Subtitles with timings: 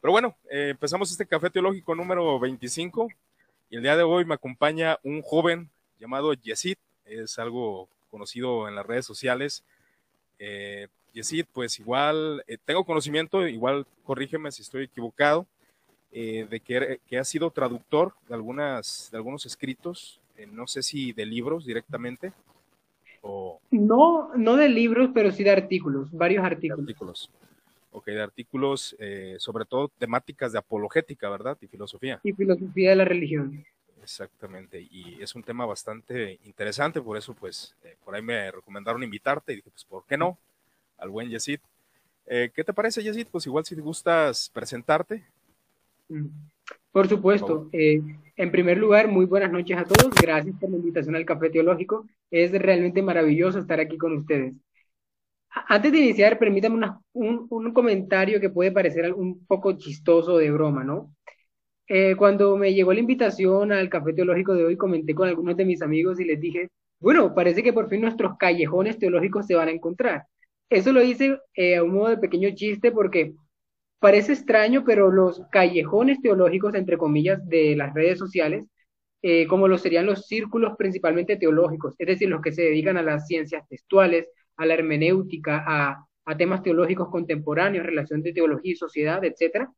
[0.00, 3.08] Pero bueno, eh, empezamos este café teológico número 25
[3.70, 5.68] y el día de hoy me acompaña un joven
[5.98, 9.62] llamado Yesid, es algo conocido en las redes sociales.
[10.38, 15.46] Eh, Yesid, pues igual, eh, tengo conocimiento, igual corrígeme si estoy equivocado,
[16.12, 20.20] eh, de que, que, ha sido traductor de, algunas, de algunos escritos,
[20.52, 22.32] no sé si de libros directamente.
[23.20, 23.60] O...
[23.70, 26.86] No, no de libros, pero sí de artículos, varios artículos.
[26.86, 27.30] De artículos.
[27.92, 31.58] Ok, de artículos, eh, sobre todo temáticas de apologética, ¿verdad?
[31.60, 32.20] Y filosofía.
[32.22, 33.64] Y filosofía de la religión.
[34.02, 39.02] Exactamente, y es un tema bastante interesante, por eso pues eh, por ahí me recomendaron
[39.02, 40.38] invitarte y dije, pues ¿por qué no?
[40.98, 41.60] Al buen Yesid.
[42.26, 43.26] Eh, ¿Qué te parece, Yesid?
[43.30, 45.24] Pues igual si te gustas presentarte.
[46.08, 46.28] Mm,
[46.92, 47.68] por supuesto.
[47.72, 48.00] Eh,
[48.36, 50.12] en primer lugar, muy buenas noches a todos.
[50.14, 52.06] Gracias por la invitación al Café Teológico.
[52.30, 54.54] Es realmente maravilloso estar aquí con ustedes.
[55.68, 56.76] Antes de iniciar, permítame
[57.12, 61.12] un, un, comentario que puede parecer un poco chistoso de broma, ¿no?
[61.88, 65.64] Eh, cuando me llegó la invitación al café teológico de hoy, comenté con algunos de
[65.64, 66.68] mis amigos y les dije,
[67.00, 70.26] bueno, parece que por fin nuestros callejones teológicos se van a encontrar.
[70.68, 73.34] Eso lo hice eh, a un modo de pequeño chiste porque
[73.98, 78.64] parece extraño, pero los callejones teológicos, entre comillas, de las redes sociales,
[79.22, 83.02] eh, como lo serían los círculos principalmente teológicos, es decir, los que se dedican a
[83.02, 84.28] las ciencias textuales,
[84.60, 89.72] a la hermenéutica, a, a temas teológicos contemporáneos, relación de teología y sociedad, etcétera,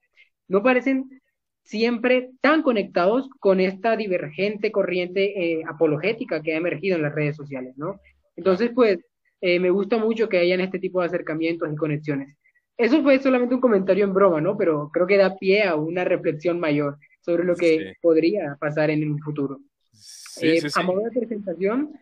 [0.48, 1.22] no parecen
[1.62, 7.36] siempre tan conectados con esta divergente corriente eh, apologética que ha emergido en las redes
[7.36, 8.00] sociales, ¿no?
[8.34, 8.98] Entonces, pues,
[9.41, 12.36] eh, me gusta mucho que hayan este tipo de acercamientos y conexiones.
[12.77, 14.56] Eso fue solamente un comentario en broma, ¿no?
[14.56, 19.08] Pero creo que da pie a una reflexión mayor sobre lo que podría pasar en
[19.08, 19.61] un futuro.
[20.41, 21.92] Eh, a modo de presentación,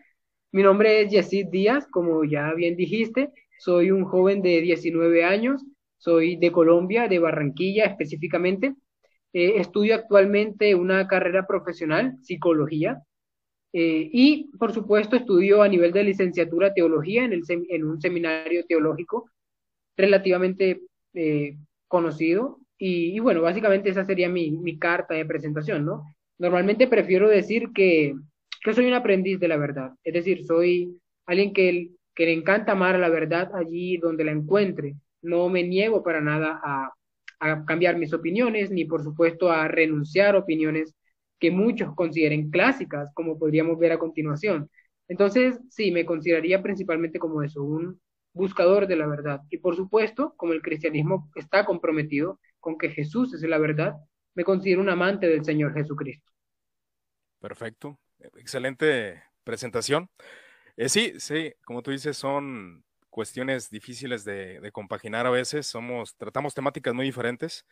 [0.53, 5.63] mi nombre es Yesid Díaz, como ya bien dijiste, soy un joven de 19 años,
[5.99, 8.75] soy de Colombia, de Barranquilla específicamente.
[9.33, 13.03] Eh, estudio actualmente una carrera profesional, psicología,
[13.73, 18.67] eh, y por supuesto estudio a nivel de licenciatura teología en, el en un seminario
[18.67, 19.31] teológico
[19.97, 20.83] relativamente
[21.15, 21.57] eh,
[21.87, 22.59] conocido.
[22.79, 26.03] Y, y, bueno, básicamente esa sería mi, mi carta de presentación, ¿no?
[26.39, 28.15] Normalmente prefiero decir que
[28.63, 32.73] que soy un aprendiz de la verdad, es decir, soy alguien que, que le encanta
[32.73, 34.97] amar a la verdad allí donde la encuentre.
[35.23, 36.93] No me niego para nada a,
[37.67, 40.95] cambiar mis opiniones, ni por supuesto a renunciar opiniones
[41.39, 44.69] que muchos consideren clásicas, como podríamos ver a continuación.
[45.09, 47.99] Entonces, sí, me consideraría principalmente como eso, un
[48.35, 49.41] buscador de la verdad.
[49.49, 53.95] Y por supuesto, como el cristianismo está comprometido con que Jesús es la verdad,
[54.35, 56.31] me considero un amante del Señor Jesucristo.
[57.41, 57.99] Perfecto
[58.37, 60.11] excelente presentación.
[60.77, 65.67] Eh, sí, sí, como tú dices, son cuestiones difíciles de, compaginar a veces.
[65.67, 67.67] Somos, tratamos temáticas muy diferentes,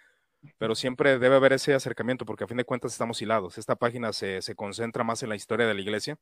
[0.59, 3.59] pero siempre debe haber ese acercamiento porque a fin de cuentas estamos hilados.
[3.59, 6.19] Esta página se, concentra más en la historia de la iglesia,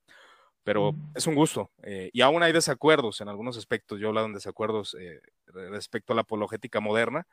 [0.64, 1.70] pero es un gusto.
[1.82, 3.98] Eh, y aún hay desacuerdos en algunos aspectos.
[3.98, 7.26] Yo he hablado en desacuerdos eh, respecto a la apologética moderna,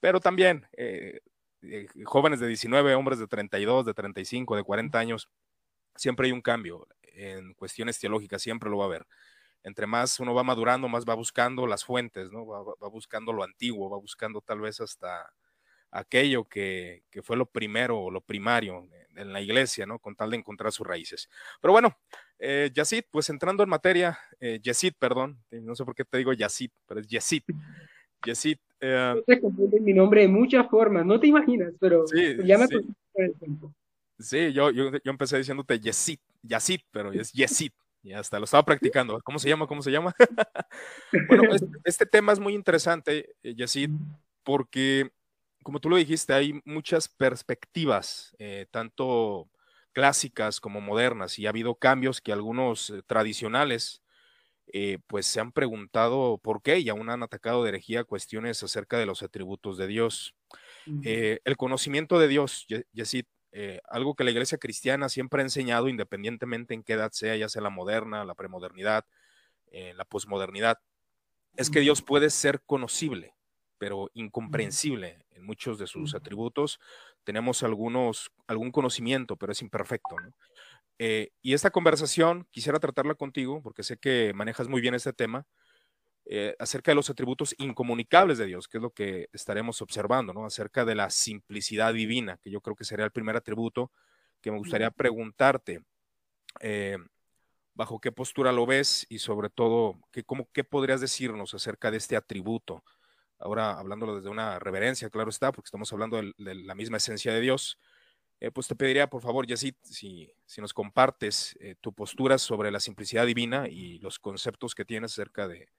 [0.00, 0.66] pero también
[2.04, 5.28] jóvenes de 19, hombres de 32, de 35, de 40 años
[6.00, 9.06] siempre hay un cambio en cuestiones teológicas, siempre lo va a haber.
[9.62, 12.46] Entre más uno va madurando, más va buscando las fuentes, ¿no?
[12.46, 15.30] Va, buscando lo antiguo, va buscando tal vez hasta
[15.90, 19.98] aquello que, fue lo primero o lo primario en la iglesia, ¿no?
[19.98, 21.28] Con tal de encontrar sus raíces.
[21.60, 21.94] Pero bueno,
[22.38, 26.32] eh, Yacid, pues entrando en materia, eh, Yesid, perdón, no sé por qué te digo
[26.32, 27.42] Yacid, pero es Yesid.
[28.24, 28.56] Yesid.
[28.80, 29.22] Eh,
[29.82, 32.76] mi nombre de muchas formas, no te imaginas, pero sí, ya me sí.
[33.16, 33.74] el tiempo.
[34.20, 37.74] Sí, yo, yo, yo empecé diciéndote Yesit, Yasit, pero es Yesit.
[38.02, 39.20] Y hasta lo estaba practicando.
[39.22, 39.66] ¿Cómo se llama?
[39.66, 40.14] ¿Cómo se llama?
[41.28, 43.90] bueno, este, este, tema es muy interesante, eh, Yesid,
[44.42, 45.10] porque,
[45.62, 49.50] como tú lo dijiste, hay muchas perspectivas, eh, tanto
[49.92, 54.02] clásicas como modernas, y ha habido cambios que algunos eh, tradicionales,
[55.08, 59.06] pues se han preguntado por qué y aún han atacado de herejía cuestiones acerca de
[59.06, 60.36] los atributos de Dios.
[60.86, 66.74] el conocimiento de Dios, Yesid, eh, algo que la iglesia cristiana siempre ha enseñado, independientemente
[66.74, 69.04] en qué edad sea, ya sea la moderna, la premodernidad,
[69.72, 70.78] eh, la posmodernidad,
[71.56, 73.34] es que Dios puede ser conocible,
[73.78, 76.78] pero incomprensible en muchos de sus atributos.
[77.24, 80.16] Tenemos algunos, algún conocimiento, pero es imperfecto.
[80.98, 85.46] Eh, y esta conversación quisiera tratarla contigo, porque sé que manejas muy bien este tema,
[86.26, 90.44] eh, acerca de los atributos incomunicables de Dios, que es lo que estaremos observando, ¿no?
[90.44, 93.90] Acerca de la simplicidad divina, que yo creo que sería el primer atributo
[94.40, 95.82] que me gustaría preguntarte.
[96.60, 96.98] Eh,
[97.74, 101.96] ¿Bajo qué postura lo ves y sobre todo, ¿qué, cómo, qué podrías decirnos acerca de
[101.96, 102.84] este atributo
[103.38, 107.40] ahora hablándolo desde una reverencia, claro está, porque estamos hablando de, la misma esencia de
[107.40, 107.78] Dios,
[108.38, 112.80] eh, pues te pediría, por favor, Yesid, si, si nos compartes tu postura sobre la
[112.80, 115.70] simplicidad divina y los conceptos que tienes acerca de,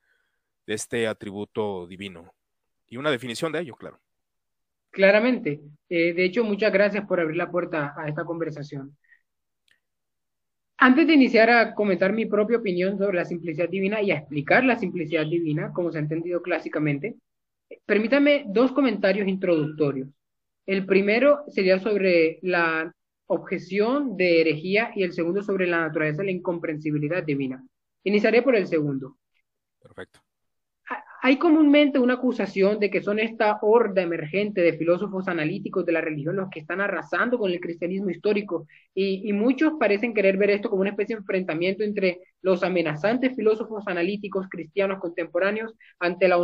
[0.65, 2.33] de este atributo divino.
[2.87, 3.99] Y una definición de ello, claro.
[4.89, 5.61] Claramente.
[5.89, 8.95] Eh, de hecho, muchas gracias por abrir la puerta a esta conversación.
[10.77, 14.63] Antes de iniciar a comentar mi propia opinión sobre la simplicidad divina y a explicar
[14.63, 17.15] la simplicidad divina, como se ha entendido clásicamente,
[17.85, 20.09] permítame dos comentarios introductorios.
[20.65, 22.93] El primero sería sobre la
[23.27, 27.63] objeción de herejía y el segundo sobre la naturaleza de la incomprensibilidad divina.
[28.03, 29.17] Iniciaré por el segundo.
[29.79, 30.19] Perfecto
[31.23, 36.01] hay comúnmente una acusación de que son esta horda emergente de filósofos analíticos de la
[36.01, 38.65] religión los que están arrasando con el cristianismo histórico
[38.95, 43.83] y, muchos parecen querer ver esto como una especie de enfrentamiento entre los amenazantes filósofos
[43.87, 46.37] analíticos cristianos contemporáneos ante la,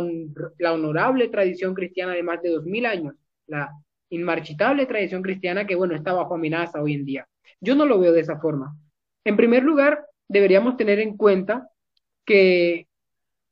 [0.58, 3.14] la honorable tradición cristiana de más de dos mil años,
[3.48, 3.70] la
[4.10, 7.28] inmarchitable tradición cristiana que, bueno, está bajo amenaza hoy en día.
[7.60, 8.76] Yo no lo veo de esa forma.
[9.24, 11.68] En primer lugar, deberíamos tener en cuenta
[12.24, 12.87] que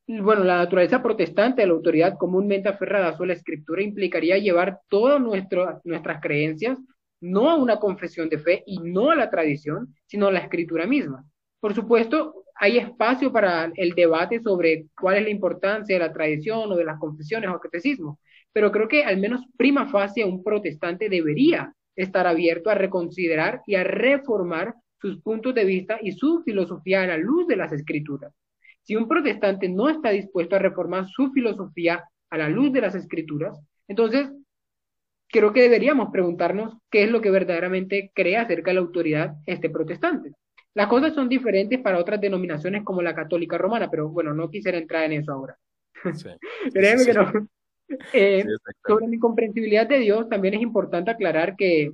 [0.06, 5.20] bueno, la naturaleza protestante de la autoridad comúnmente aferrada a la escritura implicaría llevar todas
[5.20, 6.78] nuestras creencias
[7.20, 10.86] no a una confesión de fe y no a la tradición, sino a la escritura
[10.86, 11.24] misma.
[11.60, 16.70] Por supuesto, hay espacio para el debate sobre cuál es la importancia de la tradición
[16.70, 18.20] o de las confesiones o catecismo,
[18.52, 23.74] pero creo que al menos prima facie un protestante debería estar abierto a reconsiderar y
[23.74, 28.32] a reformar sus puntos de vista y su filosofía a la luz de las escrituras.
[28.86, 32.94] Si un protestante no está dispuesto a reformar su filosofía a la luz de las
[32.94, 34.30] escrituras, entonces
[35.28, 39.70] creo que deberíamos preguntarnos qué es lo que verdaderamente cree acerca de la autoridad este
[39.70, 40.30] protestante.
[40.72, 44.78] Las cosas son diferentes para otras denominaciones como la católica romana, pero bueno, no quisiera
[44.78, 45.58] entrar en eso ahora.
[46.14, 46.28] Sí,
[46.72, 47.48] Créeme que no.
[48.12, 48.44] Eh,
[48.86, 51.90] sobre la incomprensibilidad de Dios, también es importante aclarar que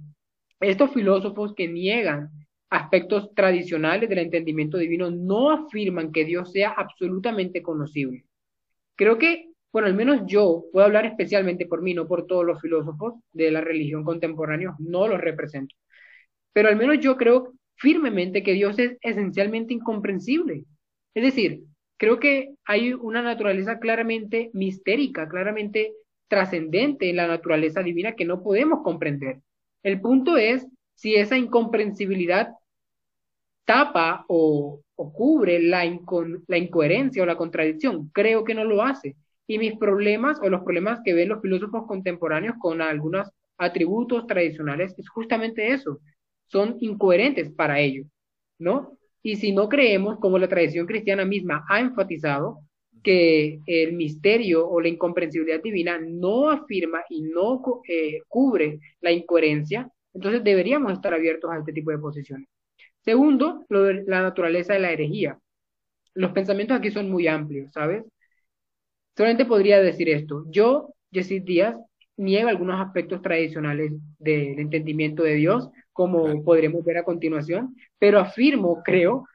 [0.61, 2.29] estos filósofos que niegan
[2.73, 8.25] aspectos tradicionales del entendimiento divino no afirman que Dios sea absolutamente conocible.
[8.97, 12.63] Creo que, bueno, al menos yo puedo hablar especialmente por mí, no por todos los
[12.63, 15.77] filósofos de la religión contemporánea, no los represento.
[16.55, 20.65] Pero al menos yo creo firmemente que Dios es esencialmente incomprensible.
[21.15, 21.65] Es decir,
[21.99, 25.93] creo que hay una naturaleza claramente mistérica, claramente
[26.27, 29.41] trascendente en la naturaleza divina que no podemos comprender.
[29.83, 32.55] El punto es si esa incomprensibilidad
[33.65, 35.85] tapa o, cubre la,
[36.47, 38.09] la incoherencia o la contradicción.
[38.13, 39.17] Creo que no lo hace.
[39.47, 43.29] Y mis problemas o los problemas que ven los filósofos contemporáneos con algunos
[43.59, 46.01] atributos tradicionales es justamente eso.
[46.47, 48.07] Son incoherentes para ellos,
[48.59, 48.97] ¿no?
[49.23, 52.61] Y si no creemos, como la tradición cristiana misma ha enfatizado,
[53.03, 59.91] que el misterio o la incomprensibilidad divina no afirma y no eh, cubre la incoherencia,
[60.15, 62.49] entonces deberíamos estar abiertos a este tipo de posiciones.
[63.05, 65.39] Segundo, lo de la naturaleza de la herejía.
[66.15, 68.05] Los pensamientos aquí son muy amplios, ¿sabes?
[69.17, 70.45] Solamente podría decir esto.
[70.51, 71.77] Yo, Jesús Díaz,
[72.17, 78.83] niego algunos aspectos tradicionales del entendimiento de Dios, como podremos ver a continuación, pero afirmo,
[78.85, 79.27] creo,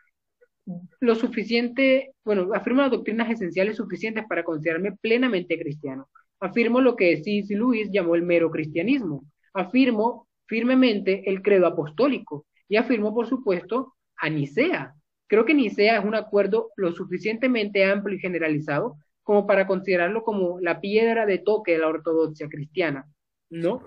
[0.99, 6.09] lo suficiente, bueno, afirmo las doctrinas esenciales suficientes para considerarme plenamente cristiano.
[6.39, 7.55] Afirmo lo que C.C.
[7.55, 9.23] Luis llamó el mero cristianismo.
[9.53, 14.93] Afirmo firmemente el credo apostólico, y afirmó, por supuesto, a Nicea.
[15.27, 20.59] Creo que Nicea es un acuerdo lo suficientemente amplio y generalizado como para considerarlo como
[20.61, 23.05] la piedra de toque de la ortodoxia cristiana,
[23.49, 23.83] ¿no?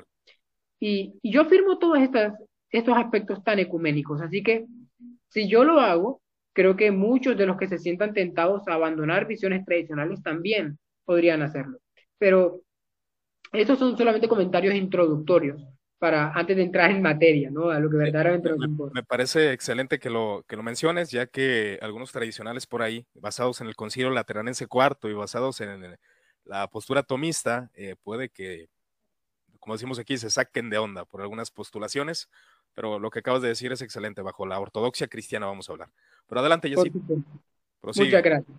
[0.79, 1.99] Y, yo afirmo todos
[2.71, 4.67] estos aspectos tan ecuménicos, así que
[5.29, 6.21] si yo lo hago,
[6.53, 11.43] creo que muchos de los que se sientan tentados a abandonar visiones tradicionales también podrían
[11.43, 11.79] hacerlo.
[12.19, 12.61] Pero
[13.53, 15.65] estos son solamente comentarios introductorios
[16.01, 17.69] para antes de entrar en materia, ¿no?
[17.69, 18.95] A lo que verdaderamente nos importa.
[18.95, 23.61] Me parece excelente que lo, que lo menciones, ya que algunos tradicionales por ahí, basados
[23.61, 25.99] en el Concilio Lateranense IV y basados en
[26.47, 28.71] la postura tomista, eh, puede que,
[29.59, 32.31] como decimos aquí, se saquen de onda por algunas postulaciones,
[32.75, 35.91] pero lo que acabas de decir es excelente, bajo la ortodoxia cristiana vamos a hablar.
[36.27, 36.91] Pero adelante, Jessy.
[37.83, 38.57] Muchas gracias.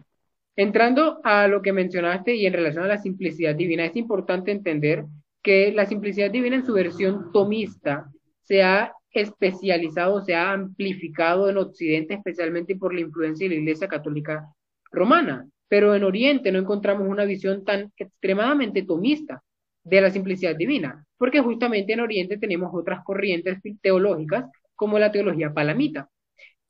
[0.55, 5.05] Entrando a lo que mencionaste y en relación a la simplicidad divina, es importante entender
[5.41, 11.57] que la simplicidad divina en su versión tomista se ha especializado, se ha amplificado en
[11.57, 14.47] Occidente, especialmente por la influencia de la Iglesia Católica
[14.91, 15.47] Romana.
[15.67, 19.41] Pero en Oriente no encontramos una visión tan extremadamente tomista
[19.83, 24.45] de la simplicidad divina, porque justamente en Oriente tenemos otras corrientes teológicas
[24.75, 26.09] como la teología palamita.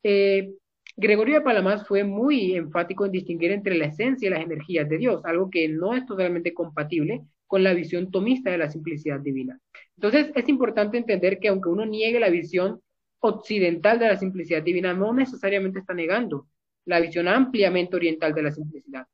[0.03, 0.51] Eh,
[0.95, 4.97] Gregorio de Palamas fue muy enfático en distinguir entre la esencia y las energías de
[4.97, 9.59] Dios, algo que no es totalmente compatible con la visión tomista de la simplicidad divina.
[9.97, 12.79] Entonces, es importante entender que aunque uno niegue la visión
[13.19, 16.47] occidental de la simplicidad divina, no necesariamente está negando
[16.85, 19.05] la visión ampliamente oriental de la simplicidad.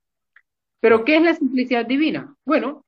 [0.79, 2.36] Pero, ¿qué es la simplicidad divina?
[2.46, 2.86] Bueno,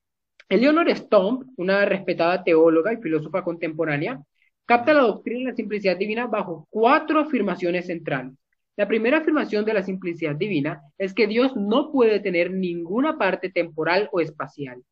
[0.48, 4.22] Eleanor Stomp, una respetada teóloga y filósofa contemporánea,
[4.68, 8.36] capta la doctrina de la simplicidad divina bajo cuatro afirmaciones centrales.
[8.77, 13.50] La primera afirmación de la simplicidad divina es que Dios no puede tener ninguna parte
[13.50, 14.84] temporal o espacial.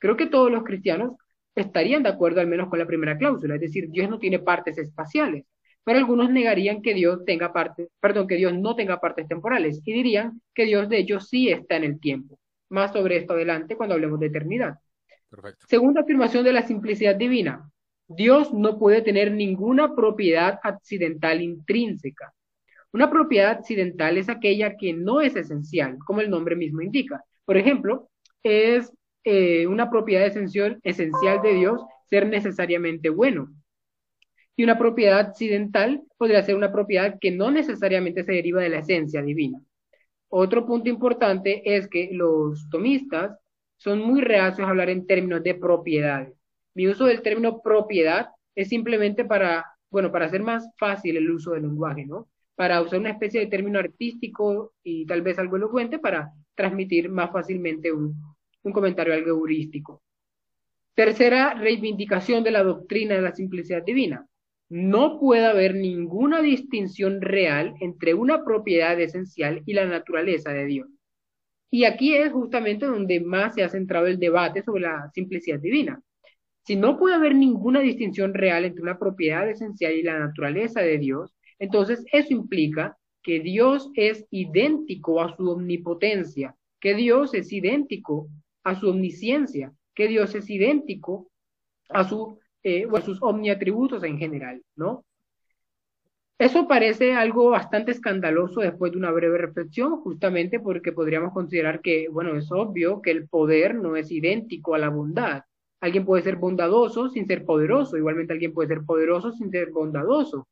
[0.00, 1.14] Creo que todos los cristianos
[1.54, 4.78] estarían de acuerdo al menos con la primera cláusula, es decir, Dios no tiene partes
[4.78, 5.44] espaciales,
[5.84, 9.92] pero algunos negarían que Dios tenga partes, perdón, que Dios no tenga partes temporales y
[9.92, 12.38] dirían que Dios de hecho sí está en el tiempo.
[12.70, 14.78] Más sobre esto adelante cuando hablemos de eternidad.
[15.68, 17.70] Segunda afirmación de la simplicidad divina.
[18.08, 22.32] Dios no puede tener ninguna propiedad accidental intrínseca.
[22.92, 27.22] Una propiedad accidental es aquella que no es esencial, como el nombre mismo indica.
[27.44, 28.08] Por ejemplo,
[28.42, 28.92] es
[29.24, 33.48] eh, una propiedad esencial, esencial de Dios ser necesariamente bueno.
[34.56, 38.78] Y una propiedad accidental podría ser una propiedad que no necesariamente se deriva de la
[38.80, 39.60] esencia divina.
[40.28, 43.38] Otro punto importante es que los tomistas
[43.76, 46.34] son muy reacios a hablar en términos de propiedades.
[46.74, 51.52] Mi uso del término propiedad es simplemente para, bueno, para hacer más fácil el uso
[51.52, 52.28] del lenguaje, ¿no?
[52.60, 57.32] para usar una especie de término artístico y tal vez algo elocuente para transmitir más
[57.32, 58.14] fácilmente un,
[58.62, 60.02] comentario algo heurístico.
[60.94, 64.26] Tercera reivindicación de la doctrina de la simplicidad divina.
[64.68, 70.88] No puede haber ninguna distinción real entre una propiedad esencial y la naturaleza de Dios.
[71.70, 76.02] Y aquí es justamente donde más se ha centrado el debate sobre la simplicidad divina.
[76.64, 80.98] Si no puede haber ninguna distinción real entre una propiedad esencial y la naturaleza de
[80.98, 88.28] Dios, entonces, eso implica que Dios es idéntico a su omnipotencia, que Dios es idéntico
[88.64, 91.30] a su omnisciencia, que Dios es idéntico
[91.88, 95.04] a, su, eh, a sus omniatributos en general, ¿no?
[96.40, 102.08] Eso parece algo bastante escandaloso después de una breve reflexión, justamente porque podríamos considerar que,
[102.08, 105.42] bueno, es obvio que el poder no es idéntico a la bondad.
[105.80, 110.48] Alguien puede ser bondadoso sin ser poderoso, igualmente alguien puede ser poderoso sin ser bondadoso.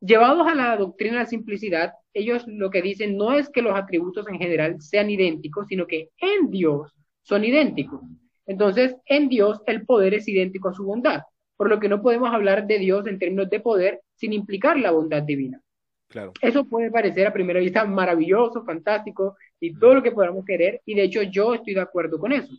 [0.00, 3.74] Llevados a la doctrina de la simplicidad, ellos lo que dicen no es que los
[3.74, 6.97] atributos en general sean idénticos, sino que en Dios
[7.28, 8.00] son idénticos.
[8.46, 11.20] Entonces, en Dios el poder es idéntico a su bondad,
[11.56, 14.92] por lo que no podemos hablar de Dios en términos de poder sin implicar la
[14.92, 15.60] bondad divina.
[16.08, 16.32] Claro.
[16.40, 20.94] Eso puede parecer a primera vista maravilloso, fantástico y todo lo que podamos querer, y
[20.94, 22.50] de hecho yo estoy de acuerdo con eso.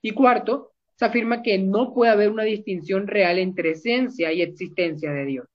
[0.00, 5.12] Y cuarto, se afirma que no puede haber una distinción real entre esencia y existencia
[5.12, 5.46] de Dios.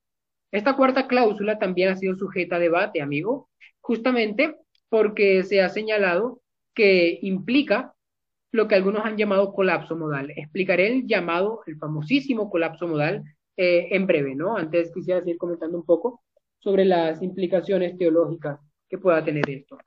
[0.51, 3.49] Esta cuarta cláusula también ha sido sujeta a debate, amigo,
[3.81, 4.57] justamente
[4.89, 6.39] porque se ha señalado
[6.75, 7.94] que implica
[8.55, 10.31] lo que algunos han llamado colapso modal.
[10.35, 13.23] Explicaré el llamado, el famosísimo colapso modal
[13.57, 14.57] eh, en breve, ¿no?
[14.57, 16.23] Antes quisiera seguir comentando un poco
[16.59, 18.59] sobre las implicaciones teológicas
[18.89, 19.77] que pueda tener esto.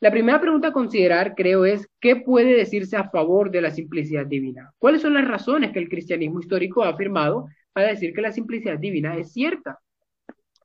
[0.00, 4.26] La primera pregunta a considerar, creo, es ¿qué puede decirse a favor de la simplicidad
[4.26, 4.72] divina?
[4.78, 8.78] ¿Cuáles son las razones que el cristianismo histórico ha afirmado para decir que la simplicidad
[8.78, 9.78] divina es cierta.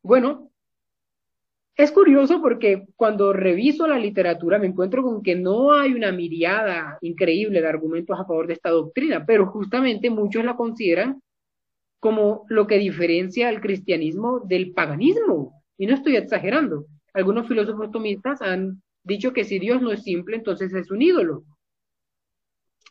[0.01, 0.51] Bueno,
[1.75, 6.98] es curioso porque cuando reviso la literatura me encuentro con que no hay una miriada
[7.01, 11.22] increíble de argumentos a favor de esta doctrina, pero justamente muchos la consideran
[12.00, 15.63] como lo que diferencia al cristianismo del paganismo.
[15.77, 16.86] Y no estoy exagerando.
[17.13, 21.44] Algunos filósofos tomistas han dicho que si Dios no es simple, entonces es un ídolo.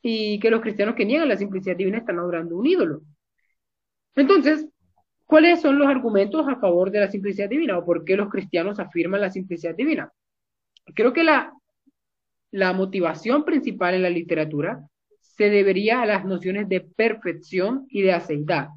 [0.02, 3.02] Y que los cristianos que niegan la simplicidad divina están adorando un ídolo.
[4.16, 4.66] Entonces,
[5.26, 8.78] ¿cuáles son los argumentos a favor de la simplicidad divina o por qué los cristianos
[8.78, 10.12] afirman la simplicidad divina?
[10.94, 11.52] Creo que la,
[12.50, 14.86] la motivación principal en la literatura
[15.20, 18.68] se debería a las nociones de perfección y de aceidad.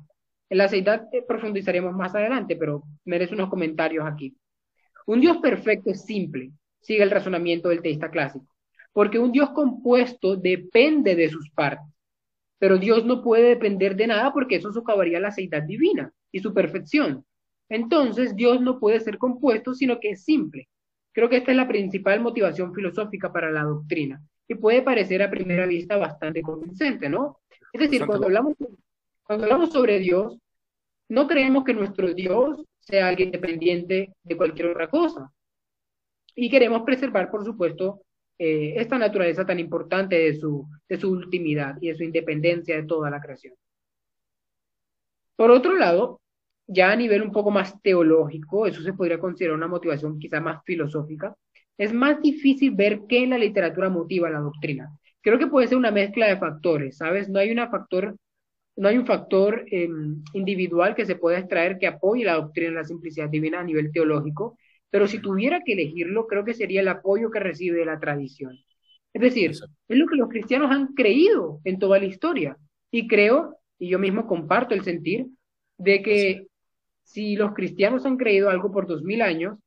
[0.50, 4.36] En la aceidad eh, profundizaremos más adelante, pero merece unos comentarios aquí.
[5.06, 6.52] Un Dios perfecto es simple,
[6.82, 8.48] sigue el razonamiento del teísta clásico,
[8.94, 11.86] porque un Dios compuesto depende de sus partes.
[12.60, 16.54] Pero Dios no puede depender de nada porque eso socavaría la aceidad divina y su
[16.54, 17.26] perfección.
[17.70, 20.68] Entonces Dios no puede ser compuesto, sino que es simple.
[21.14, 25.30] Creo que esta es la principal motivación filosófica para la doctrina y puede parecer a
[25.30, 27.40] primera vista bastante convincente, ¿no?
[27.74, 28.54] Es decir, cuando hablamos,
[29.24, 30.38] cuando hablamos sobre Dios,
[31.10, 35.32] no creemos que nuestro Dios sea alguien dependiente de cualquier otra cosa.
[36.36, 38.02] Y queremos preservar, por supuesto,
[38.40, 42.84] eh, esta naturaleza tan importante de su, de su ultimidad y de su independencia de
[42.84, 43.56] toda la creación.
[45.38, 46.22] Por otro lado,
[46.68, 50.64] ya a nivel un poco más teológico, eso se podría considerar una motivación quizá más
[50.66, 51.36] filosófica,
[51.78, 54.90] es más difícil ver qué en la literatura motiva la doctrina.
[55.22, 57.30] Creo que puede ser una mezcla de factores, ¿sabes?
[57.30, 58.18] No hay, una factor,
[58.78, 62.76] no hay un factor em, individual que se pueda extraer que apoye la doctrina de
[62.78, 64.58] la simplicidad divina a nivel teológico,
[64.90, 68.58] pero si tuviera que elegirlo, creo que sería el apoyo que recibe de la tradición.
[69.14, 72.58] Es decir, es lo que los cristianos han creído en toda la historia.
[72.92, 75.28] Y creo, y yo mismo comparto el sentir,
[75.78, 76.48] de que
[77.04, 79.58] si los cristianos han creído algo por dos mil años,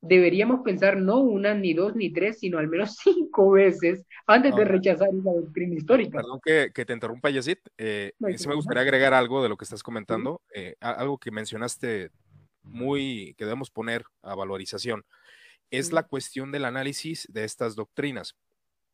[0.00, 4.64] deberíamos pensar no una, ni dos, ni tres, sino al menos cinco veces antes de
[4.64, 6.18] rechazar esa doctrina histórica.
[6.18, 7.58] Perdón que, te interrumpa, Yesid.
[7.78, 12.10] Eh, sí me gustaría agregar algo de lo que estás comentando, eh, algo que mencionaste
[12.62, 15.04] muy, que debemos poner a valorización,
[15.70, 18.36] es la cuestión del análisis de estas doctrinas.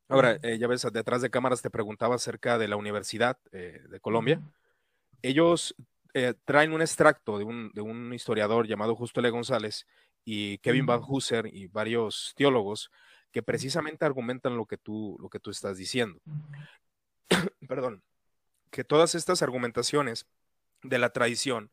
[0.08, 4.00] Ahora, eh, ya ves, detrás de cámaras te preguntaba acerca de la Universidad eh, de
[4.00, 4.40] Colombia.
[5.22, 5.74] Ellos
[6.14, 9.30] eh, traen un extracto de un, de un, historiador llamado Justo L.
[9.30, 9.86] González
[10.24, 12.90] y Kevin Van Husser y varios teólogos
[13.30, 16.20] que precisamente argumentan lo que tú, lo que tú estás diciendo.
[17.68, 18.02] Perdón,
[18.70, 20.26] que todas estas argumentaciones
[20.82, 21.70] de la tradición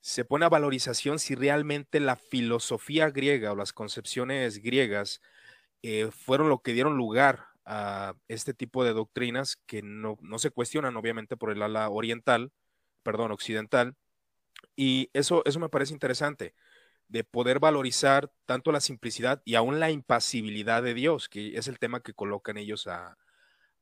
[0.00, 5.20] se pone a valorización si realmente la filosofía griega o las concepciones griegas
[5.82, 10.50] eh, fueron lo que dieron lugar a este tipo de doctrinas que no, no, se
[10.50, 12.52] cuestionan obviamente por el ala oriental,
[13.02, 13.96] perdón, occidental.
[14.76, 16.54] Y eso, eso me parece interesante,
[17.08, 21.78] de poder valorizar tanto la simplicidad y aún la impasibilidad de Dios, que es el
[21.78, 23.18] tema que colocan ellos a,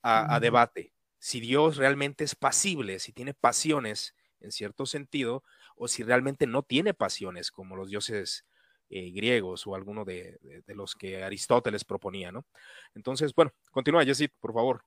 [0.03, 0.93] a, a debate.
[1.19, 5.43] Si Dios realmente es pasible, si tiene pasiones en cierto sentido,
[5.77, 8.45] o si realmente no tiene pasiones como los dioses
[8.91, 12.47] eh, griegos o alguno de, los que Aristóteles proponía, ¿no?
[12.95, 14.83] Entonces, bueno, continúa, Jessit, por favor.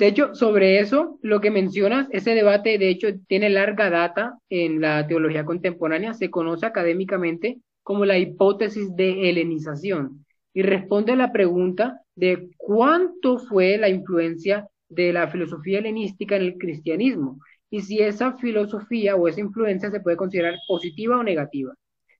[0.00, 4.80] De hecho, sobre eso, lo que mencionas, ese debate, de hecho, tiene larga data en
[4.80, 11.32] la teología contemporánea, se conoce académicamente como la hipótesis de helenización y responde a la
[11.32, 17.98] pregunta de cuánto fue la influencia de la filosofía helenística en el cristianismo y si
[17.98, 21.74] esa filosofía o esa influencia se puede considerar positiva o negativa.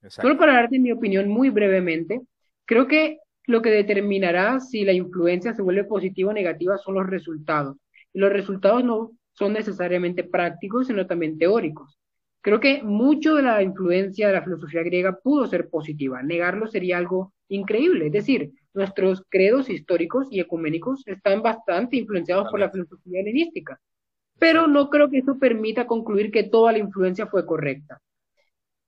[0.07, 2.21] Solo para darte mi opinión muy brevemente,
[2.65, 7.07] creo que lo que determinará si la influencia se vuelve positiva o negativa son los
[7.07, 7.77] resultados.
[8.13, 11.97] Y los resultados no son necesariamente prácticos, sino también teóricos.
[12.41, 16.23] Creo que mucho de la influencia de la filosofía griega pudo ser positiva.
[16.23, 18.07] Negarlo sería algo increíble.
[18.07, 23.79] Es decir, nuestros credos históricos y ecuménicos están bastante influenciados por la filosofía helenística
[24.41, 28.01] pero no creo que eso permita concluir que toda la influencia fue correcta.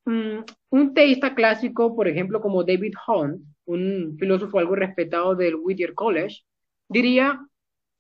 [0.04, 0.40] Mm,
[0.72, 6.42] un teísta clásico, por ejemplo, como David Hunt, un filósofo algo respetado del Whittier College,
[6.88, 7.40] diría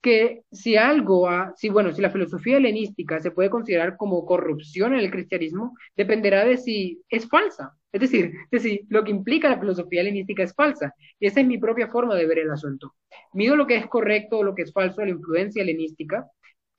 [0.03, 4.99] que si algo, si bueno, si la filosofía helenística se puede considerar como corrupción en
[4.99, 7.73] el cristianismo, dependerá de si es falsa.
[7.89, 10.93] Es decir, de si lo que implica la filosofía helenística es falsa.
[11.19, 12.95] Y esa es mi propia forma de ver el asunto.
[13.33, 16.27] Mido lo que es correcto o lo que es falso la influencia helenística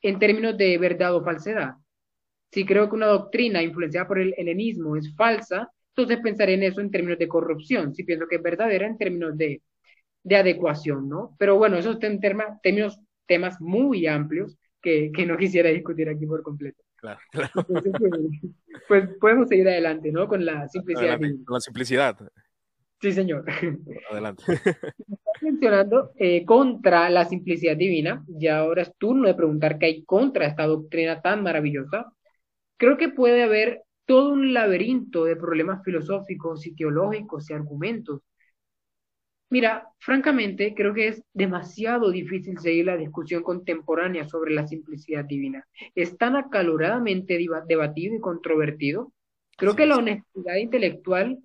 [0.03, 1.77] en términos de verdad o falsedad.
[2.53, 6.81] Si creo que una doctrina influenciada por el helenismo es falsa, entonces pensaré en eso
[6.81, 7.95] en términos de corrupción.
[7.95, 9.63] Si pienso que es verdadera, en términos de,
[10.25, 11.37] de adecuación, ¿no?
[11.39, 16.43] Pero bueno, esos son términos, temas muy amplios que, que, no quisiera discutir aquí por
[16.43, 16.83] completo.
[16.97, 17.53] Claro, claro.
[17.55, 18.11] Pues,
[18.89, 20.27] pues, podemos seguir adelante, ¿no?
[20.27, 21.19] Con la simplicidad.
[21.19, 22.17] con la simplicidad.
[23.01, 23.45] Sí, señor.
[24.11, 24.43] Adelante.
[24.49, 30.05] Estás mencionando eh, contra la simplicidad divina, y ahora es turno de preguntar qué hay
[30.05, 32.13] contra esta doctrina tan maravillosa.
[32.79, 38.21] Creo que puede haber todo un laberinto de problemas filosóficos y teológicos y argumentos.
[39.51, 45.67] Mira, francamente, creo que es demasiado difícil seguir la discusión contemporánea sobre la simplicidad divina.
[45.95, 47.39] Es tan acaloradamente
[47.69, 49.13] debatido y controvertido.
[49.57, 51.39] Creo que la honestidad intelectual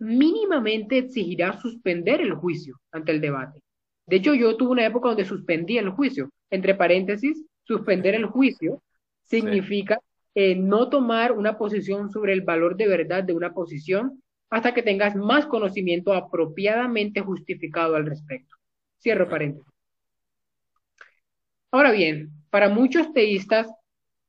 [0.00, 3.62] mínimamente exigirá suspender el juicio ante el debate.
[4.06, 6.30] De hecho, yo tuve una época donde suspendí el juicio.
[6.50, 8.82] Entre paréntesis, suspender el juicio
[9.22, 10.00] significa
[10.34, 14.82] eh, no tomar una posición sobre el valor de verdad de una posición hasta que
[14.82, 18.56] tengas más conocimiento apropiadamente justificado al respecto.
[18.98, 19.72] Cierro paréntesis.
[21.70, 23.68] Ahora bien, para muchos teístas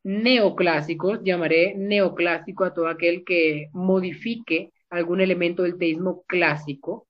[0.04, 7.08] neoclásicos, llamaré neoclásico a todo aquel que modifique algún elemento del teísmo clásico,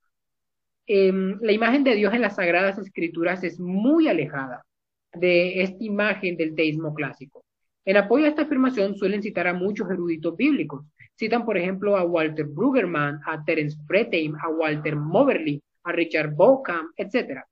[0.86, 4.66] em, la imagen de Dios en las Sagradas Escrituras es muy alejada
[5.14, 7.44] de esta imagen del teísmo clásico.
[7.86, 10.86] En apoyo a esta afirmación suelen citar a muchos eruditos bíblicos.
[11.18, 16.92] Citan, por ejemplo, a Walter Brueggemann, a Terence Fretheim, a Walter Moberly, a Richard Bauckham,
[16.96, 17.44] etc.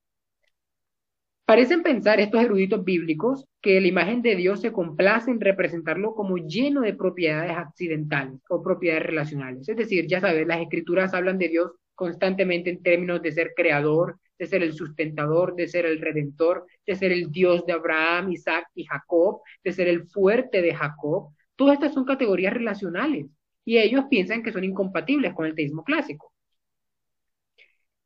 [1.45, 6.37] Parecen pensar estos eruditos bíblicos que la imagen de Dios se complace en representarlo como
[6.37, 9.67] lleno de propiedades accidentales o propiedades relacionales.
[9.67, 14.19] Es decir, ya sabes, las escrituras hablan de Dios constantemente en términos de ser creador,
[14.39, 18.67] de ser el sustentador, de ser el redentor, de ser el Dios de Abraham, Isaac
[18.73, 21.33] y Jacob, de ser el fuerte de Jacob.
[21.57, 23.27] Todas estas son categorías relacionales
[23.65, 26.33] y ellos piensan que son incompatibles con el teísmo clásico.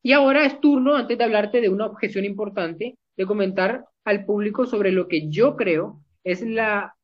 [0.02, 4.66] Y ahora es turno, antes de hablarte de una objeción importante, de comentar al público
[4.66, 6.96] sobre lo que yo creo es, la,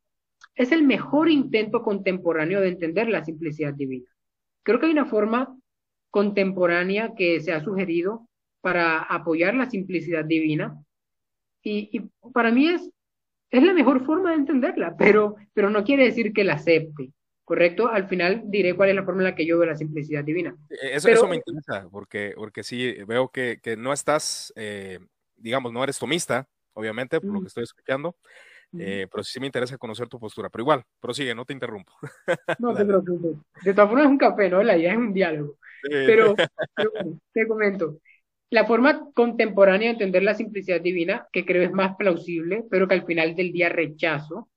[0.56, 4.10] es el mejor intento contemporáneo de entender la simplicidad divina.
[4.64, 5.56] Creo que hay una forma
[6.10, 8.28] contemporánea que se ha sugerido
[8.62, 10.78] para apoyar la simplicidad divina
[11.64, 12.90] y, y para mí es,
[13.50, 17.12] es la mejor forma de entenderla, pero, pero no quiere decir que la acepte.
[17.44, 17.88] ¿correcto?
[17.88, 20.56] Al final diré cuál es la forma en la que yo veo la simplicidad divina.
[20.70, 25.00] E, eso, eso me interesa, porque, porque sí, veo que, que no estás eh,
[25.40, 28.16] digamos, no eres tomista, obviamente, por lo que estoy escuchando,
[28.78, 30.50] eh, pero sí me interesa conocer tu postura.
[30.50, 31.94] Pero igual, prosigue, no te interrumpo.
[32.60, 33.38] No te preocupes.
[33.64, 34.62] De todas formas es un café, ¿no?
[34.62, 35.58] La idea es un diálogo.
[35.82, 36.36] Pero,
[37.34, 38.00] te comento.
[38.52, 42.96] La forma contemporánea de entender la simplicidad divina, que creo es más plausible, pero que
[42.96, 44.50] al final del día rechazo,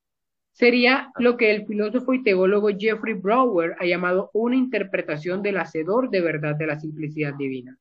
[0.50, 6.08] sería lo que el filósofo y teólogo Jeffrey Brower ha llamado una interpretación del hacedor
[6.08, 7.76] de verdad de la simplicidad divina.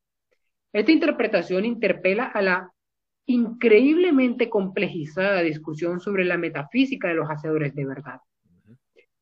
[0.74, 2.72] Esta interpretación interpela a la
[3.26, 8.20] increíblemente complejizada discusión sobre la metafísica de los hacedores de verdad.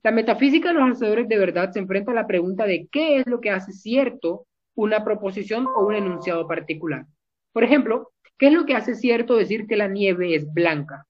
[0.02, 3.28] La metafísica de los hacedores de verdad se enfrenta a la pregunta de qué es
[3.28, 4.48] lo que hace cierto
[4.84, 7.06] una proposición o un enunciado particular.
[7.52, 11.06] Por ejemplo, ¿qué es lo que hace cierto decir que la nieve es blanca?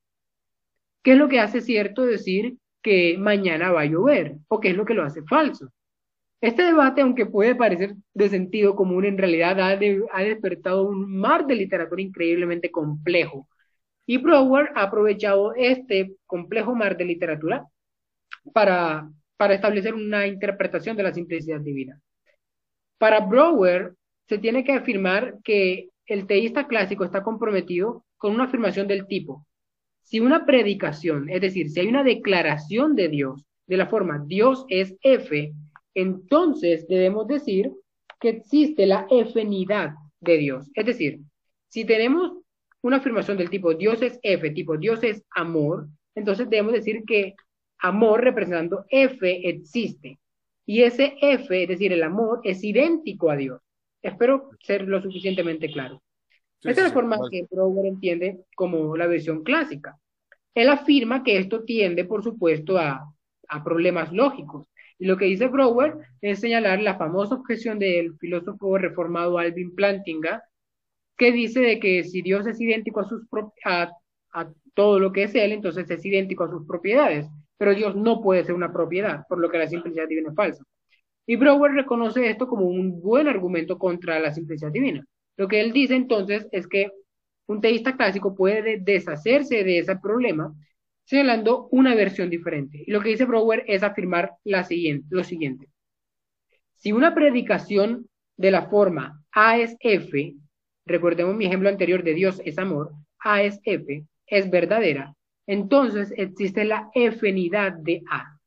[1.03, 4.37] ¿Qué es lo que hace cierto decir que mañana va a llover?
[4.47, 5.69] ¿O qué es lo que lo hace falso?
[6.41, 11.55] Este debate, aunque puede parecer de sentido común, en realidad ha, despertado un mar de
[11.55, 13.47] literatura increíblemente complejo.
[14.05, 17.67] Y Brower ha aprovechado este complejo mar de literatura
[18.53, 19.09] para,
[19.49, 21.99] establecer una interpretación de la simplicidad divina.
[22.99, 23.95] Para Brower,
[24.27, 29.45] se tiene que afirmar que el teísta clásico está comprometido con una afirmación del tipo,
[30.09, 34.65] si una predicación, es decir, si hay una declaración de Dios de la forma Dios
[34.67, 35.53] es F,
[35.93, 37.71] entonces debemos decir
[38.19, 40.69] que existe la efinidad de Dios.
[40.73, 41.19] Es decir,
[41.67, 42.33] si tenemos
[42.81, 47.35] una afirmación del tipo Dios es F, tipo Dios es amor, entonces debemos decir que
[47.77, 50.17] amor representando F existe.
[50.69, 53.59] Y ese F, es decir, el amor, es idéntico a Dios.
[54.03, 56.03] Espero ser lo suficientemente claro.
[56.61, 59.97] Esta es la forma que Brower entiende como la versión clásica.
[60.53, 63.11] Él afirma que esto tiende, por supuesto, a,
[63.47, 64.67] a problemas lógicos.
[64.99, 70.43] Y lo que dice Brower es señalar la famosa objeción del filósofo reformado Alvin Plantinga,
[71.17, 73.23] que dice de que si Dios es idéntico a, sus
[73.65, 73.91] a,
[74.33, 77.25] a todo lo que es Él, entonces es idéntico a sus propiedades.
[77.59, 80.63] Pero Dios no puede ser una propiedad, por lo que la simplicidad divina es falsa.
[81.27, 85.05] Y Brower reconoce esto como un buen argumento contra la simplicidad divina.
[85.37, 86.89] Lo que él dice entonces es que
[87.47, 90.55] un teísta clásico puede deshacerse de ese problema
[91.03, 92.83] señalando una versión diferente.
[92.85, 95.67] Y lo que dice Brower es afirmar lo siguiente.
[96.75, 100.35] Si una predicación de la forma A es F,
[100.85, 105.13] recordemos mi ejemplo anterior de Dios es amor, A es F, es verdadera,
[105.51, 108.37] entonces existe la efinidad de A.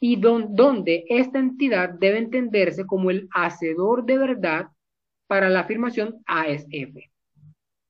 [0.00, 4.68] Y donde esta entidad debe entenderse como el hacedor de verdad
[5.26, 7.10] para la afirmación A es F.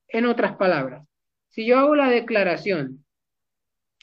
[0.09, 1.07] En otras palabras,
[1.49, 3.05] si yo hago la declaración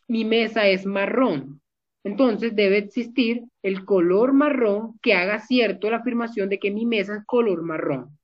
[0.08, 1.60] mi mesa es marrón.
[2.04, 7.16] Entonces debe existir el color marrón que haga cierto la afirmación de que mi mesa
[7.16, 8.18] es color marrón.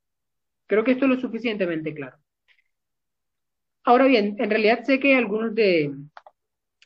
[0.67, 2.19] Creo que esto es lo suficientemente claro.
[3.85, 5.95] Ahora bien, en realidad sé que algunos de,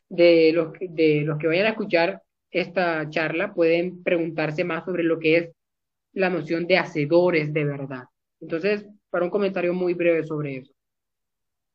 [0.09, 5.19] de, los, de los que vayan a escuchar esta charla pueden preguntarse más sobre lo
[5.19, 5.51] que es
[6.13, 8.05] la noción de hacedores de verdad.
[8.41, 10.73] Entonces, para un comentario muy breve sobre eso.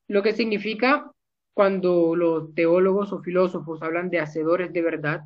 [0.08, 1.12] Lo que significa
[1.54, 5.22] cuando los teólogos o filósofos hablan de hacedores de verdad,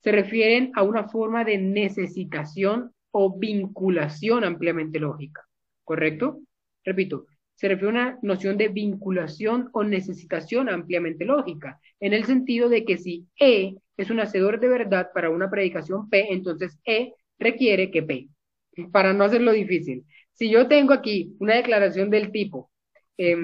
[0.00, 5.44] se refieren a una forma de necesitación o vinculación ampliamente lógica,
[5.84, 6.40] ¿correcto?
[6.84, 12.68] Repito, se refiere a una noción de vinculación o necesitación ampliamente lógica, en el sentido
[12.68, 17.14] de que si E es un hacedor de verdad para una predicación P, entonces E
[17.38, 18.28] requiere que P.
[18.90, 22.70] Para no hacerlo difícil, si yo tengo aquí una declaración del tipo,
[23.18, 23.36] eh,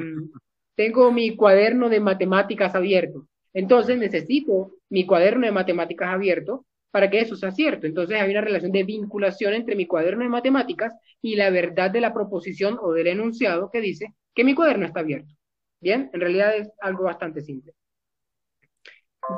[0.75, 3.29] tengo mi cuaderno de matemáticas abierto.
[3.53, 7.87] Entonces necesito mi cuaderno de matemáticas abierto para que eso sea cierto.
[7.87, 12.01] Entonces hay una relación de vinculación entre mi cuaderno de matemáticas y la verdad de
[12.01, 15.35] la proposición o del enunciado que dice que mi cuaderno está abierto.
[15.81, 17.74] Bien, en realidad es algo bastante simple.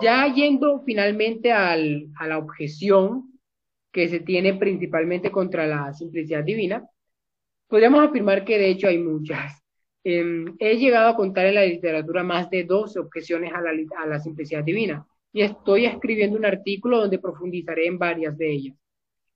[0.00, 3.30] Ya yendo finalmente a la objeción
[3.92, 6.88] que se tiene principalmente contra la simplicidad divina,
[7.66, 9.60] podríamos afirmar que de hecho hay muchas.
[10.04, 14.06] Em, he llegado a contar en la literatura más de 12 objeciones a la, a
[14.06, 18.76] la simplicidad divina y estoy escribiendo un artículo donde profundizaré en varias de ellas.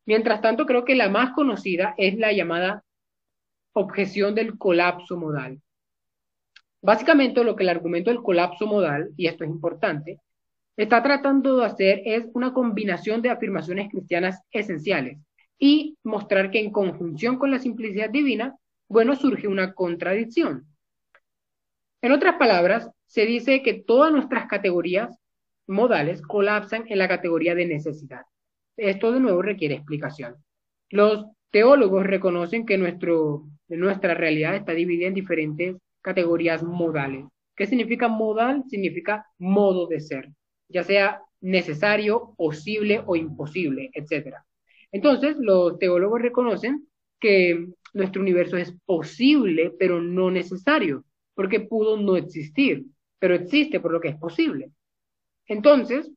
[0.07, 2.85] Mientras tanto, creo que la más conocida es la llamada
[3.73, 5.61] objeción del colapso modal.
[6.83, 10.21] Básicamente lo que el argumento del colapso modal, y esto es importante,
[10.77, 15.19] está tratando de hacer es una combinación de afirmaciones cristianas esenciales
[15.59, 18.57] y mostrar que en conjunción con la simplicidad divina,
[18.89, 20.67] bueno, surge una contradicción.
[22.03, 25.19] En otras palabras, se dice que todas nuestras categorías
[25.67, 28.23] modales colapsan en la categoría de necesidad.
[28.77, 30.37] Esto de nuevo requiere explicación.
[30.91, 37.27] Los teólogos reconocen que nuestro, nuestra realidad está dividida en diferentes categorías modales.
[37.57, 38.65] ¿Qué significa modal?
[38.69, 40.31] Significa modo de ser,
[40.69, 44.37] ya sea necesario, posible o imposible, etc.
[44.91, 46.89] Entonces, los teólogos reconocen
[47.21, 52.85] que nuestro universo es posible, pero no necesario, porque pudo no existir,
[53.19, 54.71] pero existe por lo que es posible.
[55.47, 56.11] Entonces,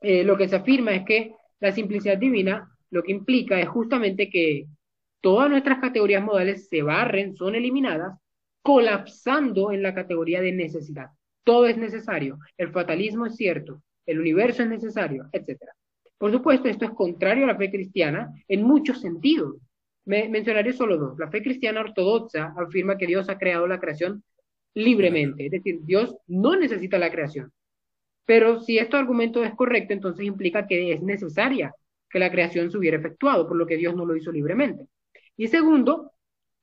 [0.00, 4.28] eh, lo que se afirma es que la simplicidad divina lo que implica es justamente
[4.30, 4.66] que
[5.20, 8.18] todas nuestras categorías modales se barren, son eliminadas,
[8.62, 11.08] colapsando en la categoría de necesidad.
[11.44, 15.58] Todo es necesario, el fatalismo es cierto, el universo es necesario, etc.
[16.18, 19.56] Por supuesto, esto es contrario a la fe cristiana en muchos sentidos.
[20.04, 21.18] Me, mencionaré solo dos.
[21.18, 24.22] La fe cristiana ortodoxa afirma que Dios ha creado la creación
[24.74, 27.52] libremente, es decir, Dios no necesita la creación.
[28.30, 31.74] Pero si este argumento es correcto, entonces implica que es necesaria
[32.08, 34.86] que la creación se hubiera efectuado, por lo que Dios no lo hizo libremente.
[35.36, 36.12] Y segundo,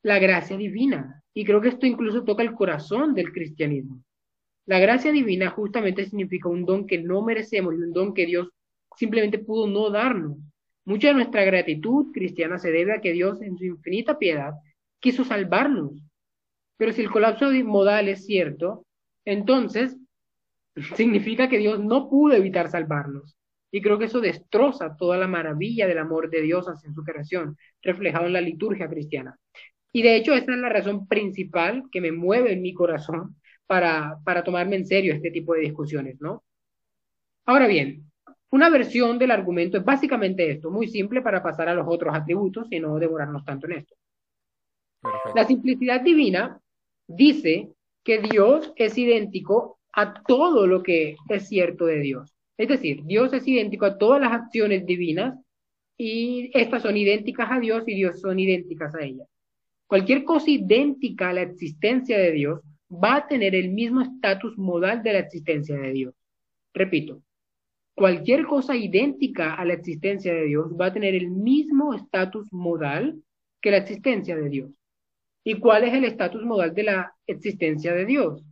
[0.02, 1.22] la gracia divina.
[1.34, 4.02] Y creo que esto incluso toca el corazón del cristianismo.
[4.64, 8.48] La gracia divina justamente significa un don que no merecemos y un don que Dios
[8.96, 10.38] simplemente pudo no darnos.
[10.86, 14.54] Mucha de nuestra gratitud cristiana se debe a que Dios, en su infinita piedad,
[15.00, 15.92] quiso salvarnos.
[16.78, 18.86] Pero si el colapso modal es cierto,
[19.26, 19.98] entonces
[20.96, 23.36] significa que Dios no pudo evitar salvarnos.
[23.70, 27.56] Y creo que eso destroza toda la maravilla del amor de Dios hacia su creación,
[27.82, 29.38] reflejado en la liturgia cristiana.
[29.92, 33.36] Y de hecho, esa es la razón principal que me mueve en mi corazón
[33.66, 36.44] para, para tomarme en serio este tipo de discusiones, ¿no?
[37.44, 38.10] Ahora bien,
[38.50, 42.66] una versión del argumento es básicamente esto, muy simple para pasar a los otros atributos
[42.70, 43.94] y no devorarnos tanto en esto.
[45.34, 46.60] La simplicidad divina
[47.06, 47.70] dice
[48.02, 52.32] que Dios es idéntico a todo lo que es cierto de Dios.
[52.56, 55.36] Es decir, Dios es idéntico a todas las acciones divinas
[55.96, 59.26] y estas son idénticas a Dios y Dios son idénticas a ellas.
[59.88, 65.02] Cualquier cosa idéntica a la existencia de Dios va a tener el mismo estatus modal
[65.02, 66.14] de la existencia de Dios.
[66.72, 67.20] Repito,
[67.96, 73.20] cualquier cosa idéntica a la existencia de Dios va a tener el mismo estatus modal
[73.60, 74.70] que la existencia de Dios.
[75.42, 78.44] ¿Y cuál es el estatus modal de la existencia de Dios?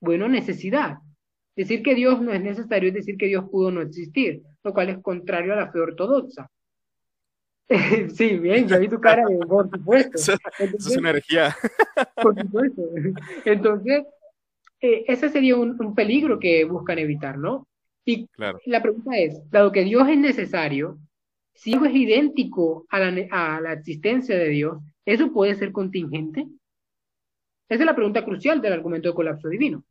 [0.00, 0.98] Bueno, necesidad.
[1.56, 4.88] Decir que Dios no es necesario es decir que Dios pudo no existir, lo cual
[4.90, 6.50] es contrario a la fe ortodoxa.
[8.14, 10.16] sí, bien, ya vi tu cara de por supuesto.
[10.16, 11.56] Eso, es una energía.
[12.22, 12.82] por supuesto.
[13.44, 14.04] Entonces,
[14.80, 17.66] eh, ese sería un, peligro que buscan evitar, ¿no?
[18.04, 18.28] Y
[18.66, 20.98] la pregunta es, dado que Dios es necesario,
[21.54, 26.46] si algo es idéntico a la, a la existencia de Dios, ¿eso puede ser contingente?
[27.68, 29.84] Esa es la pregunta crucial del argumento de colapso divino.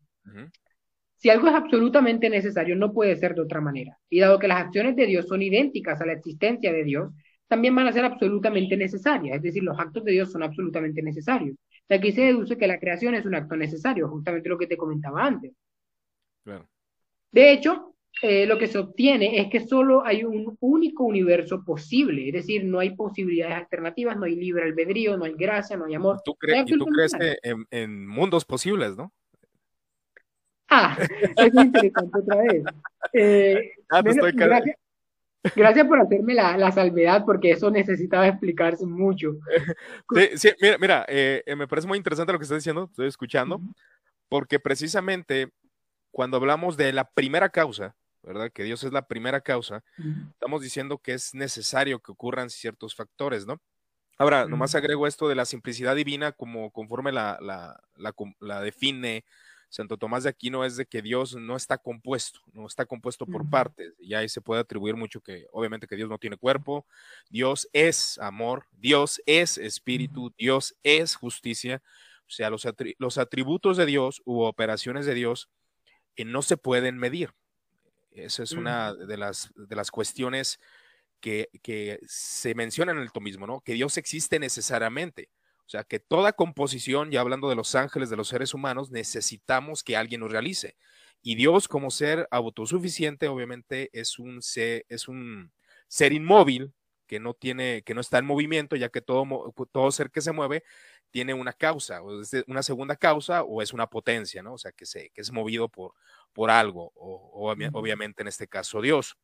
[1.16, 3.98] Si algo es absolutamente necesario, no puede ser de otra manera.
[4.10, 7.14] Y dado que las acciones de Dios son idénticas a la existencia de Dios,
[7.48, 9.38] también van a ser absolutamente necesarias.
[9.38, 11.56] Es decir, los actos de Dios son absolutamente necesarios.
[11.88, 14.78] De aquí se deduce que la creación es un acto necesario, justamente lo que te
[14.78, 15.54] comentaba antes.
[17.32, 22.28] De hecho, eh, lo que se obtiene es que solo hay un único universo posible,
[22.28, 25.96] es decir, no hay posibilidades alternativas, no hay libre albedrío, no hay gracia, no hay
[25.96, 26.22] amor.
[26.24, 27.12] ¿Tú crees, y tú crees
[27.72, 29.12] en, mundos posibles, ¿no?
[30.70, 30.96] Ah,
[31.38, 32.64] es interesante otra vez.
[33.14, 34.02] Eh, ah,
[35.56, 39.36] gracias, por hacerme la, salvedad, porque eso necesitaba explicarse mucho.
[40.36, 43.60] Sí, mira, mira eh, me parece muy interesante lo que estás diciendo, estoy escuchando,
[44.30, 45.50] porque precisamente
[46.12, 48.52] cuando hablamos de la primera causa, ¿verdad?
[48.52, 49.84] Que Dios es la primera causa,
[50.32, 53.62] estamos diciendo que es necesario que ocurran ciertos factores, ¿no?
[54.18, 57.82] Ahora, nomás agrego esto de la simplicidad divina como conforme la, la,
[58.40, 59.26] la, define
[59.70, 63.50] Santo Tomás de Aquino, es de que Dios no está compuesto, no está compuesto por
[63.50, 66.86] partes, y ahí se puede atribuir mucho que obviamente que Dios no tiene cuerpo,
[67.30, 71.82] Dios es amor, Dios es espíritu, Dios es justicia,
[72.28, 72.68] o sea, los,
[73.00, 75.50] los atributos de Dios u operaciones de Dios
[76.16, 77.34] eh, no se pueden medir.
[78.16, 80.60] Esa es una de las, de las cuestiones
[81.20, 83.62] que, que, se menciona en el tomismo, ¿no?
[83.62, 85.30] Que Dios existe necesariamente.
[85.66, 89.84] O sea, que toda composición, ya hablando de los ángeles, de los seres humanos, necesitamos
[89.84, 90.76] que alguien nos realice.
[91.22, 95.54] Y Dios, como ser autosuficiente, obviamente es un ser, es un
[95.88, 96.74] ser inmóvil
[97.14, 100.32] que no tiene, que no está en movimiento, ya que todo, todo ser que se
[100.32, 100.64] mueve
[101.12, 104.54] tiene una causa, o es una segunda causa, o es una potencia, ¿no?
[104.54, 105.94] O sea, que, se, que es movido por,
[106.34, 109.16] por algo, o, obviamente en este caso Dios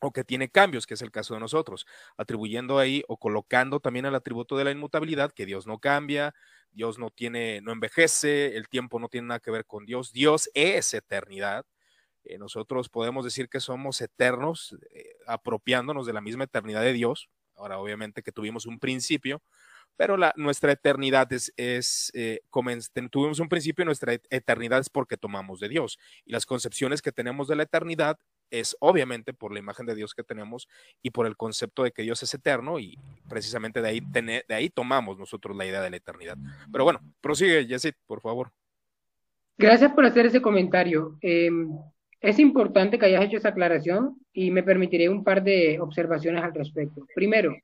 [0.00, 4.06] o que tiene cambios, que es el caso de nosotros, atribuyendo ahí o colocando también
[4.06, 6.34] el atributo de la inmutabilidad, que Dios no cambia,
[6.70, 10.50] Dios no tiene, no envejece, el tiempo no tiene nada que ver con Dios, Dios
[10.54, 11.66] es eternidad.
[12.24, 17.28] Eh, nosotros podemos decir que somos eternos, eh, apropiándonos de la misma eternidad de Dios.
[17.56, 19.42] Ahora, obviamente que tuvimos un principio,
[19.96, 22.40] pero nuestra eternidad es, es eh,
[23.10, 25.98] tuvimos un principio, nuestra eternidad es porque tomamos de Dios.
[26.24, 28.18] Y las concepciones que tenemos de la eternidad
[28.50, 30.68] es obviamente por la imagen de Dios que tenemos
[31.02, 34.68] y por el concepto de que Dios es eterno y precisamente de ahí, de ahí
[34.68, 36.36] tomamos nosotros la idea de la eternidad.
[36.70, 38.52] Pero bueno, prosigue, Jessit, por favor.
[39.56, 41.16] Gracias por hacer ese comentario.
[41.20, 41.70] Em,
[42.24, 46.54] es importante que hayas hecho esa aclaración y me permitiré un par de observaciones al
[46.54, 47.06] respecto.
[47.14, 47.54] Primero,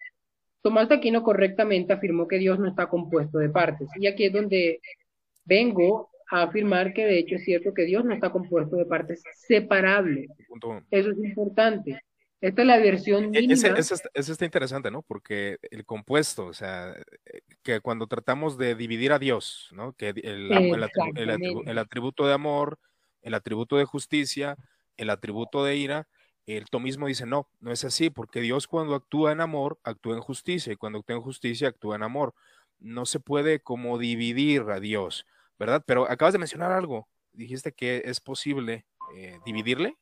[0.61, 3.88] Tomás de Aquino correctamente afirmó que Dios no está compuesto de partes.
[3.99, 4.81] Y aquí es donde
[5.46, 9.23] vengo a afirmar que de hecho es cierto que Dios no está compuesto de partes
[9.35, 10.31] separables.
[10.90, 11.99] Eso es importante.
[12.42, 13.68] Esta es la versión e-, mínima.
[13.79, 15.01] Eso está interesante, ¿no?
[15.01, 16.94] Porque el compuesto, o sea,
[17.62, 19.94] que cuando tratamos de dividir a Dios, ¿no?
[19.94, 22.79] Que el, el, atributo de amor,
[23.22, 24.56] el atributo de justicia,
[24.96, 26.09] el atributo de ira,
[26.46, 30.20] el tomismo dice, no, no es así, porque Dios cuando actúa en amor, actúa en
[30.20, 32.35] justicia, y cuando actúa en justicia, actúa en amor.
[32.78, 35.26] No se puede como dividir a Dios.
[35.61, 35.85] ¿verdad?
[35.87, 37.06] Pero acabas de mencionar algo.
[37.35, 39.94] Dijiste que es posible eh, dividirle.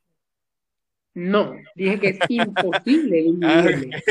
[1.13, 4.03] No, dije que es imposible ah, dividirle.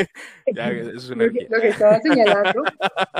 [0.46, 2.62] lo, que, lo, que, estaba señalando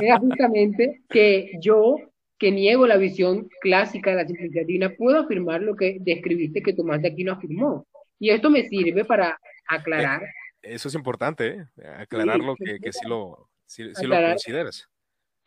[0.01, 1.97] era justamente que yo,
[2.39, 6.73] que niego la visión clásica de la simplicidad divina, puedo afirmar lo que describiste que
[6.73, 7.87] Tomás de Aquino afirmó.
[8.19, 10.23] Y esto me sirve para aclarar.
[10.63, 11.67] Eso es importante, ¿eh?
[11.97, 14.89] aclarar lo que, que sí lo, sí, lo consideras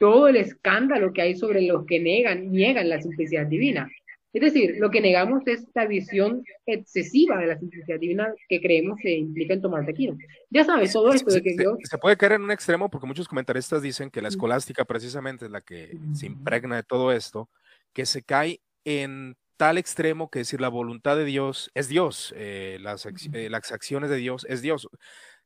[0.02, 3.88] todo el escándalo que hay sobre los que negan, niegan la simplicidad divina.
[4.34, 9.00] Es decir, lo que negamos es la visión excesiva de la simplicidad divina que creemos
[9.02, 10.18] se implica en Tomás de Aquino.
[10.50, 11.78] Ya sabes, todo esto de que Dios...
[11.84, 15.52] Se, puede caer en un extremo porque muchos comentaristas dicen que la escolástica precisamente es
[15.52, 17.50] la que se impregna de todo esto,
[17.92, 22.78] que se cae en tal extremo que decir la voluntad de Dios es Dios, eh,
[22.82, 24.88] las, eh, las, acciones de Dios es Dios.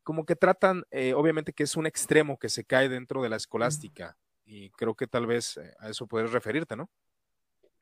[0.03, 3.35] Como que tratan, eh, obviamente que es un extremo que se cae dentro de la
[3.37, 6.89] escolástica y creo que tal vez eh, a eso puedes referirte, ¿no?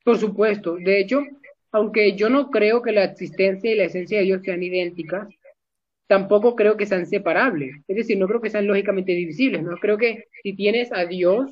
[0.04, 0.76] Por supuesto.
[0.76, 1.24] De hecho,
[1.72, 5.28] aunque yo no creo que la existencia y la esencia de Dios sean idénticas,
[6.08, 7.76] tampoco creo que sean separables.
[7.88, 9.64] Es decir, no creo que sean lógicamente divisibles.
[9.64, 11.50] No creo que si tienes a Dios,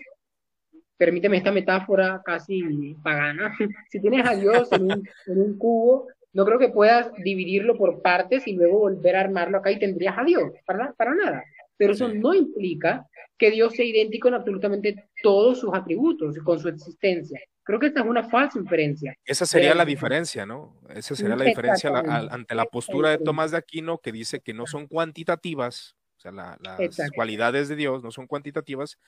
[0.97, 3.55] permíteme esta metáfora casi pagana,
[3.89, 8.01] si tienes a Dios en un, en un cubo, no creo que puedas dividirlo por
[8.01, 10.51] partes y luego volver a armarlo acá y tendrías a Dios.
[10.65, 11.43] Para, para nada
[11.81, 13.07] pero eso no implica
[13.39, 17.39] que Dios sea idéntico en absolutamente todos sus atributos, con su existencia.
[17.71, 19.15] Creo que esta es una falsa inferencia.
[19.23, 20.75] Esa sería la diferencia, ¿no?
[20.93, 21.89] Esa sería la diferencia
[22.29, 26.33] ante la postura de Tomás de Aquino que dice que no son cuantitativas, o sea,
[26.33, 28.99] las cualidades de Dios no son cuantitativas,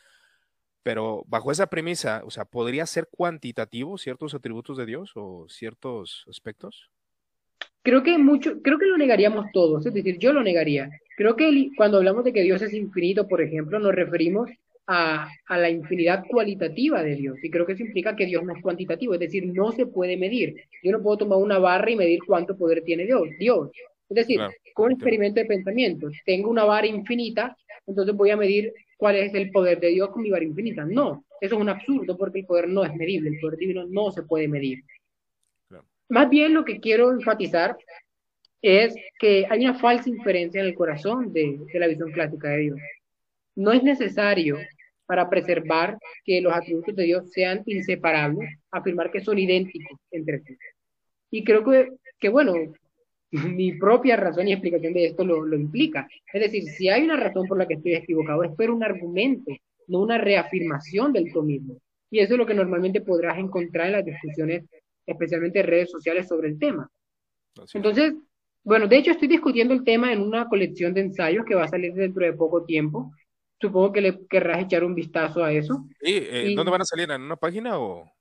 [0.82, 6.24] pero bajo esa premisa, o sea, ¿podría ser cuantitativo ciertos atributos de Dios o ciertos
[6.30, 6.90] aspectos?
[7.82, 10.90] Creo que mucho, creo que lo negaríamos todos, es decir, yo lo negaría.
[11.18, 14.50] Creo que cuando hablamos de que Dios es infinito, por ejemplo, nos referimos
[14.88, 17.38] a, a, la infinidad cualitativa de Dios.
[17.44, 20.18] Y creo que eso implica que Dios no es cuantitativo, es decir, no se puede
[20.18, 20.56] medir.
[20.82, 23.30] Yo no puedo tomar una barra y medir cuánto poder tiene Dios.
[23.40, 23.70] Dios.
[24.10, 24.40] Es decir,
[24.74, 27.56] con un experimento de pensamiento, tengo una vara infinita,
[27.88, 30.86] entonces voy a medir cuál es el poder de Dios con mi vara infinita.
[30.86, 34.12] No, eso es un absurdo porque el poder no es medible, el poder divino no
[34.12, 34.84] se puede medir.
[36.10, 37.76] Más bien lo que quiero enfatizar
[38.62, 42.80] es que hay una falsa inferencia en el corazón de, la visión clásica de Dios.
[43.56, 44.58] No es necesario
[45.06, 50.58] para preservar que los atributos de Dios sean inseparables, afirmar que son idénticos entre sí.
[51.32, 51.90] Y creo que,
[52.20, 52.54] que bueno,
[53.32, 56.08] mi propia razón y explicación de esto lo, lo, implica.
[56.32, 59.52] Es decir, si hay una razón por la que estoy equivocado, es por un argumento,
[59.88, 61.78] no una reafirmación del mismo.
[62.10, 64.64] Y eso es lo que normalmente podrás encontrar en las discusiones
[65.06, 66.90] especialmente redes sociales sobre el tema.
[67.74, 68.14] Entonces,
[68.64, 71.68] bueno, de hecho estoy discutiendo el tema en una colección de ensayos que va a
[71.68, 73.12] salir dentro de poco tiempo
[73.60, 75.86] supongo que le querrás echar un vistazo a eso.
[76.02, 77.10] Sí, eh, ¿dónde van a salir?
[77.10, 78.12] ¿En una página o...?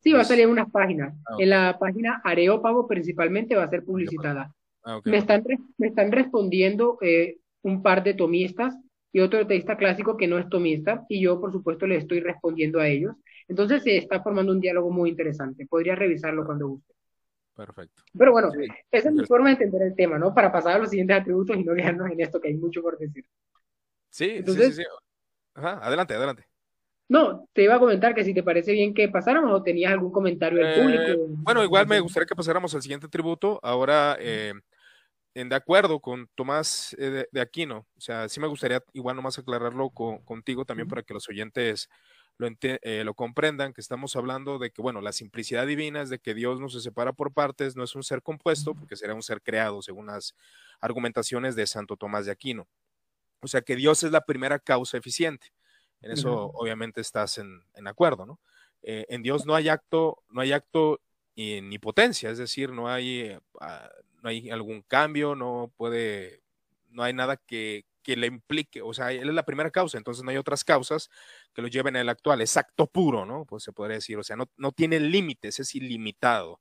[0.00, 1.14] Sí, va a salir en unas páginas.
[1.26, 4.52] Ah, en la página Areópago principalmente va a ser publicitada.
[4.84, 5.44] Ah, me, están,
[5.78, 8.76] me están respondiendo eh, un par de tomistas
[9.12, 12.80] y otro teísta clásico que no es tomista, y yo, por supuesto, le estoy respondiendo
[12.80, 13.14] a ellos.
[13.46, 15.66] Entonces se está formando un diálogo muy interesante.
[15.66, 16.94] Podría revisarlo cuando guste.
[17.54, 18.02] Perfecto.
[18.16, 18.50] Pero bueno,
[18.90, 20.34] esa es mi forma de entender el tema, ¿no?
[20.34, 22.98] Para pasar a los siguientes atributos y no quedarnos en esto, que hay mucho por
[22.98, 23.24] decir.
[24.12, 24.82] Sí, sí, sí,
[25.54, 26.46] Ajá, adelante, adelante.
[27.08, 30.12] No, te iba a comentar que si te parece bien que pasáramos o tenías algún
[30.12, 31.02] comentario del público.
[31.02, 33.58] Eh, bueno, igual me gustaría que pasáramos al siguiente tributo.
[33.62, 34.52] Ahora, eh,
[35.34, 39.38] en de acuerdo con Tomás eh, de, Aquino, o sea, sí me gustaría igual nomás
[39.38, 41.88] aclararlo contigo también para que los oyentes
[42.36, 42.48] lo,
[43.04, 46.60] lo, comprendan, que estamos hablando de que, bueno, la simplicidad divina es de que Dios
[46.60, 49.80] no se separa por partes, no es un ser compuesto, porque sería un ser creado,
[49.80, 50.34] según las
[50.80, 52.68] argumentaciones de Santo Tomás de Aquino.
[53.42, 55.48] O sea, que Dios es la primera causa eficiente.
[56.00, 58.40] En eso obviamente estás en, acuerdo, ¿no?
[58.82, 61.00] Eh, en Dios no hay acto, no hay acto
[61.36, 63.88] ni potencia, es decir, no hay, eh, ah,
[64.22, 66.42] no hay algún cambio, no puede,
[66.90, 70.24] no hay nada que, que, le implique, o sea, él es la primera causa, entonces
[70.24, 71.08] no hay otras causas
[71.54, 73.44] que lo lleven al actual, es acto puro, ¿no?
[73.44, 76.60] Pues se podría decir, o sea, no, no tiene límites, es ilimitado.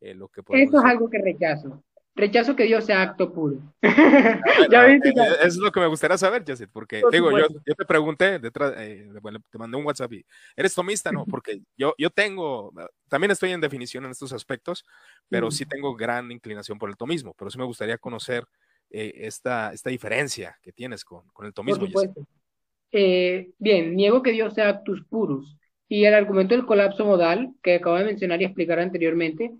[0.00, 1.82] Eh, lo que Eso es algo que rechazo.
[2.14, 3.56] Rechazo que Dios sea acto puro.
[4.70, 5.00] ya eh,
[5.42, 9.08] Es lo que me gustaría saber, Jacid, porque digo, yo, yo, te pregunté, detrás, eh,
[9.50, 11.10] te mandé un WhatsApp y, ¿eres tomista?
[11.10, 12.72] No, porque yo, yo tengo,
[13.08, 14.84] también estoy en definición en estos aspectos,
[15.28, 18.44] pero sí tengo gran inclinación por el tomismo, pero sí me gustaría conocer
[18.90, 21.80] eh, esta, esta diferencia que tienes con, con el tomismo.
[21.80, 22.26] Por supuesto.
[22.90, 25.56] bien, niego que Dios sea actus purus.
[25.88, 29.52] Y el argumento del colapso modal, que acabo de mencionar y explicar anteriormente,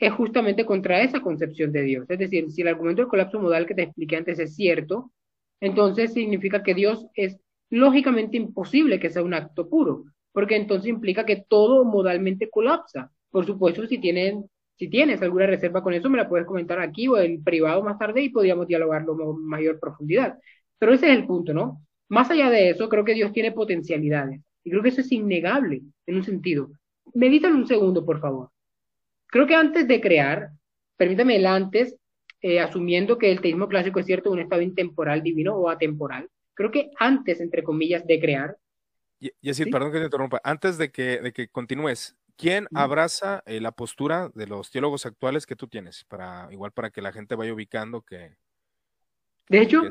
[0.00, 2.06] es justamente contra esa concepción de Dios.
[2.08, 5.12] Es decir, si el argumento del colapso modal que te expliqué antes es cierto,
[5.60, 7.38] entonces significa que Dios es
[7.68, 13.12] lógicamente imposible que sea un acto puro, porque entonces implica que todo modalmente colapsa.
[13.30, 14.46] Por supuesto, si, tienen,
[14.76, 17.98] si tienes alguna reserva con eso, me la puedes comentar aquí o en privado más
[17.98, 20.38] tarde y podríamos dialogarlo con mayor profundidad.
[20.78, 21.82] Pero ese es el punto, ¿no?
[22.08, 24.40] Más allá de eso, creo que Dios tiene potencialidades.
[24.64, 26.70] Y creo que eso es innegable en un sentido.
[27.14, 28.50] Medítalo un segundo, por favor.
[29.30, 30.50] Creo que antes de crear,
[30.96, 31.96] permítame el antes,
[32.42, 36.70] eh, asumiendo que el teísmo clásico es cierto, un estado intemporal divino o atemporal, creo
[36.70, 38.56] que antes, entre comillas, de crear.
[39.18, 43.60] Y, decir, perdón que te interrumpa, antes de que, de que continúes, ¿quién abraza eh,
[43.60, 46.04] la postura de los teólogos actuales que tú tienes?
[46.04, 48.36] Para, igual para que la gente vaya ubicando que...
[49.48, 49.82] De hecho,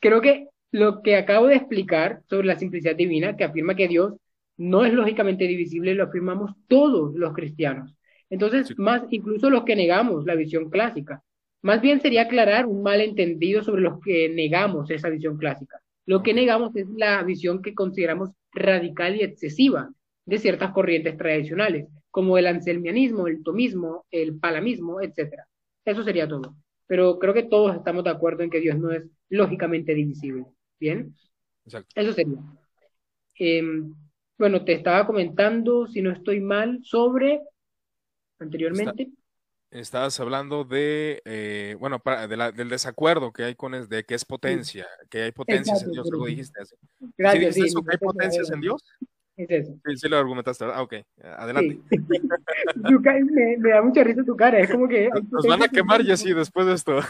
[0.00, 4.14] creo que lo que acabo de explicar sobre la simplicidad divina, que afirma que Dios
[4.56, 7.94] no es lógicamente divisible, lo afirmamos todos los cristianos.
[8.34, 11.22] Entonces, más incluso los que negamos la visión clásica.
[11.62, 15.80] Más bien sería aclarar un malentendido sobre los que negamos esa visión clásica.
[16.04, 19.88] Lo que negamos es la visión que consideramos radical y excesiva
[20.26, 25.42] de ciertas corrientes tradicionales, como el anselmianismo, el tomismo, el palamismo, etc.
[25.84, 26.56] Eso sería todo.
[26.88, 30.44] Pero creo que todos estamos de acuerdo en que Dios no es lógicamente divisible.
[30.80, 31.14] ¿Bien?
[31.94, 32.38] Eso sería.
[33.36, 33.94] Em,
[34.36, 37.40] bueno, te estaba comentando, si no estoy mal, sobre
[38.38, 39.10] anteriormente.
[39.70, 42.00] estabas hablando de, eh, bueno,
[42.56, 46.26] del desacuerdo que hay con de que es potencia, que hay potencias en Dios, algo
[46.26, 46.76] dijiste así.
[47.16, 48.82] Gracias, ¿Sí eso, que hay potencias en Dios?
[49.36, 49.72] Es eso.
[49.84, 50.94] Sí, sí lo argumentaste, Ah, ok,
[51.36, 51.80] adelante.
[53.58, 55.10] me, da mucha risa tu cara, es como que...
[55.30, 57.00] Nos van a quemar, sí, después de esto.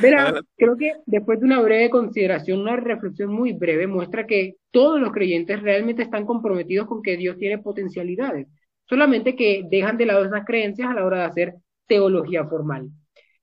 [0.00, 5.00] Mira, creo que después de una breve consideración, una reflexión muy breve, muestra que todos
[5.00, 8.46] los creyentes realmente están comprometidos con que Dios tiene potencialidades
[8.88, 11.54] solamente que dejan de lado esas creencias a la hora de hacer
[11.86, 12.90] teología formal.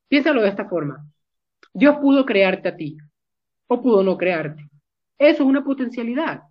[0.07, 1.05] Piénsalo de esta forma.
[1.73, 2.97] Dios pudo crearte a ti
[3.67, 4.63] o pudo no crearte.
[5.17, 6.41] Eso es una potencialidad.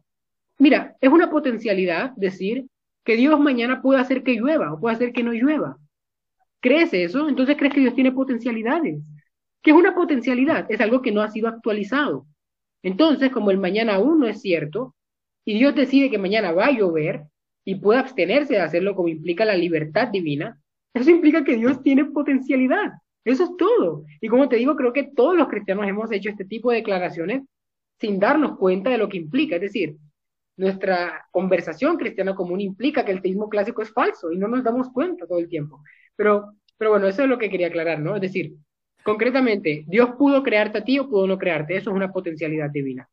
[0.59, 2.67] Mira, es una potencialidad decir
[3.05, 5.77] que Dios mañana puede hacer que llueva o puede hacer que no llueva.
[6.61, 7.29] ¿Crees eso?
[7.29, 9.01] Entonces crees que Dios tiene potencialidades.
[9.63, 10.71] ¿Qué es una potencialidad?
[10.71, 12.27] Es algo que no ha sido actualizado.
[12.83, 14.95] Entonces, como el mañana aún no es cierto,
[15.45, 17.25] y Dios decide que mañana va a llover,
[17.65, 20.59] y puede abstenerse de hacerlo como implica la libertad divina,
[20.95, 22.93] eso implica que Dios tiene potencialidad.
[23.25, 24.05] Eso es todo.
[24.21, 27.43] Y como te digo, creo que todos los cristianos hemos hecho este tipo de declaraciones
[28.01, 29.57] sin darnos cuenta de lo que implica.
[29.57, 29.97] Es decir,
[30.57, 34.91] nuestra conversación cristiana común implica que el teísmo clásico es falso y no nos damos
[34.91, 35.83] cuenta todo el tiempo.
[36.17, 38.17] Pero, pero bueno, eso es lo que quería aclarar, ¿no?
[38.17, 38.55] Es decir,
[39.05, 41.77] concretamente, Dios pudo crearte a ti o pudo no crearte.
[41.77, 43.09] Eso es una potencialidad divina.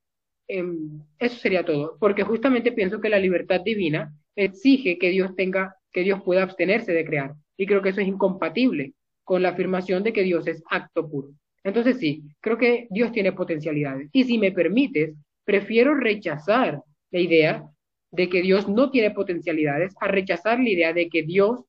[0.48, 5.76] Em, eso sería todo, porque justamente pienso que la libertad divina exige que Dios tenga,
[5.92, 7.34] que Dios pueda abstenerse de crear.
[7.58, 11.30] Y creo que eso es incompatible con la afirmación de que Dios es acto puro.
[11.64, 14.10] Entonces sí, creo que Dios tiene potencialidades.
[14.14, 15.14] Y si me permites,
[15.44, 16.82] prefiero rechazar
[17.12, 17.64] la idea
[18.12, 21.66] de que Dios no tiene potencialidades a rechazar la idea de que Dios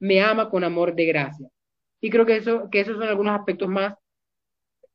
[0.00, 1.48] me ama con amor de gracia.
[2.00, 3.94] Y creo que, eso, que esos son algunos aspectos más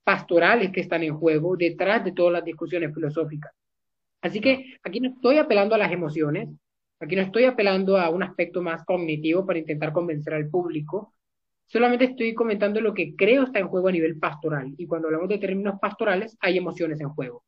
[0.03, 3.51] pastorales que están en juego detrás de todas las discusiones filosóficas.
[4.21, 6.49] Así que aquí no estoy apelando a las emociones,
[6.99, 11.13] aquí no estoy apelando a un aspecto más cognitivo para intentar convencer al público,
[11.67, 14.73] solamente estoy comentando lo que creo está en juego a nivel pastoral.
[14.77, 17.43] Y cuando hablamos de términos pastorales, hay emociones en juego.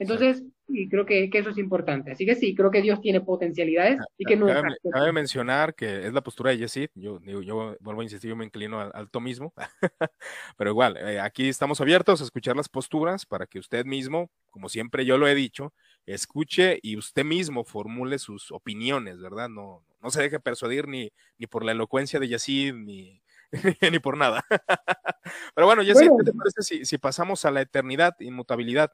[0.00, 2.12] Entonces, y creo que, eso es importante.
[2.12, 6.06] Así que sí, creo que Dios tiene potencialidades y que no cabe, cabe mencionar que
[6.06, 6.90] es la postura de.
[6.94, 9.52] Yo, yo vuelvo a insistir, yo me inclino al, al tomismo.
[10.56, 14.70] Pero igual, eh, aquí estamos abiertos a escuchar las posturas para que usted mismo, como
[14.70, 15.74] siempre yo lo he dicho,
[16.14, 19.48] escuche y usted mismo formule sus opiniones, ¿verdad?
[19.48, 23.22] No, no se deje persuadir ni, ni por la elocuencia de Jesse ni,
[23.92, 24.44] ni por nada.
[25.54, 28.92] Pero bueno, Jesse, ¿qué te parece si, si pasamos a la eternidad, inmutabilidad?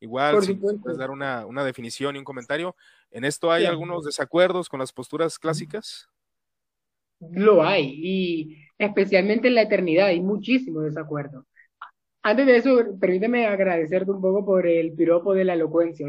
[0.00, 2.74] Igual, si puedes dar una, una, definición y un comentario.
[3.10, 6.08] ¿En esto hay algunos desacuerdos con las posturas clásicas?
[7.20, 11.44] Lo hay, y especialmente en la eternidad hay muchísimo desacuerdo.
[12.22, 16.06] Antes de eso, permíteme agradecerte un poco por el piropo de la elocuencia,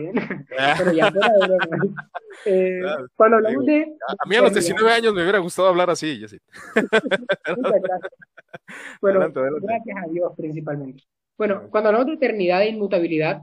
[0.78, 1.08] Pero ya
[2.46, 2.82] eh,
[3.16, 3.96] cuando hablamos de...
[4.20, 6.38] A mí a los 19 años me hubiera gustado hablar así, Jessy.
[6.76, 8.12] Muchas gracias.
[9.00, 9.20] Bueno,
[9.62, 11.04] gracias a Dios principalmente.
[11.38, 13.42] Bueno, cuando hablamos de eternidad e inmutabilidad,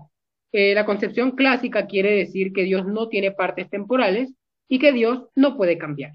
[0.52, 4.32] eh, la concepción clásica quiere decir que Dios no tiene partes temporales
[4.68, 6.12] y que Dios no puede cambiar.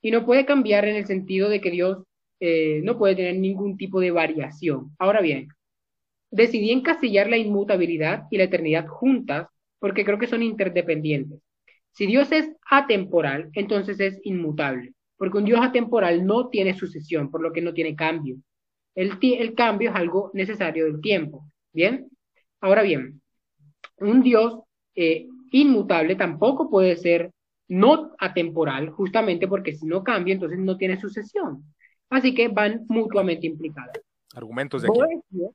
[0.00, 2.04] Y no puede cambiar en el sentido de que Dios
[2.38, 4.94] eh, no puede tener ningún tipo de variación.
[4.98, 5.48] Ahora bien,
[6.32, 9.46] decidí encasillar la inmutabilidad y la eternidad juntas
[9.78, 11.40] porque creo que son interdependientes.
[11.92, 17.42] Si Dios es atemporal, entonces es inmutable, porque un Dios atemporal no tiene sucesión, por
[17.42, 18.36] lo que no tiene cambio.
[18.94, 21.44] El, el cambio es algo necesario del tiempo.
[21.72, 22.08] ¿Bien?
[22.60, 23.20] Ahora bien,
[23.98, 24.60] un Dios
[24.94, 27.30] eh, inmutable tampoco puede ser
[27.68, 31.64] no atemporal, justamente porque si no cambia, entonces no tiene sucesión.
[32.10, 33.98] Así que van mutuamente implicadas.
[34.34, 35.54] Argumentos de Boesio,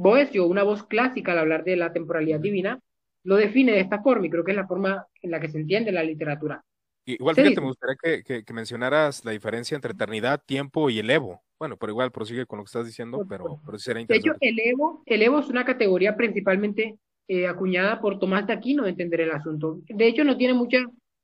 [0.00, 2.80] Boesio, una voz clásica al hablar de la temporalidad divina,
[3.22, 5.58] lo define de esta forma y creo que es la forma en la que se
[5.58, 6.64] entiende la literatura.
[7.04, 11.42] Igual, fíjate, me gustaría que, que, mencionaras la diferencia entre eternidad, tiempo y el Evo.
[11.58, 14.38] Bueno, pero igual prosigue con lo que estás diciendo, pero, pero sí será interesante.
[14.38, 16.96] De hecho, el Evo, el Evo es una categoría principalmente
[17.28, 19.80] eh, acuñada por Tomás de Aquino de entender el asunto.
[19.86, 20.78] De hecho, no tiene mucha,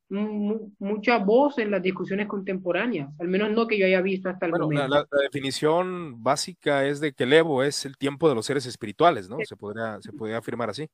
[0.08, 4.52] mucha voz en las discusiones contemporáneas, al menos no que yo haya visto hasta el
[4.52, 4.88] momento.
[4.88, 8.66] La, la, definición básica es de que el Evo es el tiempo de los seres
[8.66, 9.38] espirituales, ¿no?
[9.44, 10.88] Se podría, se podría afirmar así.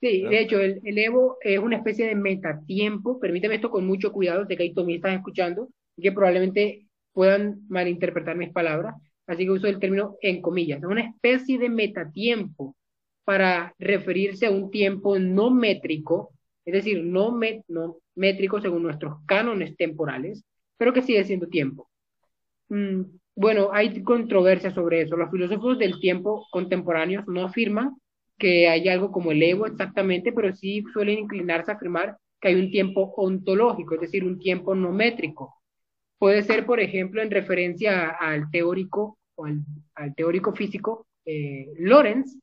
[0.00, 3.18] Sí, de hecho, el, el, Evo es una especie de metatiempo.
[3.18, 8.36] Permíteme esto con mucho cuidado, de que hay tomistas escuchando y que probablemente puedan malinterpretar
[8.36, 8.94] mis palabras.
[9.26, 10.78] Así que uso el término en comillas.
[10.78, 12.76] Es una especie de metatiempo
[13.24, 16.32] para referirse a un tiempo no métrico,
[16.64, 17.38] es decir, no,
[17.68, 20.44] no métrico según nuestros cánones temporales,
[20.76, 21.88] pero que sigue siendo tiempo.
[22.68, 23.02] Mm,
[23.34, 25.16] bueno, hay controversia sobre eso.
[25.16, 27.96] Los filósofos del tiempo contemporáneos no afirman
[28.38, 32.54] que hay algo como el ego exactamente, pero sí suelen inclinarse a afirmar que hay
[32.54, 35.54] un tiempo ontológico, es decir, un tiempo no métrico.
[36.18, 42.36] Puede ser, por ejemplo, en referencia al teórico o al, teórico físico eh, Lorenz,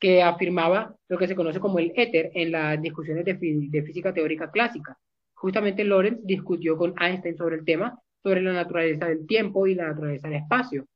[0.00, 4.50] que afirmaba lo que se conoce como el éter en las discusiones de, física teórica
[4.50, 4.98] clásica.
[5.34, 9.88] Justamente Lorentz discutió con Einstein sobre el tema, sobre la naturaleza del tiempo y la
[9.88, 10.86] naturaleza del espacio.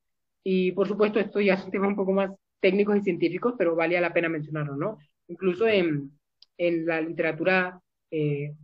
[0.43, 2.31] Y por supuesto, esto ya es un tema un poco más
[2.61, 4.99] técnicos y científicos, pero valía la pena mencionarlo, ¿no?
[5.29, 6.11] Incluso en,
[6.57, 7.81] en la literatura
[8.11, 8.55] eh,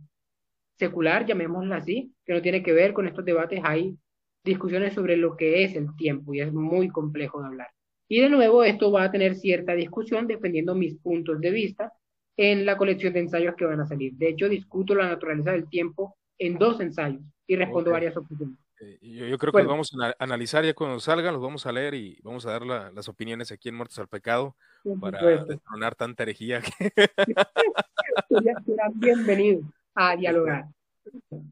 [0.77, 3.95] secular, llamémosla así, que no tiene que ver con estos debates, hay
[4.43, 7.69] discusiones sobre lo que es el tiempo y es muy complejo de hablar.
[8.11, 11.93] Y de nuevo, esto va a tener cierta discusión dependiendo mis puntos de vista
[12.35, 14.11] en la colección de ensayos que van a salir.
[14.15, 18.57] De hecho, discuto la naturaleza del tiempo en dos ensayos y respondo varias opiniones.
[18.81, 21.93] Eh, yo, creo que los vamos a analizar ya cuando salgan, los vamos a leer
[21.93, 24.57] y vamos a dar las opiniones aquí en Muertos al Pecado
[24.99, 26.61] para destronar tanta herejía.
[28.65, 29.63] Serán bienvenidos
[29.95, 30.65] a dialogar.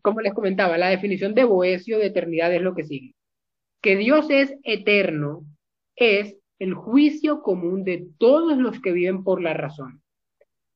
[0.01, 3.16] Como les comentaba, la definición de Boesio de eternidad es lo que sigue.
[3.82, 5.45] Que Dios es eterno
[5.95, 10.01] es el juicio común de todos los que viven por la razón.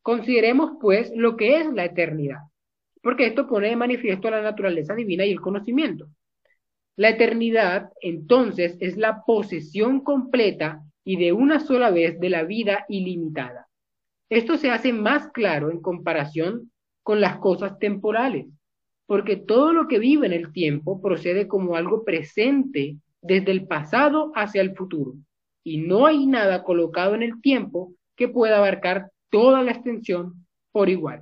[0.02, 2.40] Consideremos, pues, lo que es la eternidad,
[3.02, 6.08] porque esto pone de manifiesto la naturaleza divina y el conocimiento.
[6.96, 12.86] La eternidad, entonces, es la posesión completa y de una sola vez de la vida
[12.88, 13.68] ilimitada.
[14.30, 16.72] Esto se hace más claro en comparación
[17.02, 18.48] con las cosas temporales,
[19.06, 24.32] porque todo lo que vive en el tiempo procede como algo presente desde el pasado
[24.34, 25.16] hacia el futuro
[25.64, 30.89] y no hay nada colocado en el tiempo que pueda abarcar toda la extensión por
[30.89, 31.22] igual.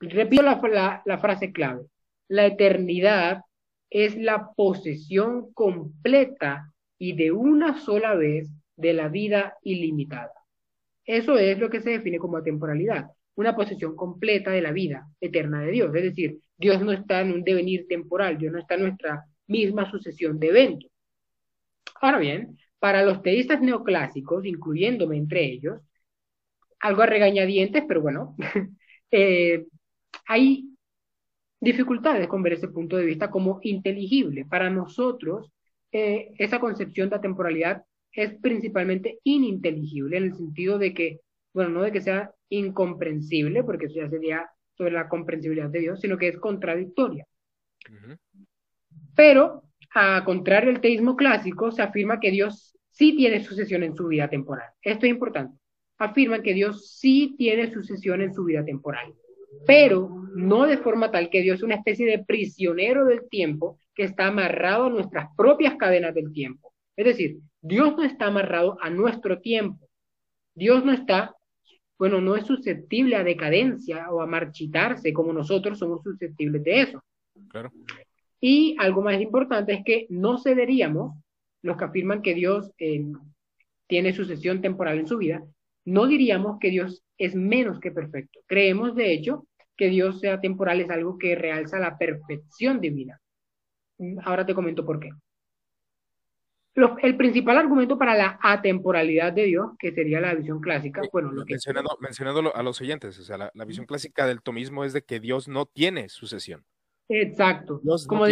[0.00, 1.86] Repito la, frase clave.
[2.28, 3.42] La eternidad
[3.90, 10.32] es la posesión completa y de una sola vez de la vida ilimitada.
[11.04, 15.62] Eso es lo que se define como temporalidad, una posesión completa de la vida eterna
[15.62, 15.94] de Dios.
[15.94, 19.90] Es decir, Dios no está en un devenir temporal, Dios no está en nuestra misma
[19.90, 20.90] sucesión de eventos.
[22.00, 25.80] Ahora bien, para los teístas neoclásicos, incluyéndome entre ellos,
[26.80, 28.36] algo a regañadientes, pero bueno,
[29.10, 29.66] eh,
[30.26, 30.68] hay
[31.60, 34.44] dificultades con ver ese punto de vista como inteligible.
[34.44, 35.52] Para nosotros,
[35.92, 41.20] eh, esa concepción de temporalidad es principalmente ininteligible en el sentido de que,
[41.52, 46.00] bueno, no de que sea incomprensible, porque eso ya sería sobre la comprensibilidad de Dios,
[46.00, 47.26] sino que es contradictoria.
[49.14, 49.64] Pero,
[49.94, 54.28] a contrario del teísmo clásico, se afirma que Dios sí tiene sucesión en su vida
[54.28, 54.68] temporal.
[54.82, 55.58] Esto es importante.
[55.98, 59.14] Afirman que Dios sí tiene sucesión en su vida temporal
[59.66, 64.04] pero no de forma tal que Dios es una especie de prisionero del tiempo que
[64.04, 66.72] está amarrado a nuestras propias cadenas del tiempo.
[66.96, 69.88] Es decir, Dios no está amarrado a nuestro tiempo.
[70.54, 71.34] Dios no está,
[71.98, 77.02] bueno, no es susceptible a decadencia o a marchitarse como nosotros somos susceptibles de eso.
[77.48, 77.70] Claro.
[78.40, 81.16] Y algo más importante es que no cederíamos,
[81.62, 83.04] los que afirman que Dios eh,
[83.86, 85.42] tiene sucesión temporal en su vida,
[85.84, 88.40] no diríamos que Dios es menos que perfecto.
[88.46, 93.20] Creemos, de hecho, que Dios sea temporal es algo que realza la perfección divina.
[94.24, 95.10] Ahora te comento por qué.
[97.02, 101.44] el principal argumento para la atemporalidad de Dios, que sería la visión clásica, bueno, lo
[101.44, 101.54] que...
[102.00, 105.48] Mencionando, a los oyentes, o sea, la, visión clásica del tomismo es de que Dios
[105.48, 106.64] no tiene sucesión.
[107.08, 107.80] Exacto.
[108.06, 108.24] como,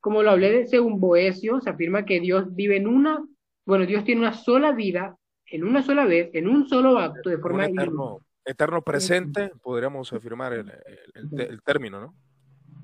[0.00, 3.24] como lo hablé de según Boesio, se afirma que Dios vive en una,
[3.64, 5.16] bueno, Dios tiene una sola vida
[5.50, 7.66] en una sola vez, en un solo acto, de forma...
[7.66, 12.14] eterno, eterno presente, podríamos afirmar el, término, ¿no?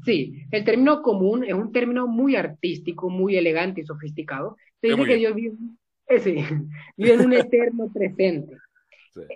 [0.05, 4.57] Sí, el término común es un término muy artístico, muy elegante y sofisticado.
[4.81, 5.35] Se dice que Dios
[6.97, 8.57] vive, en un eterno presente.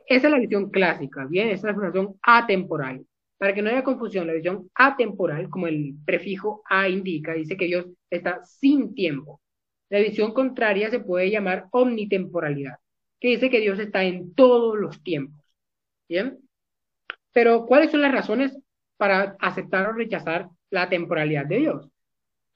[0.07, 3.05] Esa es la visión clásica, bien, esa es la visión atemporal.
[3.41, 7.65] Para que no haya confusión, la visión atemporal, como el prefijo a indica, dice que
[7.65, 9.41] Dios está sin tiempo.
[9.89, 12.75] La visión contraria se puede llamar omnitemporalidad
[13.19, 15.41] que dice que Dios está en todos los tiempos.
[16.07, 16.39] ¿Bien?
[17.33, 18.59] Pero, ¿cuáles son las razones
[18.99, 21.89] para aceptar o rechazar la temporalidad de Dios?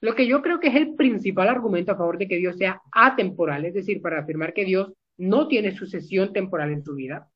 [0.01, 2.81] Lo que yo creo que es el principal argumento a favor de que Dios sea
[2.91, 7.29] atemporal, es decir, para afirmar que Dios no tiene sucesión temporal en su vida,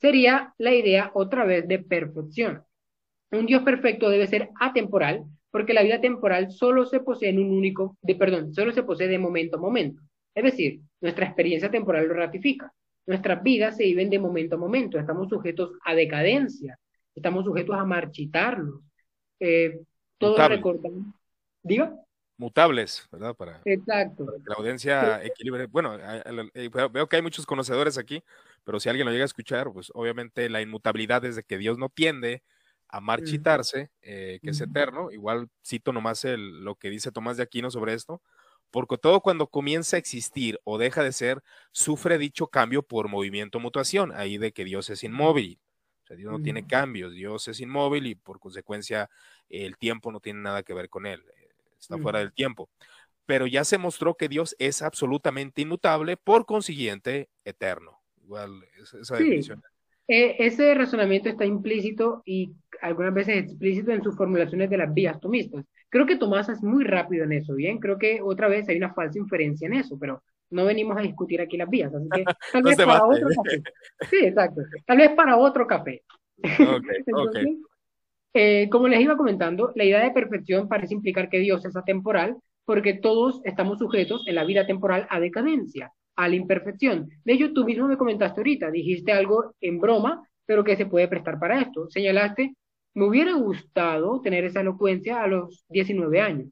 [0.00, 2.64] sería la idea otra vez de perfección.
[3.30, 7.50] Un Dios perfecto debe ser atemporal porque la vida temporal solo se posee en un
[7.50, 10.02] único, de, perdón, solo se posee de momento a momento.
[10.34, 12.72] Es decir, nuestra experiencia temporal lo ratifica.
[13.06, 14.98] Nuestras vidas se viven de momento a momento.
[14.98, 16.78] Estamos sujetos a decadencia.
[17.14, 18.82] Estamos sujetos a marchitarnos.
[19.40, 19.80] Eh,
[20.18, 21.14] todos recordamos.
[21.62, 21.94] ¿Diga?
[22.36, 23.34] Mutables, ¿verdad?
[23.34, 24.26] Para, Exacto.
[24.26, 25.66] que la audiencia equilibre.
[25.66, 25.98] Bueno,
[26.92, 28.22] veo que hay muchos conocedores aquí,
[28.62, 31.78] pero si alguien lo llega a escuchar, pues obviamente la inmutabilidad es de que Dios
[31.78, 32.42] no tiende
[32.88, 35.10] a marchitarse, eh, que es eterno.
[35.10, 38.22] Igual cito nomás el, lo que dice Tomás de Aquino sobre esto
[38.70, 43.60] porque todo cuando comienza a existir o deja de ser, sufre dicho cambio por movimiento
[43.60, 45.58] mutación, ahí de que Dios es inmóvil.
[46.02, 49.10] O sea, Dios no tiene cambios, Dios es inmóvil y por consecuencia
[49.48, 52.70] el tiempo no tiene nada que ver con él, eh, está fuera del tiempo.
[53.26, 58.00] Pero ya se mostró que Dios es absolutamente inmutable, por consiguiente, eterno.
[58.22, 58.64] Igual,
[59.00, 59.62] esa definición.
[60.08, 62.50] E, ese razonamiento está implícito y
[62.80, 65.64] algunas veces explícito en sus formulaciones de las vías tomistas.
[65.90, 67.78] Creo que Tomás es muy rápido en eso, ¿bien?
[67.78, 71.40] Creo que otra vez hay una falsa inferencia en eso, pero no venimos a discutir
[71.40, 73.62] aquí las vías, así que tal vez para otro café.
[74.08, 74.62] Sí, exacto.
[74.86, 76.02] Tal vez para otro café.
[78.34, 82.36] Eh, como les iba comentando, la idea de perfección parece implicar que Dios es atemporal,
[82.66, 87.08] porque todos estamos sujetos en la vida temporal a decadencia, a la imperfección.
[87.24, 91.06] De hecho, tú mismo me comentaste ahorita, dijiste algo en broma, pero que se puede
[91.06, 91.88] prestar para esto.
[91.88, 92.54] Señalaste
[92.94, 96.48] me hubiera gustado tener esa elocuencia a los 19 años.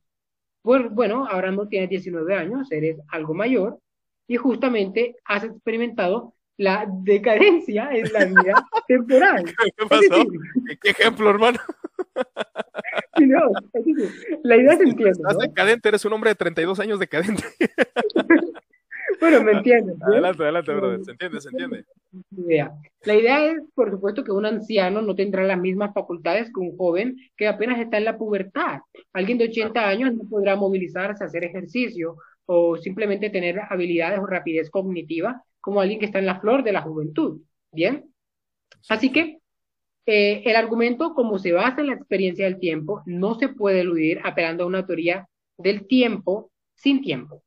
[0.62, 3.81] Bueno, ahora no tienes 19 años, eres algo mayor
[4.29, 9.45] y justamente has experimentado la decadencia en la vida temporal.
[9.45, 10.25] ¿Qué pasó?
[10.81, 11.59] ¿Qué ejemplo, hermano?
[14.45, 15.11] la idea se entiende.
[15.11, 17.43] Estás decadente, eres un hombre de 32 años decadente.
[19.21, 19.97] bueno, me entiendes.
[20.03, 21.05] Adelante, adelante, brother.
[21.05, 21.85] Se entiende, se entiende.
[23.05, 26.77] La idea es, por supuesto, que un anciano no tendrá las mismas facultades que un
[26.77, 28.81] joven que apenas está en la pubertad.
[29.12, 34.71] Alguien de 80 años no podrá movilizarse, hacer ejercicio, o simplemente tener habilidades o rapidez
[34.71, 37.41] cognitiva como alguien que está en la flor de la juventud.
[37.73, 38.05] Bien.
[38.89, 39.39] Así que
[40.07, 44.21] eh, el argumento, como se basa en la experiencia del tiempo, no se puede eludir
[44.25, 47.43] apelando a una teoría del tiempo sin tiempo.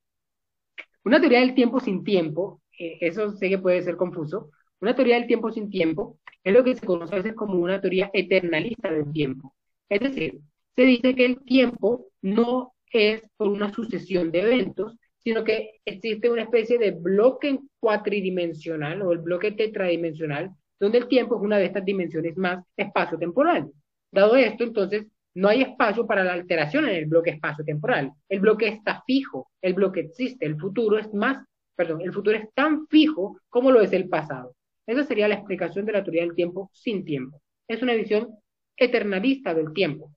[1.10, 5.16] Una teoría del tiempo sin tiempo, eh, eso sé que puede ser confuso, una teoría
[5.16, 8.92] del tiempo sin tiempo es lo que se conoce a veces como una teoría eternalista
[8.92, 9.56] del tiempo.
[9.90, 10.40] Es decir,
[10.76, 16.30] se dice que el tiempo no es por una sucesión de eventos, sino que existe
[16.30, 21.66] una especie de bloque cuatridimensional o el bloque tetradimensional, donde el tiempo es una de
[21.66, 23.72] estas dimensiones más espacio-temporal.
[24.12, 28.12] Dado esto, entonces, no hay espacio para la alteración en el bloque espacio-temporal.
[28.28, 32.54] El bloque está fijo, el bloque existe, el futuro es más, perdón, el futuro es
[32.54, 34.56] tan fijo como lo es el pasado.
[34.86, 37.42] Esa sería la explicación de la teoría del tiempo sin tiempo.
[37.68, 38.30] Es una visión
[38.76, 40.12] eternalista del tiempo.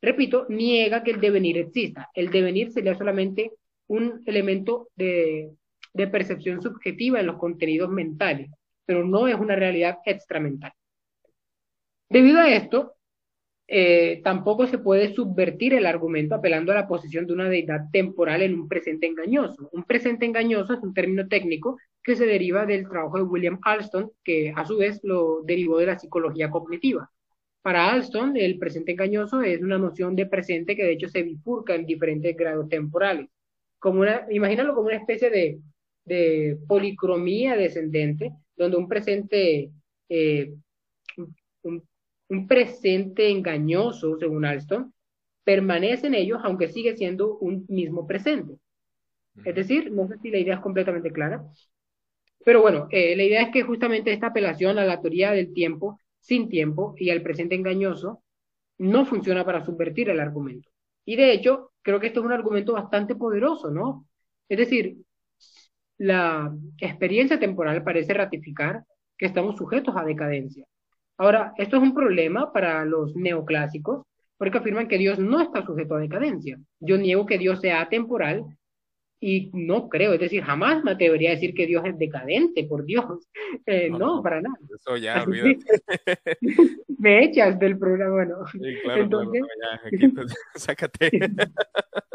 [0.00, 2.08] Repito, niega que el devenir exista.
[2.14, 3.52] El devenir sería solamente
[3.86, 5.50] un elemento de,
[6.10, 8.50] percepción subjetiva en los contenidos mentales,
[8.84, 10.72] pero no es una realidad extramental.
[12.08, 12.94] Debido a esto,
[13.68, 18.42] eh, tampoco se puede subvertir el argumento apelando a la posición de una deidad temporal
[18.42, 19.68] en un presente engañoso.
[19.72, 24.10] Un presente engañoso es un término técnico que se deriva del trabajo de William Alston,
[24.24, 27.10] que a su vez lo derivó de la psicología cognitiva.
[27.62, 31.74] Para Alston, el presente engañoso es una noción de presente que de hecho se bifurca
[31.74, 33.28] en diferentes grados temporales.
[33.78, 35.60] Como una, imagínalo como una especie de,
[36.04, 39.70] de policromía descendente, donde un presente,
[40.08, 40.54] eh,
[42.32, 44.92] un, presente engañoso, según Alston,
[45.44, 48.58] permanece en ellos aunque sigue siendo un mismo presente.
[49.44, 51.44] Es decir, no sé si la idea es completamente clara,
[52.44, 56.00] pero bueno, eh, la idea es que justamente esta apelación a la teoría del tiempo
[56.18, 58.22] sin tiempo y al presente engañoso
[58.78, 60.70] no funciona para subvertir el argumento.
[61.04, 64.06] Y de hecho, creo que esto es un argumento bastante poderoso, ¿no?
[64.48, 64.96] Es decir,
[65.98, 68.84] la experiencia temporal parece ratificar
[69.16, 70.66] que estamos sujetos a decadencia.
[71.18, 74.04] Ahora, esto es un problema para los neoclásicos
[74.42, 76.58] porque afirman que Dios no está sujeto a decadencia.
[76.80, 78.44] Yo niego que Dios sea atemporal
[79.20, 82.84] y no creo, es decir, jamás me atrevería a decir que Dios es decadente, por
[82.84, 83.04] Dios.
[83.66, 84.56] Eh, no, para nada.
[84.74, 85.64] Eso ya, olvídate.
[86.98, 88.46] me echas del programa, bueno.
[88.50, 89.42] Sí, claro, Entonces,
[89.84, 91.10] aquí, pues, sácate.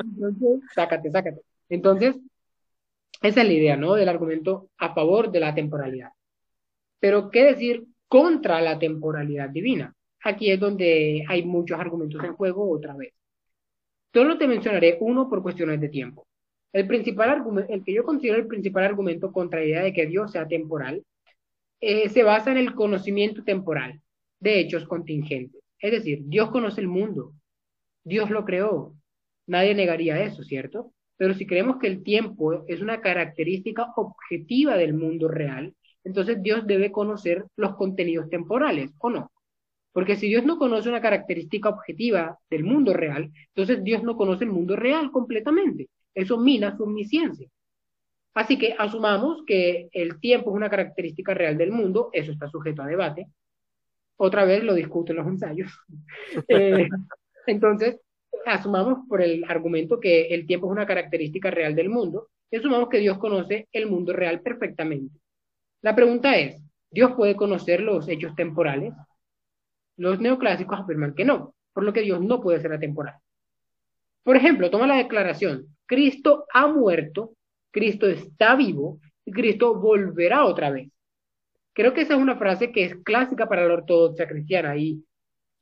[0.04, 1.41] Entonces, sácate, sácate.
[1.70, 2.18] Entonces,
[3.22, 3.93] esa es la idea, ¿no?
[3.93, 6.10] Del argumento a favor de la temporalidad.
[7.00, 9.93] Pero, ¿qué decir contra la temporalidad divina?
[10.24, 13.14] Aquí es donde hay muchos argumentos en juego otra vez.
[14.14, 16.28] Solo te mencionaré uno por cuestiones de tiempo.
[16.74, 20.05] El principal argumento, el que yo considero el principal argumento contra la idea de que
[20.05, 21.03] Dios sea temporal,
[21.80, 24.01] eh, se basa en el conocimiento temporal
[24.39, 25.62] de hechos contingentes.
[25.80, 27.34] Es decir, Dios conoce el mundo,
[28.03, 28.95] Dios lo creó.
[29.45, 30.93] Nadie negaría eso, ¿cierto?
[31.18, 35.74] Pero si creemos que el tiempo es una característica objetiva del mundo real,
[36.08, 39.30] entonces Dios debe conocer los contenidos temporales, ¿o no?
[39.91, 44.45] Porque si Dios no conoce una característica objetiva del mundo real, entonces Dios no conoce
[44.45, 45.89] el mundo real completamente.
[46.16, 47.49] Eso mina su omnisciencia.
[48.34, 52.84] Así que asumamos que el tiempo es una característica real del mundo, eso está sujeto
[52.84, 53.28] a debate.
[54.16, 55.72] Otra vez lo discuten los ensayos.
[56.47, 56.88] Eh,
[57.47, 57.99] entonces,
[58.45, 62.88] asumamos por el argumento que el tiempo es una característica real del mundo y asumamos
[62.88, 65.20] que Dios conoce el mundo real perfectamente.
[65.88, 66.62] La pregunta es,
[66.92, 68.94] ¿Dios puede conocer los hechos temporales?
[69.96, 73.16] Los neoclásicos afirman que no, por lo que Dios no puede ser atemporal.
[74.22, 77.36] Por ejemplo, toma la declaración, Cristo ha muerto,
[77.72, 80.92] Cristo está vivo y Cristo volverá otra vez.
[81.72, 85.02] Creo que esa es una frase que es clásica para la ortodoxia cristiana y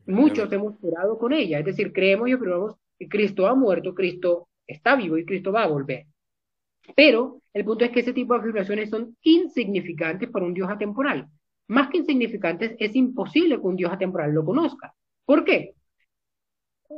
[0.08, 1.60] muchos hemos jurado con ella.
[1.60, 5.66] Es decir, creemos y afirmamos que Cristo ha muerto, Cristo está vivo y Cristo va
[5.66, 6.08] a volver.
[6.96, 11.28] Pero el punto es que ese tipo de afirmaciones son insignificantes para un Dios atemporal.
[11.68, 14.94] Más que insignificantes, es imposible que un Dios atemporal lo conozca.
[15.26, 15.74] ¿Por qué?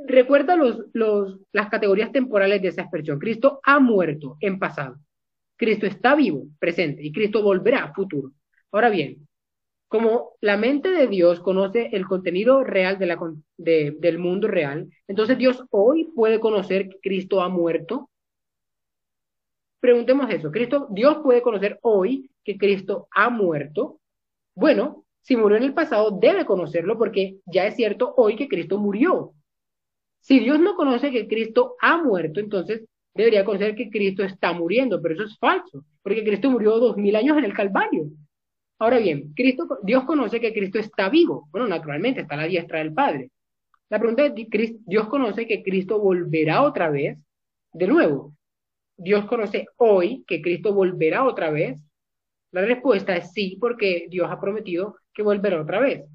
[0.05, 3.19] recuerda los, las categorías temporales de esa expresión.
[3.19, 4.97] Cristo ha muerto en pasado.
[5.55, 8.31] Cristo está vivo, presente, y Cristo volverá futuro.
[8.71, 9.27] Ahora bien,
[9.87, 16.09] como la mente de Dios conoce el contenido real del mundo real, entonces Dios hoy
[16.13, 18.09] puede conocer que Cristo ha muerto.
[19.79, 20.51] Preguntemos eso.
[20.51, 23.99] Cristo, Dios puede conocer hoy que Cristo ha muerto.
[24.55, 28.77] Bueno, si murió en el pasado, debe conocerlo porque ya es cierto hoy que Cristo
[28.79, 29.33] murió.
[30.21, 35.01] Si Dios no conoce que Cristo ha muerto, entonces debería conocer que Cristo está muriendo,
[35.01, 38.07] pero eso es falso, porque Cristo murió dos mil años en el Calvario.
[38.79, 41.47] Ahora bien, Cristo, Dios conoce que Cristo está vivo.
[41.51, 43.31] Bueno, naturalmente está a la diestra del Padre.
[43.89, 44.33] La pregunta es,
[44.85, 47.23] ¿Dios conoce que Cristo volverá otra vez?
[47.73, 48.33] De nuevo,
[48.97, 51.79] Dios conoce hoy que Cristo volverá otra vez?
[52.51, 56.05] La respuesta es sí, porque Dios ha prometido que volverá otra vez.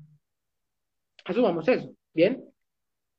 [1.24, 2.44] Asumamos eso, ¿bien?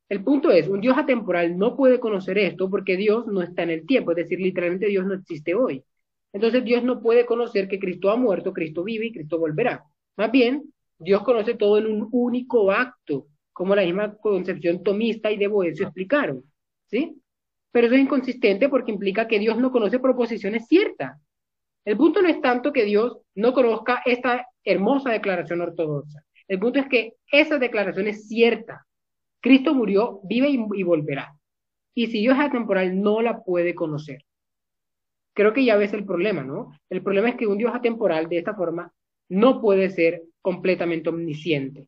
[0.09, 3.69] El punto es, un Dios atemporal no puede conocer esto porque Dios no está en
[3.69, 5.83] el tiempo, es decir, literalmente Dios no existe hoy.
[6.33, 9.83] Entonces Dios no puede conocer que Cristo ha muerto, Cristo vive y Cristo volverá.
[10.17, 15.37] Más bien, Dios conoce todo en un único acto, como la misma concepción tomista y
[15.37, 16.43] de Boecio explicaron.
[16.87, 17.22] ¿Sí?
[17.73, 21.19] Pero eso es inconsistente porque implica que Dios no conoce proposiciones ciertas.
[21.83, 26.23] El punto no es tanto que Dios no conozca esta hermosa declaración ortodoxa.
[26.47, 28.85] El punto es que esa declaración es cierta.
[29.41, 31.35] Cristo murió, vive y, volverá.
[31.95, 34.23] Y si Dios es atemporal, no la puede conocer.
[35.33, 36.71] Creo que ya ves el problema, ¿no?
[36.91, 38.93] El problema es que un Dios atemporal de esta forma
[39.29, 41.87] no puede ser completamente omnisciente.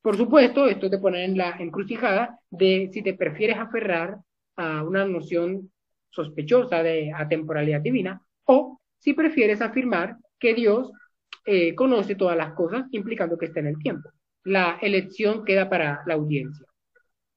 [0.00, 4.18] Por supuesto, esto te pone en la encrucijada de si te prefieres aferrar
[4.56, 5.70] a una noción
[6.10, 10.92] sospechosa de atemporalidad divina o si prefieres afirmar que Dios
[11.46, 14.10] eh, conoce todas las cosas, implicando que está en el tiempo
[14.44, 16.66] la elección queda para la audiencia.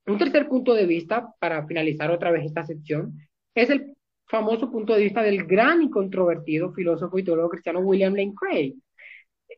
[0.05, 3.17] Un tercer punto de vista, para finalizar otra vez esta sección,
[3.55, 3.93] es el
[4.25, 8.75] famoso punto de vista del gran y controvertido filósofo y teólogo cristiano William Lane Craig.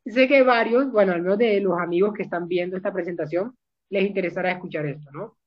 [0.06, 3.56] Sé que varios, bueno, al menos de los amigos que están viendo esta presentación,
[3.90, 5.38] les interesará escuchar esto, ¿no?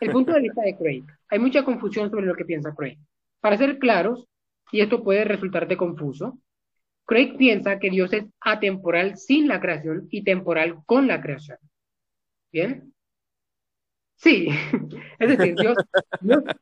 [0.00, 1.04] El punto de vista de Craig.
[1.28, 2.98] Hay mucha confusión sobre lo que piensa Craig.
[3.40, 4.26] Para ser claros,
[4.72, 6.38] y esto puede resultarte confuso,
[7.04, 11.58] Craig piensa que Dios es atemporal sin la creación y temporal con la creación.
[12.52, 12.92] ¿Bien?
[14.16, 14.48] Sí,
[15.18, 15.76] es decir, Dios,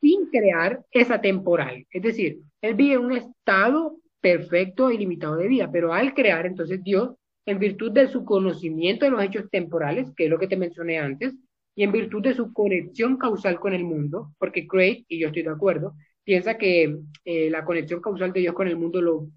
[0.00, 1.86] sin crear es atemporal.
[1.90, 6.46] Es decir, Él vive en un estado perfecto y limitado de vida, pero al crear,
[6.46, 7.14] entonces Dios,
[7.46, 10.98] en virtud de su conocimiento de los hechos temporales, que es lo que te mencioné
[10.98, 11.34] antes,
[11.74, 15.42] y en virtud de su conexión causal con el mundo, porque Craig, y yo estoy
[15.42, 19.28] de acuerdo, piensa que eh, la conexión causal de Dios con el mundo lo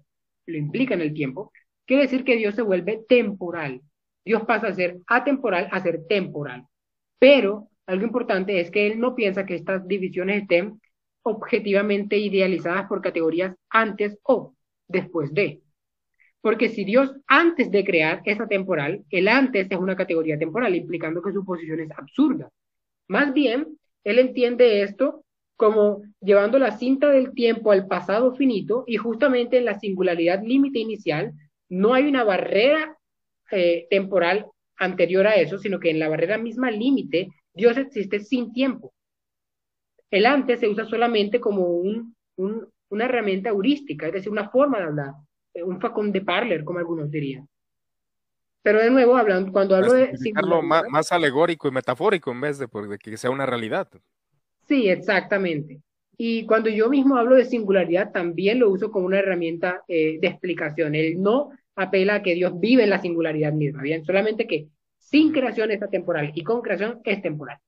[0.48, 1.52] lo implica en el tiempo,
[1.86, 3.82] quiere decir que Dios se vuelve temporal.
[4.24, 6.66] Dios pasa a ser atemporal a ser temporal.
[7.18, 10.80] Pero algo importante es que él no piensa que estas divisiones estén
[11.22, 14.54] objetivamente idealizadas por categorías antes o
[14.88, 15.62] después de.
[16.40, 21.20] Porque si Dios antes de crear es atemporal, el antes es una categoría temporal, implicando
[21.20, 22.48] que su posición es absurda.
[23.08, 25.24] Más bien, él entiende esto
[25.56, 30.78] como llevando la cinta del tiempo al pasado finito y justamente en la singularidad límite
[30.78, 31.32] inicial
[31.68, 32.96] no hay una barrera
[33.50, 38.52] eh, temporal anterior a eso, sino que en la barrera misma límite Dios existe sin
[38.52, 38.94] tiempo.
[40.10, 44.84] El antes se usa solamente como un, una herramienta heurística, es decir, una forma de
[44.84, 45.12] hablar,
[45.54, 47.48] un facón de parler, como algunos dirían.
[48.62, 50.12] Pero de nuevo, hablando, cuando hablo de...
[50.62, 53.88] Más, más, alegórico y metafórico en vez de, de que sea una realidad.
[54.66, 55.80] Sí, exactamente.
[56.16, 60.26] Y cuando yo mismo hablo de singularidad, también lo uso como una herramienta eh, de
[60.26, 60.96] explicación.
[60.96, 64.66] Él no apela a que Dios vive en la singularidad misma, bien, solamente que
[64.98, 67.58] sin creación es atemporal y con creación es temporal.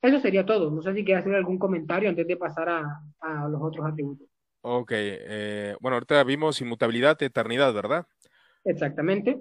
[0.00, 0.70] Eso sería todo.
[0.70, 4.26] No sé si quieres hacer algún comentario antes de pasar a, los otros atributos.
[4.62, 8.06] Ok, eh, bueno, ahorita vimos inmutabilidad, eternidad, ¿verdad?
[8.64, 9.40] Exactamente.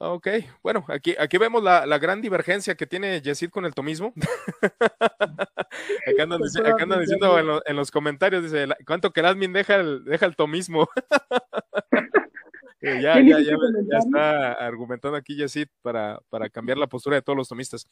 [0.00, 0.28] Ok,
[0.62, 4.12] bueno, aquí, aquí vemos la, la gran divergencia que tiene Yesid con el tomismo.
[6.06, 10.36] acá andan, diciendo en, los comentarios, dice, ¿cuánto que el admin deja el, deja el
[10.36, 10.88] tomismo?
[12.80, 17.36] ya, ya, ya, ya, está argumentando aquí Yesid para, para cambiar la postura de todos
[17.36, 17.88] los tomistas.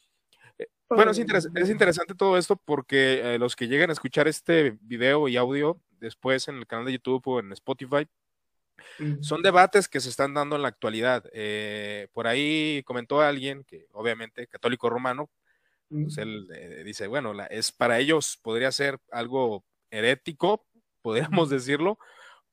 [0.57, 4.77] Eh, bueno, es, es, interesante todo esto porque eh, los que llegan a escuchar este
[4.81, 8.07] video y audio después en el canal de YouTube o en Spotify,
[9.21, 11.23] son debates que se están dando en la actualidad.
[11.33, 15.29] Eh, por ahí comentó alguien que obviamente católico romano,
[15.89, 20.65] pues él eh, dice, bueno, es para ellos podría ser algo herético,
[21.01, 21.97] podríamos decirlo,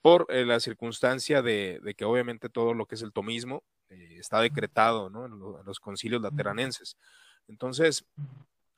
[0.00, 5.08] por eh, la circunstancia de, que obviamente todo lo que es el tomismo está decretado
[5.08, 5.26] ¿no?
[5.26, 6.96] en, los concilios lateranenses.
[7.46, 8.04] Entonces,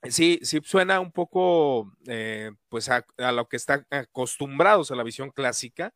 [0.05, 1.93] sí, sí suena un poco
[2.69, 5.93] pues a, a, lo que están acostumbrados a la visión clásica,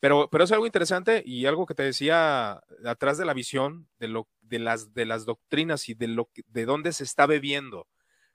[0.00, 4.08] pero, pero es algo interesante y algo que te decía atrás de la visión de,
[4.08, 7.86] lo, de, las, de las doctrinas y de, lo, de dónde se está bebiendo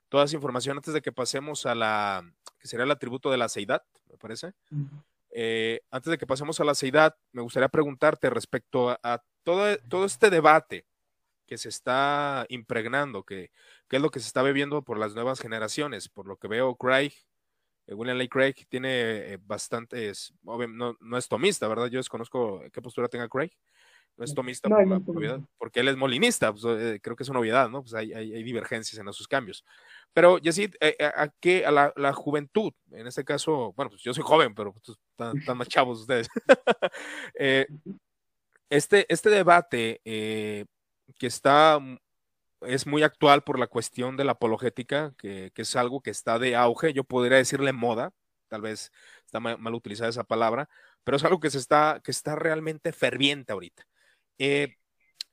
[0.08, 2.24] toda esa información antes de que pasemos a la,
[2.58, 4.54] que sería el atributo de la seidad, me parece.
[5.30, 10.06] Eh, antes de que pasemos a la seidad, me gustaría preguntarte respecto a, todo, todo
[10.06, 10.86] este debate
[11.46, 13.50] que se está impregnando, que,
[13.88, 16.76] que, es lo que se está bebiendo por las nuevas generaciones, por lo que veo
[16.76, 17.12] Craig
[17.86, 21.86] eh, William Lake Craig tiene eh, bastantes, no, no, es tomista, ¿verdad?
[21.86, 23.50] Yo desconozco qué postura tenga Craig,
[24.18, 24.68] no es tomista
[25.56, 27.82] porque él es molinista, pues, eh, creo que es una obviedad, ¿no?
[27.82, 29.64] Pues hay, hay, divergencias en esos cambios.
[30.12, 31.64] Pero, Yesid, eh, eh, ¿a, qué?
[31.64, 35.68] A la, juventud, en este caso, bueno, pues yo soy joven, pero pues, están, más
[35.68, 36.28] chavos ustedes.
[38.68, 40.66] este, este debate que
[41.26, 41.80] está,
[42.62, 46.38] es muy actual por la cuestión de la apologética, que, que, es algo que está
[46.38, 48.12] de auge, yo podría decirle moda,
[48.48, 48.92] tal vez
[49.24, 50.68] está mal, mal utilizada esa palabra,
[51.04, 53.86] pero es algo que se está, que está realmente ferviente ahorita.
[54.38, 54.76] Eh,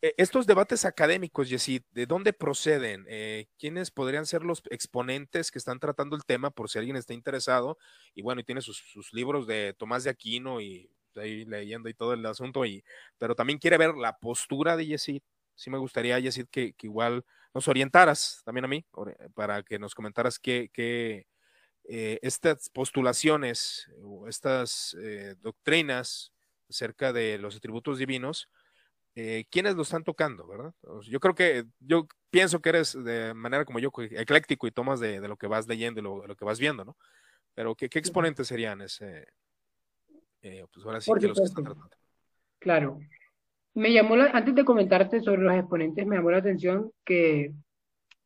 [0.02, 3.06] e, estos debates académicos, Yesid, ¿de dónde proceden?
[3.10, 7.14] Eh, ¿Quiénes podrían ser los exponentes que están tratando el tema por si alguien está
[7.14, 7.78] interesado?
[8.14, 12.14] Y bueno, y tiene sus, libros de Tomás de Aquino y ahí leyendo y todo
[12.14, 12.84] el asunto, y,
[13.18, 15.22] pero también quiere ver la postura de Yesid.
[15.56, 18.86] Sí me gustaría, Yesid, que, que igual nos orientaras también a mí,
[19.34, 21.28] para que nos comentaras qué, qué
[21.86, 24.96] eh, estas postulaciones o estas
[25.42, 26.34] doctrinas
[26.70, 28.50] acerca de los atributos divinos,
[29.18, 30.74] eh, quiénes lo están tocando, ¿verdad?
[31.04, 35.26] Yo creo que, yo pienso que eres de manera como yo, ecléctico y tomas de,
[35.26, 36.98] lo que vas leyendo y lo, que vas viendo, ¿no?
[37.54, 39.26] Pero ¿qué, exponentes serían ese?
[40.42, 41.96] Eh, pues ahora sí que los que están tratando.
[42.60, 43.00] Claro.
[43.76, 47.52] Me llamó, antes de comentarte sobre los exponentes, me llamó la atención que,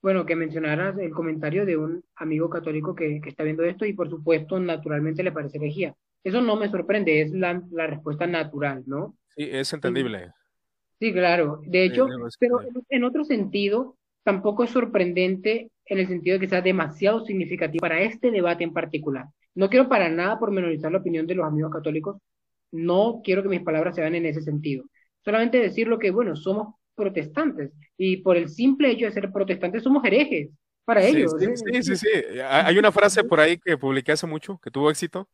[0.01, 4.09] bueno, que mencionaras el comentario de un amigo católico que, está viendo esto y por
[4.09, 5.95] supuesto, naturalmente le parece herejía.
[6.23, 9.15] Eso no me sorprende, es la, la respuesta natural, ¿no?
[9.35, 10.31] Sí, es entendible.
[10.99, 11.61] Sí, claro.
[11.65, 12.07] De hecho,
[12.39, 17.81] pero en otro sentido, tampoco es sorprendente en el sentido de que sea demasiado significativo
[17.81, 19.25] para este debate en particular.
[19.55, 22.17] No quiero para nada pormenorizar la opinión de los amigos católicos,
[22.71, 24.85] no quiero que mis palabras se vean en ese sentido.
[25.29, 29.83] Solamente decir lo que, bueno, somos protestantes y por el simple hecho de ser protestantes
[29.83, 30.49] somos herejes
[30.85, 31.35] para ellos.
[31.39, 32.39] Sí, sí, sí, sí.
[32.49, 35.29] Hay una frase por ahí que publiqué hace mucho, que tuvo éxito,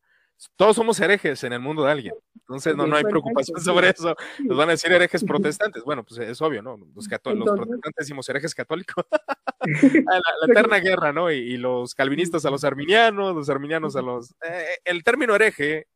[0.58, 2.14] todos somos herejes en el mundo de alguien.
[2.36, 4.16] Entonces no, no hay preocupación sobre eso.
[4.40, 5.82] Nos van a decir herejes protestantes.
[5.84, 6.78] Bueno, pues es obvio, ¿no?
[6.78, 9.06] Los, protestantes decimos herejes católicos.
[10.06, 11.32] la, eterna guerra, ¿no?
[11.32, 14.32] Y, los calvinistas a los arminianos, los arminianos a los...
[14.46, 15.88] Eh, el término hereje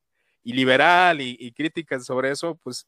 [0.43, 2.87] y liberal y, críticas sobre eso, pues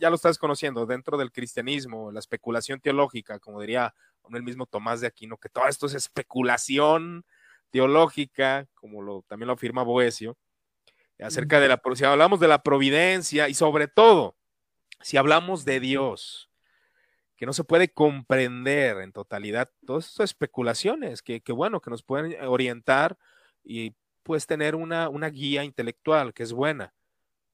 [0.00, 0.86] ya, lo estás conociendo.
[0.86, 3.94] Dentro del cristianismo, la especulación teológica, como diría
[4.32, 7.24] el mismo Tomás de Aquino, que todo esto es especulación
[7.70, 10.36] teológica, como lo, también lo afirma Boesio
[11.18, 14.36] acerca de la, si hablamos de la providencia y sobre todo,
[15.00, 16.50] si hablamos de Dios,
[17.36, 22.02] que no se puede comprender en totalidad, todas estas especulaciones que, que bueno, que nos
[22.02, 23.16] pueden orientar
[23.62, 26.94] y pues tener una, una guía intelectual que es buena,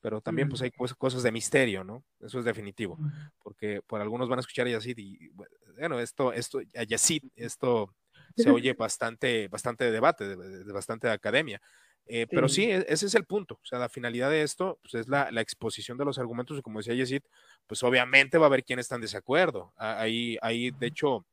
[0.03, 2.05] pero también pues hay cosas de misterio, ¿no?
[2.21, 2.99] Eso es definitivo,
[3.43, 7.95] porque por algunos van a escuchar a Yacid y bueno, esto, esto, a Yacid, esto
[8.37, 11.63] se oye bastante, bastante de debate, de, bastante de academia.
[12.07, 13.55] Eh, pero sí, e, ese es el punto.
[13.63, 16.81] O sea, la finalidad de esto pues, es la, exposición de los argumentos y como
[16.81, 17.23] decía Yesid,
[17.69, 19.73] pues obviamente va a haber quienes están de desacuerdo.
[19.77, 21.25] Hay, hay de hecho,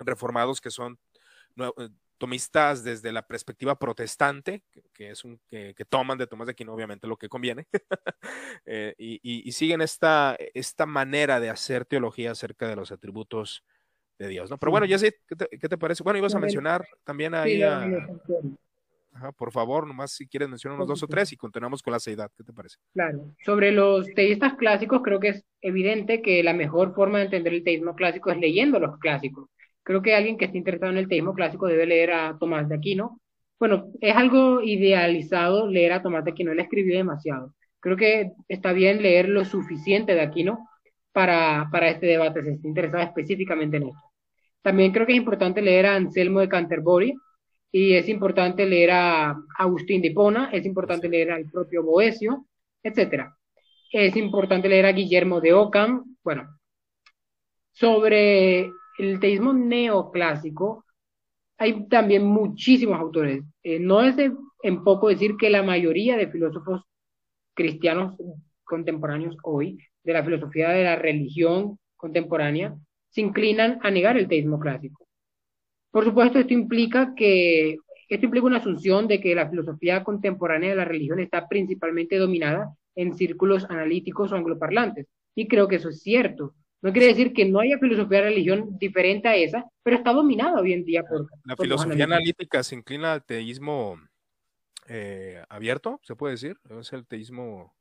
[0.00, 0.98] reformados que son
[2.20, 4.62] tomistas desde la perspectiva protestante,
[4.92, 7.66] que, es un que, toman de Tomás de Aquino obviamente lo que conviene,
[8.66, 13.64] eh, y, siguen esta, esta manera de hacer teología acerca de los atributos
[14.18, 14.58] de Dios, ¿no?
[14.58, 16.02] Pero bueno, Yesid, ¿qué te, ¿qué te parece?
[16.02, 17.88] Bueno, ibas a mencionar también ahí a
[19.36, 22.30] por favor, nomás si quieres mencionar unos dos o tres y continuamos con la seidad.
[22.36, 22.76] ¿Qué te parece?
[22.92, 23.34] Claro.
[23.44, 27.64] Sobre los teístas clásicos, creo que es evidente que la mejor forma de entender el
[27.64, 29.48] teísmo clásico es leyendo los clásicos.
[29.82, 32.76] Creo que alguien que esté interesado en el teísmo clásico debe leer a Tomás de
[32.76, 33.20] Aquino.
[33.58, 37.54] Bueno, es algo idealizado leer a Tomás de Aquino, él escribió demasiado.
[37.80, 40.68] Creo que está bien leer lo suficiente de Aquino
[41.12, 44.02] para, para este debate, si está interesado específicamente en esto.
[44.62, 47.14] También creo que es importante leer a Anselmo de Canterbury,
[47.72, 52.46] y es importante leer a Agustín de Hipona, es importante leer al propio Boesio,
[52.82, 53.36] etcétera.
[53.92, 56.16] Es importante leer a Guillermo de Ockham.
[56.22, 56.48] Bueno,
[57.72, 58.70] sobre
[59.00, 60.84] el teísmo neoclásico
[61.58, 63.42] hay también muchísimos autores.
[63.62, 64.16] Eh, no es
[64.62, 66.82] en poco decir que la mayoría de filósofos
[67.54, 68.14] cristianos
[68.64, 72.74] contemporáneos hoy, de la filosofía de la religión contemporánea,
[73.10, 75.06] se inclinan a negar el teísmo clásico.
[75.90, 77.76] Por supuesto, esto implica que
[78.08, 82.74] esto implica una asunción de que la filosofía contemporánea de la religión está principalmente dominada
[82.96, 85.06] en círculos analíticos o angloparlantes.
[85.34, 86.54] Y creo que eso es cierto.
[86.82, 90.60] No quiere decir que no haya filosofía de religión diferente a esa, pero está dominada
[90.60, 91.28] hoy en día por...
[91.44, 94.00] La filosofía analítica se inclina al teísmo
[94.88, 96.56] eh, abierto, se puede decir.
[96.78, 97.74] Es el teísmo...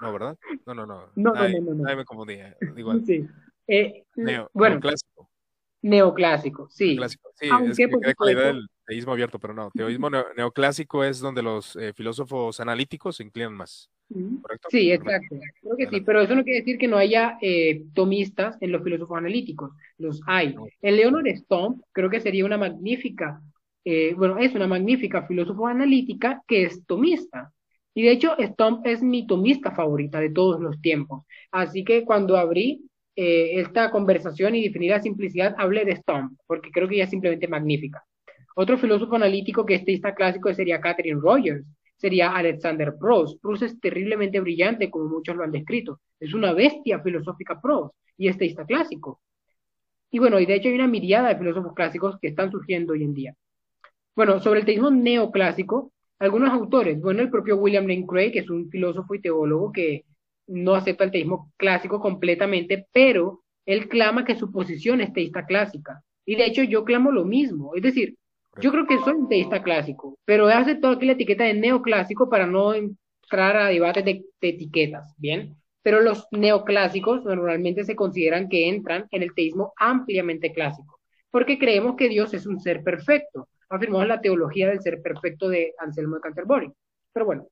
[0.00, 0.38] No, ¿verdad?
[0.66, 1.10] No, no, no.
[1.14, 2.34] No, no, no, no, me confundí.
[2.34, 2.56] Eh,
[3.04, 3.26] sí.
[3.66, 4.04] Eh,
[4.52, 5.28] bueno, clásico.
[5.82, 6.96] Neoclásico, sí.
[6.96, 9.70] Clásico, sí, es que del teísmo abierto, pero no.
[9.70, 13.90] Teísmo neoclásico es donde los eh, filósofos analíticos se inclinan más.
[14.70, 15.36] Sí, exacto.
[15.60, 18.82] Creo que sí, pero eso no quiere decir que no haya eh, tomistas en los
[18.82, 19.72] filósofos analíticos.
[19.98, 20.54] Los hay.
[20.80, 23.40] El Leonard Stomp creo que sería una magnífica,
[23.84, 27.52] eh, bueno, es una magnífica filósofo analítica que es tomista.
[27.94, 31.24] Y de hecho, Stomp es mi tomista favorita de todos los tiempos.
[31.52, 36.70] Así que cuando abrí eh, esta conversación y definí la simplicidad, hablé de Stomp, porque
[36.70, 38.04] creo que ella es simplemente magnífica.
[38.56, 41.64] Otro filósofo analítico que es teísta clásico sería Catherine Rogers,
[41.96, 43.40] sería Alexander Proust.
[43.40, 46.00] Proust es terriblemente brillante, como muchos lo han descrito.
[46.18, 49.20] Es una bestia filosófica Proust y es teísta clásico.
[50.10, 53.02] Y bueno, y de hecho hay una miriada de filósofos clásicos que están surgiendo hoy
[53.02, 53.34] en día.
[54.14, 58.50] Bueno, sobre el teísmo neoclásico, algunos autores, bueno, el propio William Lane Craig, que es
[58.50, 60.04] un filósofo y teólogo que
[60.46, 66.02] no acepta el teísmo clásico completamente, pero él clama que su posición es teísta clásica.
[66.24, 67.74] Y de hecho yo clamo lo mismo.
[67.74, 68.16] Es decir,
[68.60, 72.28] yo creo que soy un teísta clásico, pero he aceptado aquí la etiqueta de neoclásico
[72.28, 75.56] para no entrar a debates de, etiquetas, ¿bien?
[75.82, 81.00] Pero los neoclásicos normalmente se consideran que entran en el teísmo ampliamente clásico,
[81.30, 83.48] porque creemos que Dios es un ser perfecto.
[83.68, 86.70] Afirmamos la teología del ser perfecto de Anselmo de Canterbury.
[87.12, 87.48] Pero bueno,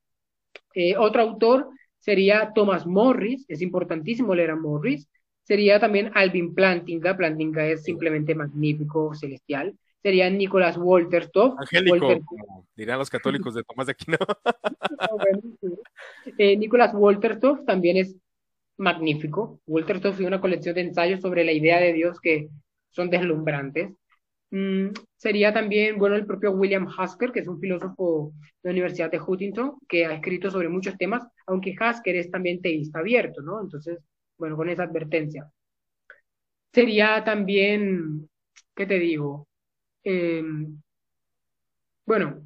[0.75, 5.09] eh, otro autor sería Thomas Morris, es importantísimo leer a Morris.
[5.45, 11.59] Sería también Alvin Plantinga, Plantinga es simplemente magnífico, celestial sería Nicolás Wolterstoff.
[11.59, 12.09] Angélico,
[12.75, 14.19] dirán los católicos de Tomás de Aquino.
[16.39, 18.17] eh, Nicolás Wolterstoff también es
[18.77, 19.61] magnífico.
[19.67, 22.49] Wolterstoff tiene una colección de ensayos sobre la idea de Dios que
[22.91, 23.93] son deslumbrantes.
[24.51, 28.33] Mm, sería también, bueno, el propio William Hasker, que es un filósofo
[28.63, 32.61] de la Universidad de Huntington, que ha escrito sobre muchos temas, aunque Hasker es también
[32.61, 33.63] teísta abierto, ¿no?
[33.63, 33.99] Entonces,
[34.37, 35.51] bueno, con esa advertencia.
[36.73, 38.29] Sería también,
[38.75, 39.47] ¿qué te digo?
[40.05, 40.81] Em,
[42.05, 42.43] bueno,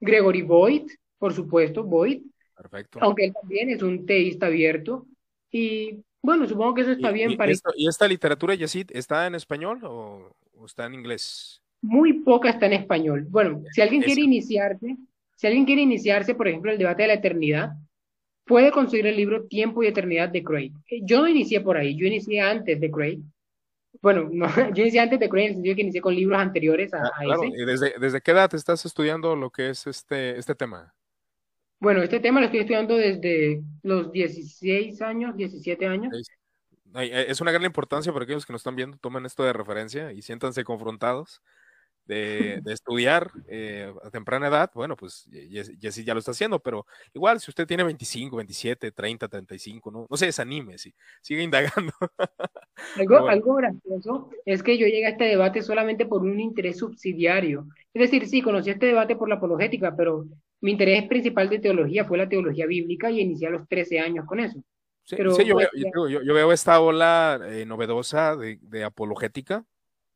[0.00, 0.86] Gregory Boyd,
[1.18, 2.22] por supuesto, Boyd.
[2.56, 2.98] Perfecto.
[3.02, 5.06] Aunque él también es un teísta abierto.
[5.50, 7.52] Y bueno, supongo que eso está bien para.
[7.76, 10.34] ¿Y esta literatura, Yesid, está en español o,
[10.64, 11.60] está en inglés?
[11.82, 13.26] Muy poca está en español.
[13.28, 14.96] Bueno, si alguien quiere iniciarse,
[15.36, 17.72] si alguien quiere iniciarse, por ejemplo, el debate de la eternidad,
[18.44, 20.72] puede conseguir el libro Tiempo y Eternidad de Craig.
[21.02, 23.20] Yo no inicié por ahí, yo inicié antes de Craig
[24.00, 26.92] bueno, no, yo inicié antes de Craig en el sentido que inicié con libros anteriores
[26.94, 27.44] a, ah, claro.
[27.44, 30.94] ¿Y desde, desde, qué edad estás estudiando lo que es este, este tema?
[31.80, 36.12] Bueno, este tema lo estoy estudiando desde los 16 años, 17 años.
[36.94, 40.22] Es una gran importancia para aquellos que nos están viendo, tomen esto de referencia y
[40.22, 41.42] siéntanse confrontados
[42.64, 45.28] de, estudiar eh, a temprana edad, bueno, pues
[45.80, 50.06] Jessy ya lo está haciendo, pero igual si usted tiene 25, 27, 30, 35, no,
[50.08, 51.92] no se desanime, sí, sigue indagando.
[52.96, 57.68] Algo, algo gracioso es que yo llegué a este debate solamente por un interés subsidiario.
[57.92, 60.26] Es decir, sí, conocí este debate por la apologética, pero
[60.60, 64.26] mi interés principal de teología fue la teología bíblica y inicié a los 13 años
[64.26, 64.62] con eso.
[65.04, 65.68] Sí, yo, veo,
[66.08, 69.66] yo, veo, esta ola eh, novedosa de, de apologética,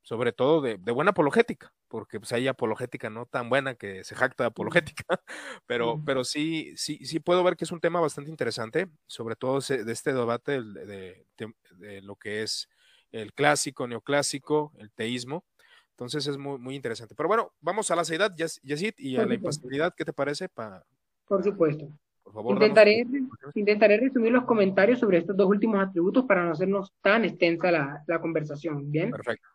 [0.03, 4.15] sobre todo de, de, buena apologética, porque pues hay apologética no tan buena que se
[4.15, 5.05] jacta de apologética,
[5.67, 9.61] pero, pero sí, sí, sí puedo ver que es un tema bastante interesante, sobre todo
[9.61, 12.69] de este debate de, de, lo que es
[13.13, 15.45] el clásico, neoclásico, el teísmo.
[15.91, 17.15] Entonces es muy, muy interesante.
[17.17, 20.49] Pero bueno, vamos a la seidad, Yesid, y a la impasibilidad, ¿qué te parece?
[20.49, 20.85] Pa...
[21.27, 21.89] Por supuesto.
[22.23, 23.07] Por favor, intentaré,
[23.55, 28.05] intentaré resumir los comentarios sobre estos dos últimos atributos para no hacernos tan extensa la,
[28.07, 28.91] la conversación.
[28.93, 29.11] Bien.
[29.11, 29.49] Perfecto.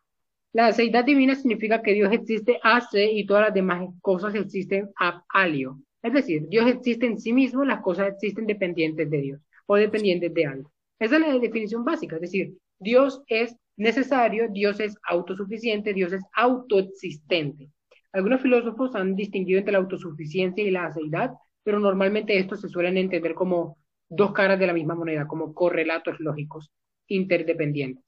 [0.54, 5.24] La deidad divina significa que Dios existe hace y todas las demás cosas existen ab
[5.30, 5.80] alio.
[6.04, 10.32] Es decir, Dios existe en sí mismo, las cosas existen dependientes de Dios o dependientes
[10.32, 10.72] de algo.
[11.00, 16.22] Esa es la definición básica, es decir, Dios es necesario, Dios es autosuficiente, Dios es
[16.36, 17.70] autoexistente.
[18.12, 21.32] Algunos filósofos han distinguido entre la autosuficiencia y la aceidad,
[21.64, 23.78] pero normalmente estos se suelen entender como
[24.08, 26.70] dos caras de la misma moneda, como correlatos lógicos
[27.08, 28.04] interdependientes.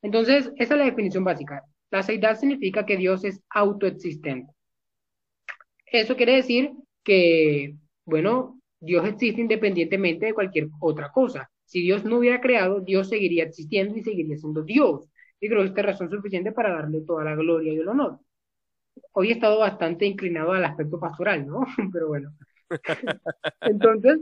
[0.00, 1.64] Entonces, esa es la definición básica.
[1.92, 4.50] La seidad significa que Dios es autoexistente.
[5.84, 6.72] Eso quiere decir
[7.04, 11.50] que, bueno, Dios existe independientemente de cualquier otra cosa.
[11.66, 15.06] Si Dios no hubiera creado, Dios seguiría existiendo y seguiría siendo Dios.
[15.38, 18.20] Y creo que esta es razón suficiente para darle toda la gloria y el honor.
[19.12, 21.60] Hoy he estado bastante inclinado al aspecto pastoral, ¿no?
[21.92, 22.34] Pero bueno.
[23.60, 24.18] Entonces.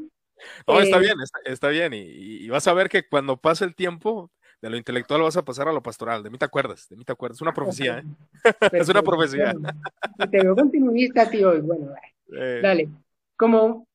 [0.67, 1.93] No, está eh, bien, está, bien.
[1.95, 5.69] y, vas a ver que cuando pase el tiempo, de lo intelectual vas a pasar
[5.69, 6.23] a lo pastoral.
[6.23, 7.39] De mí te acuerdas, de mí te acuerdas.
[7.39, 8.05] Es una profecía, ¿eh?
[8.73, 9.55] es una profecía.
[10.31, 11.61] te veo continuista, tío.
[11.62, 11.95] Bueno,
[12.37, 12.61] eh.
[12.62, 12.89] dale.
[13.37, 13.87] Como,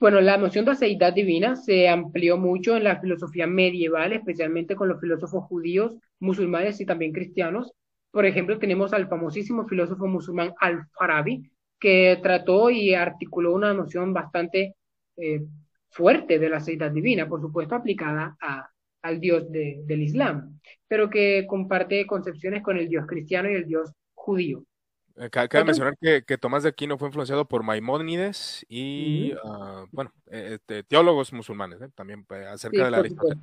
[0.00, 4.88] bueno, la noción de aceidad divina se amplió mucho en la filosofía medieval, especialmente con
[4.88, 7.72] los filósofos judíos, musulmanes y también cristianos.
[8.10, 14.74] Por ejemplo, tenemos al famosísimo filósofo musulmán Al-Farabi, que trató y articuló una noción bastante
[15.16, 15.42] eh,
[15.90, 18.68] fuerte de la seidad divina, por supuesto aplicada a,
[19.08, 23.90] al Dios del Islam, pero que comparte concepciones con el Dios cristiano y el Dios
[24.14, 24.64] judío.
[25.16, 30.12] Eh, cabe mencionar que, que, Tomás de Aquino fue influenciado por Maimónides y, ah, bueno,
[30.26, 33.42] este, teólogos musulmanes, también acerca de la Aristóteles.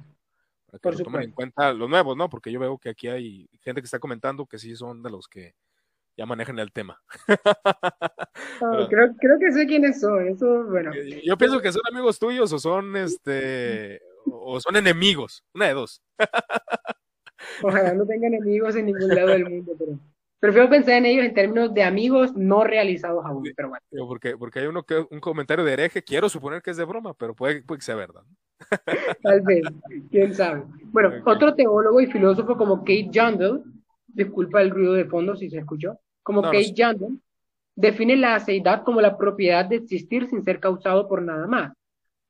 [0.82, 2.30] Para que lo tomen en cuenta los nuevos, ¿no?
[2.30, 5.28] Porque yo veo que aquí hay gente que está comentando que sí son de los
[5.28, 5.54] que
[6.18, 7.02] ya manejan el tema.
[8.90, 10.92] Creo, creo, que sé quiénes son, eso, bueno.
[11.24, 16.02] Yo pienso que son amigos tuyos o son, este, o son enemigos, una de dos.
[17.64, 20.00] Ojalá no tengan enemigos en ningún lado del mundo, pero
[20.40, 23.84] prefiero pensar en ellos en términos de amigos no realizados aún, pero bueno.
[24.08, 27.14] Porque, porque hay uno que, un comentario de hereje, quiero suponer que es de broma,
[27.14, 28.24] pero puede, puede que sea verdad.
[29.22, 29.64] Tal vez,
[30.10, 30.64] quién sabe.
[30.86, 33.64] Bueno, otro teólogo y filósofo como Kate Jandel,
[34.08, 37.20] disculpa el ruido de fondo si se escuchó, como Kate Jandel,
[37.76, 41.74] define la aceidad como la propiedad de existir sin ser causado por nada más.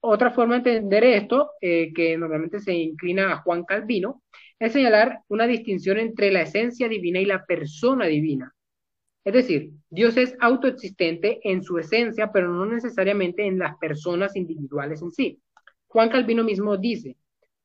[0.07, 4.21] Otra forma de entender esto, eh, que normalmente se inclina a Juan Calvino,
[4.59, 8.53] es señalar una distinción entre la esencia divina y la persona divina.
[9.23, 15.01] Es decir, Dios es autoexistente en su esencia, pero no necesariamente en las personas individuales
[15.01, 15.39] en sí.
[15.87, 17.17] Juan Calvino mismo dice,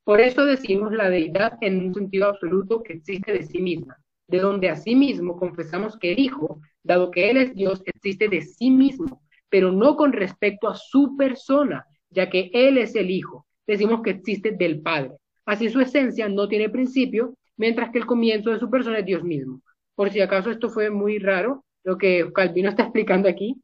[0.03, 3.99] por eso decimos la deidad en un sentido absoluto que existe de sí misma,
[4.29, 8.71] de donde asimismo confesamos que el Hijo, dado que Él es Dios, existe de sí
[8.71, 13.47] mismo, pero no con respecto a su persona, ya que Él es el Hijo.
[13.67, 15.13] Decimos que existe del Padre.
[15.47, 19.23] Así su esencia no tiene principio, mientras que el comienzo de su persona es Dios
[19.23, 19.61] mismo.
[19.95, 23.57] Por si acaso esto fue muy raro, lo que Calvino está explicando aquí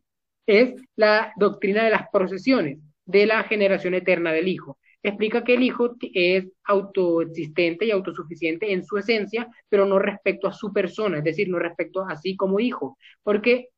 [0.47, 4.79] es la doctrina de las procesiones de la generación eterna del Hijo.
[5.03, 10.53] Explica que el Hijo es autoexistente y autosuficiente en su esencia, pero no respecto a
[10.53, 13.69] su persona, es decir, no respecto a sí como Hijo, porque,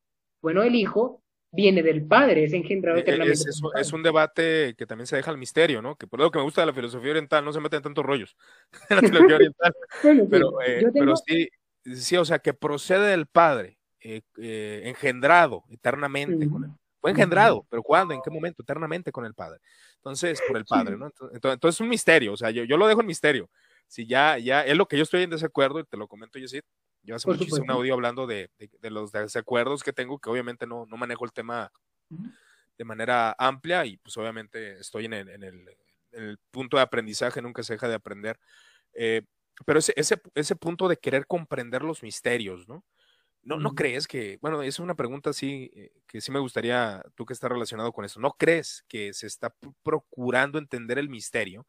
[0.41, 3.51] bueno, el Hijo viene del Padre, es engendrado e-, e-, eternamente.
[3.77, 5.97] Es, un debate que también se deja al misterio, ¿no?
[5.97, 8.37] Que por lo que me gusta de la filosofía oriental, no se meten tantos rollos
[8.91, 9.75] en la filosofía oriental,
[10.31, 11.49] pero, eh, pero sí,
[11.95, 16.71] sí, o sea, que procede del Padre, eh, eh, engendrado eternamente con él.
[17.01, 18.13] Fue engendrado, pero ¿cuándo?
[18.13, 18.63] ¿En qué momento?
[18.63, 19.61] Eternamente con el Padre.
[19.97, 21.13] Entonces, por el Padre, ¿no?
[21.33, 23.49] Entonces, es un misterio, o sea, yo, yo, lo dejo en misterio.
[23.87, 26.63] Si ya, ya es lo que yo estoy en desacuerdo, y te lo comento, Yesid.
[27.09, 30.85] Yo hace muchísimo un audio hablando de, de, los desacuerdos que tengo, que obviamente no,
[30.85, 31.73] no manejo el tema
[32.77, 35.69] de manera amplia y pues obviamente estoy en el, en el,
[36.13, 38.39] en el punto de aprendizaje, nunca se deja de aprender.
[38.93, 39.23] Eh,
[39.65, 42.85] pero ese, ese, ese punto de querer comprender los misterios, ¿no?
[43.43, 47.25] ¿No, ¿No crees que, bueno, es una pregunta así eh, que sí me gustaría, tú
[47.25, 51.67] que estás relacionado con eso, ¿no crees que se está procurando entender el misterio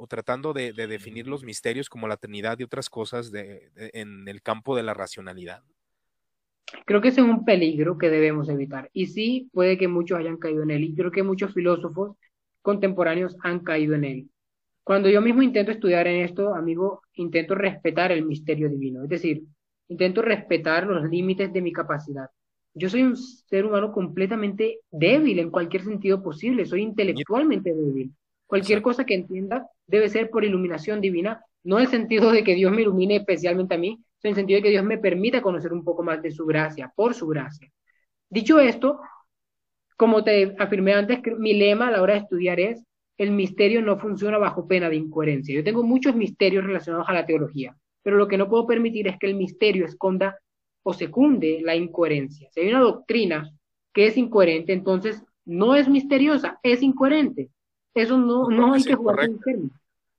[0.00, 4.42] o tratando de, definir los misterios como la Trinidad y otras cosas de, en el
[4.42, 5.62] campo de la racionalidad?
[6.86, 8.90] Creo que ese es un peligro que debemos evitar.
[8.92, 10.84] Y sí, puede que muchos hayan caído en él.
[10.84, 12.16] Y creo que muchos filósofos
[12.62, 14.30] contemporáneos han caído en él.
[14.84, 19.02] Cuando yo mismo intento estudiar en esto, amigo, intento respetar el misterio divino.
[19.02, 19.42] Es decir,
[19.90, 22.30] Intento respetar los límites de mi capacidad.
[22.74, 28.12] Yo soy un ser humano completamente débil en cualquier sentido posible, soy intelectualmente débil.
[28.46, 32.54] Cualquier cosa que entienda debe ser por iluminación divina, no en el sentido de que
[32.54, 35.42] Dios me ilumine especialmente a mí, sino en el sentido de que Dios me permita
[35.42, 37.70] conocer un poco más de su gracia, por su gracia.
[38.28, 39.00] Dicho esto,
[39.96, 42.82] como te afirmé antes, mi lema a la hora de estudiar es,
[43.18, 45.54] el misterio no funciona bajo pena de incoherencia.
[45.54, 49.18] Yo tengo muchos misterios relacionados a la teología pero lo que no puedo permitir es
[49.18, 50.38] que el misterio esconda
[50.82, 52.48] o secunde la incoherencia.
[52.52, 53.50] Si hay una doctrina
[53.92, 57.50] que es incoherente, entonces no es misteriosa, es incoherente.
[57.94, 59.70] Eso no, no hay que jugar con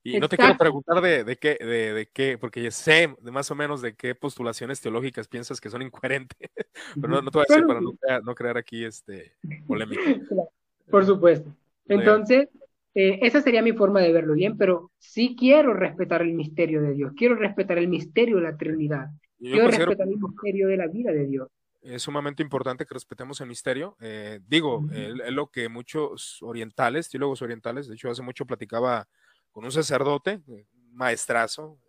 [0.03, 3.31] Y no te quiero preguntar de, de, qué, de, de, qué, porque ya sé de
[3.31, 6.37] más o menos de qué postulaciones teológicas piensas que son incoherentes,
[6.95, 7.93] pero no, no te voy a decir para no,
[8.23, 9.33] no, crear aquí este
[9.67, 10.01] polémica.
[10.89, 11.55] Por supuesto.
[11.87, 12.49] Entonces,
[12.93, 16.93] eh, esa sería mi forma de verlo bien, pero sí quiero respetar el misterio de
[16.93, 19.07] Dios, quiero respetar el misterio de la Trinidad,
[19.39, 21.47] quiero respetar el misterio de la vida de Dios.
[21.81, 23.97] Es sumamente importante que respetemos el misterio.
[23.99, 29.07] Eh, digo, es lo que muchos orientales, teólogos orientales, de hecho hace mucho platicaba
[29.51, 31.79] con un sacerdote, eh, maestrazo,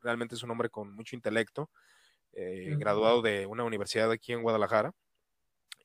[0.00, 1.70] realmente es un hombre con mucho intelecto,
[2.32, 4.92] graduado de una universidad aquí en Guadalajara,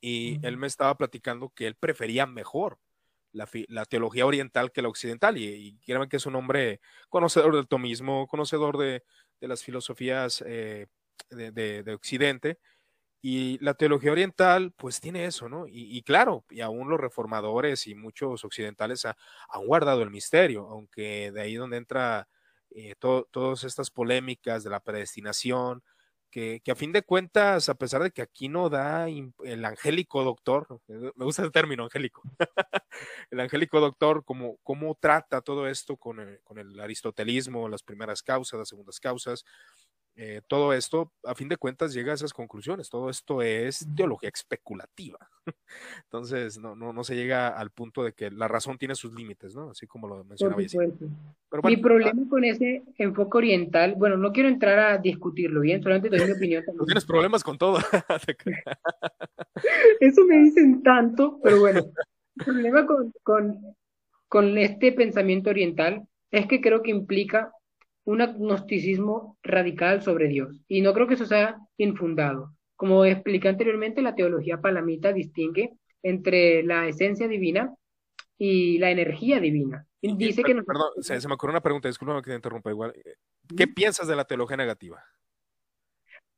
[0.02, 2.78] y él me estaba platicando que él prefería mejor
[3.34, 5.38] la, teología oriental que la occidental.
[5.38, 9.04] Y, y que es un hombre conocedor del tomismo, conocedor de,
[9.40, 10.88] las filosofías eh,
[11.30, 12.60] de, Occidente.
[13.26, 15.64] Y la teología oriental, pues tiene eso, ¿no?
[15.66, 21.42] Y, claro, y aún los reformadores y muchos occidentales han guardado el misterio, aunque de
[21.42, 22.28] ahí donde entra
[22.72, 25.84] eh, todas estas polémicas de la predestinación,
[26.34, 30.82] que, a fin de cuentas, a pesar de que aquí no da el angélico doctor,
[30.88, 32.24] eh, me gusta el término angélico,
[33.32, 38.24] el angélico doctor, cómo, cómo trata todo esto con el, con el aristotelismo, las primeras
[38.24, 39.46] causas, las segundas causas,
[40.16, 42.90] eh, todo esto, a fin de cuentas, llega a esas conclusiones.
[42.90, 45.18] Todo esto es teología especulativa.
[46.04, 49.56] Entonces, no, no, no se llega al punto de que la razón tiene sus límites,
[49.56, 49.72] ¿no?
[49.72, 50.62] Así como lo mencionaba.
[51.64, 56.28] mi problema con ese enfoque oriental, bueno, no quiero entrar a discutirlo bien, solamente doy
[56.28, 56.64] mi opinión.
[56.76, 57.78] No tienes problemas con todo.
[60.00, 63.76] Eso me dicen tanto, pero bueno, el problema con, con,
[64.28, 67.52] con este pensamiento oriental es que creo que implica
[68.06, 70.62] un agnosticismo radical sobre Dios.
[70.68, 72.54] Y no creo que eso sea infundado.
[72.76, 77.74] Como expliqué anteriormente, la teología palamita distingue entre la esencia divina
[78.38, 79.86] y la energía divina.
[80.02, 82.94] Dice que Perdón, se, me ocurrió una pregunta, discúlpame que te interrumpa igual.
[83.56, 85.02] ¿Qué piensas de la teología negativa?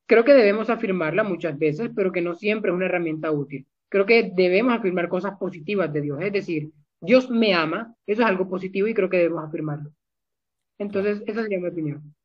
[0.05, 3.65] Creo que debemos afirmarla muchas veces, pero que no siempre es una herramienta útil.
[3.89, 6.71] Creo que debemos afirmar cosas positivas de Dios, es decir,
[7.01, 9.91] Dios me ama, eso es algo positivo y creo que debemos afirmarlo.
[10.77, 12.15] Entonces, esa sería mi opinión.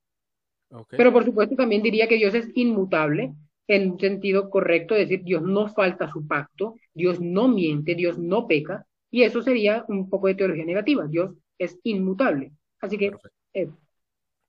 [0.91, 3.35] Pero por supuesto también diría que Dios es inmutable
[3.67, 8.19] en un sentido correcto, es decir, Dios no falta su pacto, Dios no miente, Dios
[8.19, 11.07] no peca, y eso sería un poco de teología negativa.
[11.07, 12.53] Dios es inmutable.
[12.81, 13.13] Así que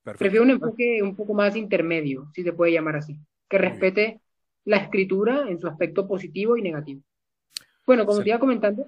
[0.03, 3.17] prefiero un enfoque un poco más intermedio, si se puede llamar así,
[3.49, 4.21] que respete
[4.65, 7.01] la escritura en su aspecto positivo y negativo.
[7.85, 8.87] Bueno, como te iba comentando,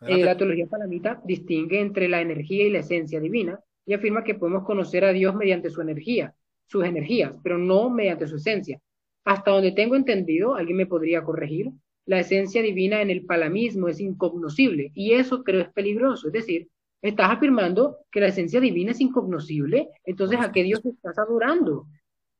[0.00, 4.34] eh, la teología palamita distingue entre la energía y la esencia divina, y afirma que
[4.34, 6.34] podemos conocer a Dios mediante su energía,
[6.66, 8.80] sus energías, pero no mediante su esencia.
[9.24, 11.70] Hasta donde tengo entendido, alguien me podría corregir,
[12.06, 16.28] la esencia divina en el palamismo es incognoscible y eso creo es peligroso.
[16.28, 16.68] Es decir,
[17.00, 21.86] estás afirmando que la esencia divina es incognoscible, entonces ¿a qué Dios estás adorando?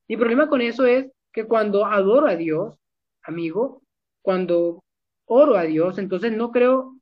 [0.09, 2.75] Mi problema con eso es que cuando adoro a Dios,
[3.23, 3.83] amigo,
[4.21, 4.83] cuando
[5.27, 6.97] oro a Dios, entonces no creo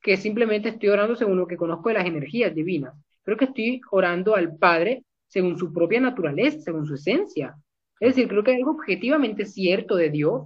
[0.00, 2.94] que simplemente estoy orando según lo que conozco de las energías divinas,
[3.24, 7.56] Creo que estoy orando al Padre según su propia naturaleza, según su esencia.
[7.98, 10.44] Es decir, creo que hay algo objetivamente cierto de Dios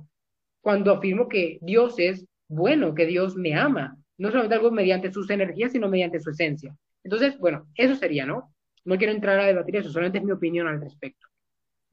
[0.60, 3.96] cuando afirmo que Dios es bueno, que Dios me ama.
[4.16, 6.74] No solamente algo mediante sus energías, sino mediante su esencia.
[7.05, 8.55] Entonces, bueno, eso sería, ¿no?
[8.84, 11.26] No quiero entrar a debatir eso, solamente es mi opinión al respecto.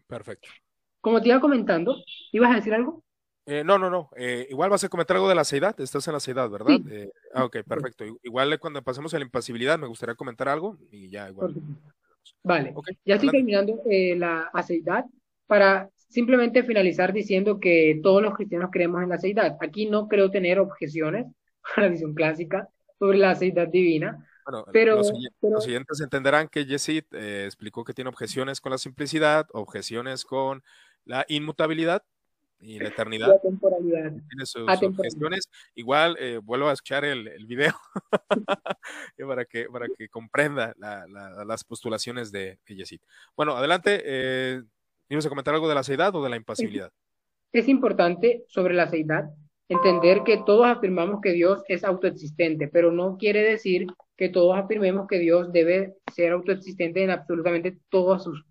[0.07, 0.49] Perfecto.
[1.02, 1.98] Como te iba comentando,
[2.32, 3.03] ¿ibas a decir algo?
[3.46, 4.10] Eh, no, no, no.
[4.18, 5.80] Eh, igual vas a comentar algo de la seidad.
[5.80, 6.80] Estás en la seidad, ¿verdad?
[6.90, 8.04] Eh, ah, ok, perfecto.
[8.24, 11.54] Igual cuando pasemos a la impasibilidad me gustaría comentar algo y ya igual.
[12.44, 12.74] Vale.
[13.06, 15.06] ya estoy terminando la aceidad
[15.46, 19.58] para simplemente finalizar diciendo que todos los cristianos creemos en la aceidad.
[19.62, 21.28] Aquí no creo tener objeciones
[21.76, 22.68] a la visión clásica
[22.98, 24.28] sobre la aceidad divina.
[24.44, 30.24] Bueno, pero, los, siguientes entenderán que Yesid explicó que tiene objeciones con la simplicidad, objeciones
[30.24, 30.64] con
[31.04, 32.04] la inmutabilidad
[32.60, 33.27] y la eternidad.
[33.27, 34.11] La temporalidad.
[34.11, 34.65] Tiene sus
[34.95, 35.49] cuestiones.
[35.76, 37.73] Igual eh, vuelvo a escuchar el, el video
[39.27, 41.06] para, que, para que comprenda la,
[41.45, 42.99] las postulaciones de Yesid.
[43.36, 44.02] Bueno, adelante.
[44.03, 44.61] Eh,
[45.10, 46.91] a comentar algo de la seidad o de la impasibilidad?
[47.52, 49.30] Es importante sobre la seidad
[49.68, 53.88] entender que todos afirmamos que Dios es autoexistente, pero no quiere decir
[54.18, 58.44] que todos afirmemos que Dios debe ser autoexistente en absolutamente todas sus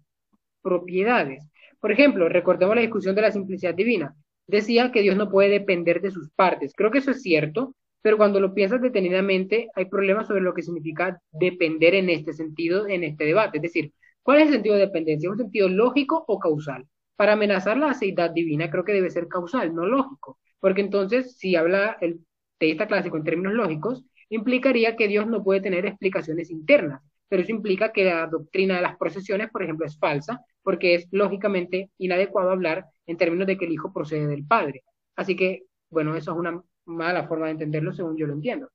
[0.63, 1.45] propiedades.
[1.85, 4.17] Por ejemplo, recordemos la discusión de la simplicidad divina.
[4.47, 6.73] Decía que Dios no puede depender de sus partes.
[6.75, 10.63] Creo que eso es cierto, pero cuando lo piensas detenidamente, hay problemas sobre lo que
[10.63, 13.59] significa depender en este sentido, en este debate.
[13.59, 13.93] Es decir,
[14.23, 15.29] ¿cuál es el sentido de dependencia?
[15.29, 16.87] ¿Un sentido lógico o causal?
[17.17, 20.39] Para amenazar la aceidad divina, creo que debe ser causal, no lógico.
[20.61, 22.21] Porque entonces, si habla el
[22.57, 27.53] teísta clásico en términos lógicos, implicaría que Dios no puede tener explicaciones internas pero eso
[27.53, 32.51] implica que la doctrina de las procesiones, por ejemplo, es falsa, porque es lógicamente inadecuado
[32.51, 34.83] hablar en términos de que el Hijo procede del Padre.
[35.17, 38.69] Así que, bueno, eso es una mala forma de entenderlo según yo lo entiendo.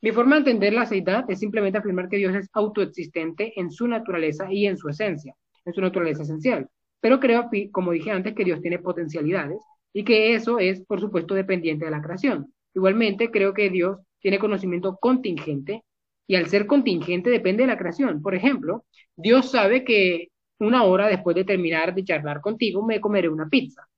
[0.00, 3.86] Mi forma de entender la seidad es simplemente afirmar que Dios es autoexistente en su
[3.86, 5.34] naturaleza y en su esencia,
[5.64, 6.68] en su naturaleza esencial.
[7.00, 9.60] Pero creo, como dije antes, que Dios tiene potencialidades
[9.92, 12.52] y que eso es, por supuesto, dependiente de la creación.
[12.74, 15.84] Igualmente, creo que Dios tiene conocimiento contingente
[16.26, 18.22] y al ser contingente depende de la creación.
[18.22, 18.84] Por ejemplo,
[19.16, 20.28] Dios sabe que
[20.58, 23.88] una hora después de terminar de charlar contigo me comeré una pizza.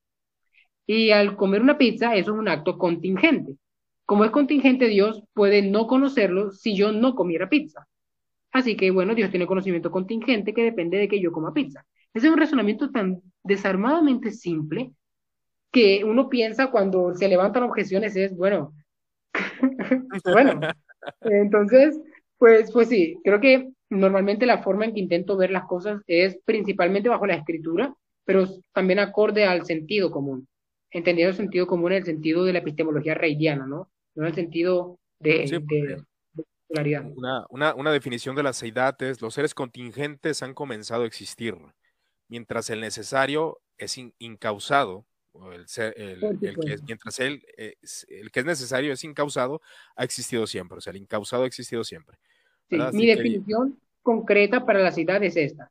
[0.87, 3.57] Y al comer una pizza, eso es un acto contingente.
[4.07, 7.87] Como es contingente, Dios puede no conocerlo si yo no comiera pizza.
[8.53, 11.85] Así que, bueno, Dios tiene conocimiento contingente que depende de que yo coma pizza.
[12.13, 14.93] Ese es un razonamiento tan desarmadamente simple
[15.73, 18.73] que uno piensa cuando se levantan objeciones es, bueno,
[20.25, 20.61] bueno,
[21.23, 22.01] entonces,
[22.45, 26.39] pues, pues sí, creo que normalmente la forma en que intento ver las cosas es
[26.45, 27.95] principalmente bajo la escritura
[28.25, 30.49] pero también acorde al sentido común,
[30.91, 33.91] entendiendo el sentido común en el sentido de la epistemología reidiana, ¿no?
[34.15, 36.03] No en el sentido de,
[36.69, 37.05] claridad.
[37.15, 41.55] Una, una, una, definición de la seidad es, los seres contingentes han comenzado a existir,
[42.29, 45.07] mientras el necesario es incausado,
[45.53, 45.66] el,
[45.97, 47.45] el, que mientras él,
[48.09, 49.61] el que es necesario es incausado,
[49.97, 52.19] ha existido siempre, o sea, el incausado ha existido siempre.
[52.70, 55.70] Mi definición concreta para la seidad es esta.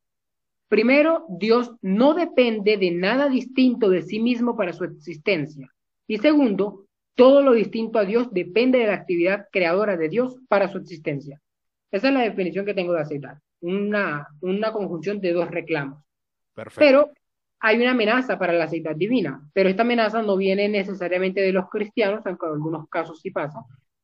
[0.68, 5.70] Primero, Dios no depende de nada distinto de sí mismo para su existencia.
[6.08, 10.68] Y segundo, todo lo distinto a Dios depende de la actividad creadora de Dios para
[10.68, 11.40] su existencia.
[11.92, 13.38] Esa es la definición que tengo de aceitar.
[13.62, 16.04] Una, una conjunción de dos reclamos.
[16.56, 16.80] Perfecto.
[16.80, 17.12] Pero
[17.60, 21.70] hay una amenaza para la aceitad divina, pero esta amenaza no viene necesariamente de los
[21.70, 23.60] cristianos, aunque en algunos casos sí pasa,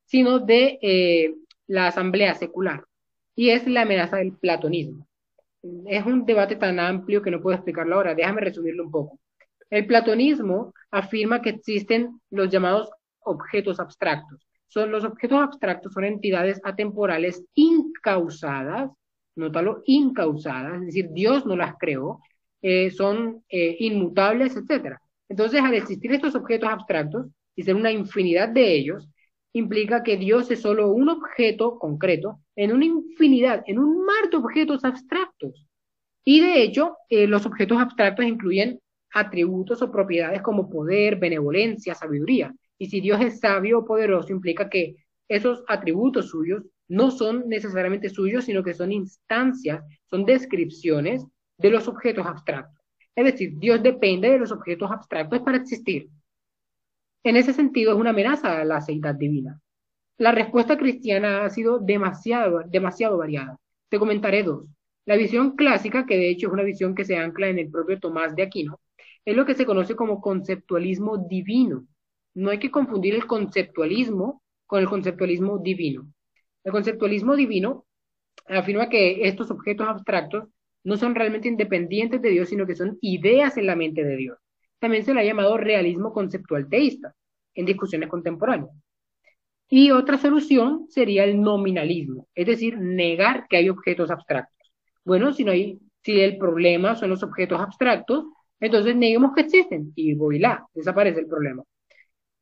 [0.06, 1.36] sino de eh,
[1.70, 2.84] la asamblea secular,
[3.36, 5.08] y es la amenaza del platonismo
[5.88, 8.16] es un debate tan amplio que no puedo explicarlo ahora.
[8.16, 9.20] Déjame resumirlo un poco.
[9.70, 12.90] El platonismo afirma que existen los llamados
[13.20, 14.46] objetos abstractos.
[14.68, 18.92] Son, los objetos abstractos son entidades atemporales incausadas,
[19.36, 22.20] nótalo, incausadas, es decir, Dios no las creó,
[22.62, 24.98] eh, son eh, inmutables, etc.
[25.28, 29.10] Entonces, al existir estos objetos abstractos y ser una infinidad de ellos,
[29.54, 34.38] implica que Dios es solo un objeto concreto en una infinidad, en un mar de
[34.38, 35.66] objetos abstractos.
[36.24, 38.80] Y de hecho, eh, los objetos abstractos incluyen
[39.14, 42.54] atributos o propiedades como poder, benevolencia, sabiduría.
[42.78, 44.96] Y si Dios es sabio o poderoso, implica que
[45.28, 51.26] esos atributos suyos no son necesariamente suyos, sino que son instancias, son descripciones
[51.58, 52.80] de los objetos abstractos.
[53.16, 56.10] Es decir, Dios depende de los objetos abstractos para existir.
[57.24, 59.62] En ese sentido, es una amenaza a la seidad divina.
[60.18, 63.58] La respuesta cristiana ha sido demasiado, demasiado variada.
[63.90, 64.66] Te comentaré dos.
[65.06, 68.00] La visión clásica, que de hecho es una visión que se ancla en el propio
[68.00, 68.80] Tomás de Aquino,
[69.26, 71.86] es lo que se conoce como conceptualismo divino.
[72.36, 76.12] No hay que confundir el conceptualismo con el conceptualismo divino.
[76.64, 77.86] El conceptualismo divino
[78.48, 80.48] afirma que estos objetos abstractos
[80.84, 84.38] no son realmente independientes de Dios, sino que son ideas en la mente de Dios.
[84.80, 87.14] También se le ha llamado realismo conceptual teísta
[87.54, 88.72] en discusiones contemporáneas.
[89.70, 94.72] Y otra solución sería el nominalismo, es decir, negar que hay objetos abstractos.
[95.06, 98.26] Bueno, si no hay, si el problema son los objetos abstractos,
[98.60, 101.64] entonces neguemos que existen y voy la, desaparece el problema.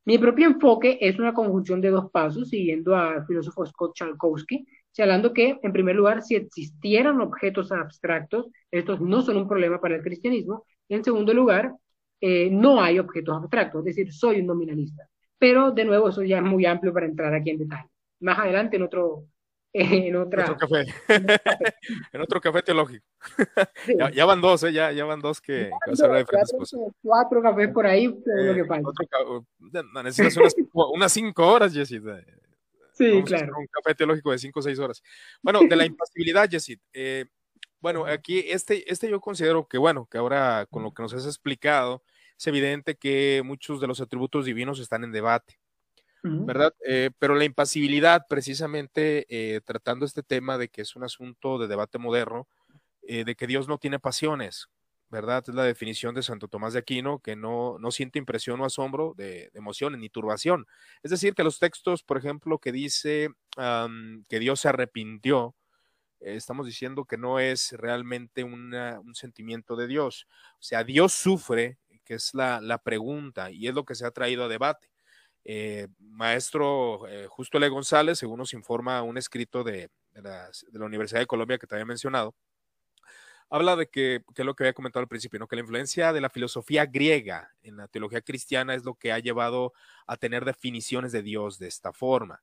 [0.06, 5.34] Mi propio enfoque es una conjunción de dos pasos, siguiendo al filósofo Scott Chalkowski, señalando
[5.34, 10.02] que, en primer lugar, si existieran objetos abstractos, estos no son un problema para el
[10.04, 11.74] cristianismo, en segundo lugar,
[12.20, 15.08] eh, no hay objetos abstractos, es decir, soy un nominalista.
[15.38, 17.90] Pero de nuevo, eso ya es muy amplio para entrar aquí en detalle.
[18.22, 19.26] Más adelante en otro,
[19.74, 20.86] en otra, otro café.
[22.12, 23.06] en otro café teológico.
[24.14, 24.74] ya, van dos, ¿eh?
[24.74, 26.80] ya, ya van dos que, a hablar de diferentes cosas.
[27.04, 28.90] Cuatro cafés por ahí, lo que falta.
[29.94, 30.56] no, necesitas unas,
[30.94, 32.02] unas, cinco horas, Jessie.
[32.94, 33.54] Sí, claro.
[33.60, 35.04] Un café teológico de cinco o seis horas.
[35.44, 36.80] Bueno, de la impasibilidad, Jessie.
[36.92, 37.26] Eh,
[37.80, 41.26] bueno, aquí este, este yo considero que, bueno, que ahora con lo que nos has
[41.26, 42.04] explicado,
[42.38, 45.60] es evidente que muchos de los atributos divinos están en debate,
[46.24, 46.74] ¿verdad?
[46.86, 51.68] Eh, pero la impasibilidad, precisamente eh, tratando este tema de que es un asunto de
[51.68, 52.48] debate moderno,
[53.04, 54.68] eh, de que Dios no tiene pasiones,
[55.10, 55.44] ¿verdad?
[55.48, 59.14] Es la definición de Santo Tomás de Aquino, que no, no siente impresión o asombro
[59.16, 60.68] de, emociones ni turbación.
[61.02, 63.30] Es decir, que los textos, por ejemplo, que dice
[64.28, 65.56] que Dios se arrepintió,
[66.20, 70.28] estamos diciendo que no es realmente un sentimiento de Dios.
[70.54, 71.78] O sea, Dios sufre,
[72.08, 74.90] que es la, pregunta, y es lo que se ha traído a debate.
[75.44, 77.68] Eh, maestro eh, Justo L.
[77.70, 82.34] González, según nos informa un escrito de, la, Universidad de Colombia que te había mencionado,
[83.50, 85.48] habla de que, que, es lo que había comentado al principio, ¿no?
[85.48, 89.20] que la influencia de la filosofía griega en la teología cristiana es lo que ha
[89.20, 89.74] llevado
[90.06, 92.42] a tener definiciones de Dios de esta forma.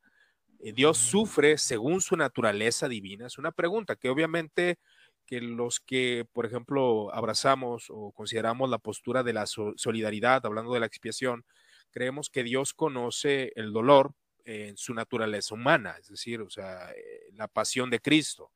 [0.64, 3.26] Eh, Dios sufre según su naturaleza divina?
[3.26, 4.78] Es una pregunta que obviamente
[5.26, 10.80] que los que, por ejemplo, abrazamos o consideramos la postura de la solidaridad, hablando de
[10.80, 11.44] la expiación,
[11.90, 14.14] creemos que Dios conoce el dolor
[14.46, 18.50] en su naturaleza humana, es decir, o sea, eh, la pasión de Cristo.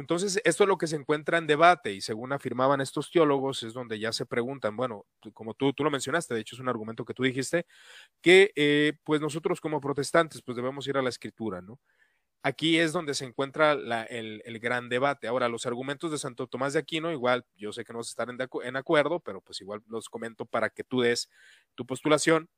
[0.00, 3.74] Entonces, esto es lo que se encuentra en debate y según afirmaban estos teólogos, es
[3.74, 5.04] donde ya se preguntan, bueno,
[5.34, 7.66] como tú, tú lo mencionaste, de hecho es un argumento que tú dijiste,
[8.22, 11.78] que eh, pues nosotros como protestantes pues debemos ir a la escritura, ¿no?
[12.42, 13.72] Aquí es donde se encuentra
[14.08, 15.28] el, gran debate.
[15.28, 18.10] Ahora, los argumentos de Santo Tomás de Aquino, igual, yo sé que no vas a
[18.10, 21.28] estar en, en acuerdo, pero pues igual los comento para que tú des
[21.74, 22.48] tu postulación.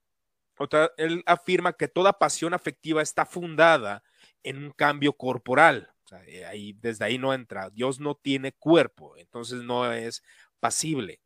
[0.58, 4.04] Otra, él afirma que toda pasión afectiva está fundada
[4.44, 5.92] en un cambio corporal,
[6.26, 7.70] eh, ahí, desde ahí no entra.
[7.70, 10.22] Dios no tiene cuerpo, entonces no es
[10.54, 11.20] impasible.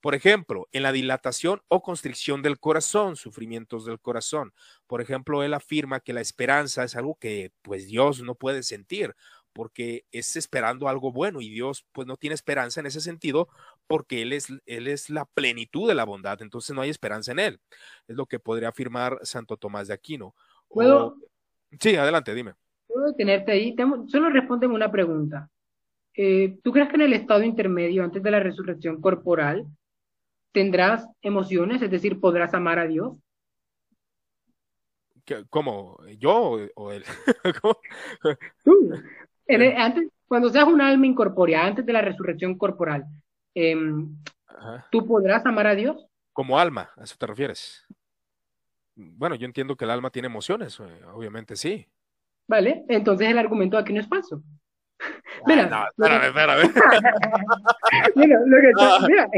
[0.00, 4.54] Por ejemplo, en la dilatación o constricción del corazón, sufrimientos del corazón.
[4.86, 9.16] Por ejemplo, él afirma que la esperanza es algo que pues Dios no puede sentir
[9.52, 13.48] porque es esperando algo bueno y Dios pues no tiene esperanza en ese sentido
[13.88, 17.40] porque él es él es la plenitud de la bondad, entonces no hay esperanza en
[17.40, 17.60] él.
[18.06, 20.36] Es lo que podría afirmar Santo Tomás de Aquino.
[20.68, 21.16] ¿Puedo?
[21.80, 22.54] Sí, adelante, dime.
[23.08, 23.74] ¿Puedo detenerte ahí?
[24.08, 25.48] Solo respóndeme una pregunta.
[26.14, 29.66] Eh, ¿Tú crees que en el estado intermedio, antes de la resurrección corporal,
[30.52, 31.80] tendrás emociones?
[31.80, 33.16] Es decir, ¿podrás amar a Dios?
[35.48, 35.98] ¿Cómo?
[36.18, 37.04] ¿Yo o él?
[38.64, 38.92] Tú.
[39.76, 43.06] antes, cuando seas un alma incorpórea, antes de la resurrección corporal,
[43.54, 44.16] em,
[44.90, 46.06] ¿tú podrás amar a Dios?
[46.34, 47.86] Como alma, ¿a eso te refieres?
[48.94, 51.86] Bueno, yo entiendo que el alma tiene emociones, eh, obviamente sí.
[52.48, 54.42] Vale, entonces el argumento aquí no es falso.
[55.46, 56.72] Mira, no, espérame, espérame.
[58.16, 58.72] mira, lo que,
[59.06, 59.28] mira,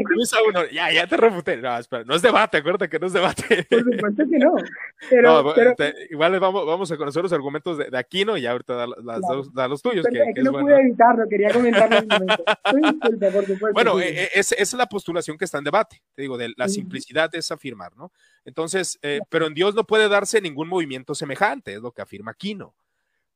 [0.49, 1.59] uno, ya, ya te refuté.
[1.59, 3.67] No, espera, no es debate, acuérdate que no es debate.
[3.69, 4.55] Por supuesto que no.
[5.11, 5.75] Pero, no, pero
[6.11, 9.53] igual vamos, vamos a conocer los argumentos de, de Aquino y ahorita da, las dos,
[9.55, 10.07] da los tuyos.
[10.07, 10.67] que, que no bueno.
[10.67, 12.45] pude evitarlo, quería comentarlo en momento.
[13.33, 13.73] por supuesto.
[13.73, 16.03] Bueno, eh, es, es la postulación que está en debate.
[16.15, 18.13] Te digo, de la simplicidad es afirmar, ¿no?
[18.45, 22.33] Entonces, eh, pero en Dios no puede darse ningún movimiento semejante, es lo que afirma
[22.33, 22.75] Aquino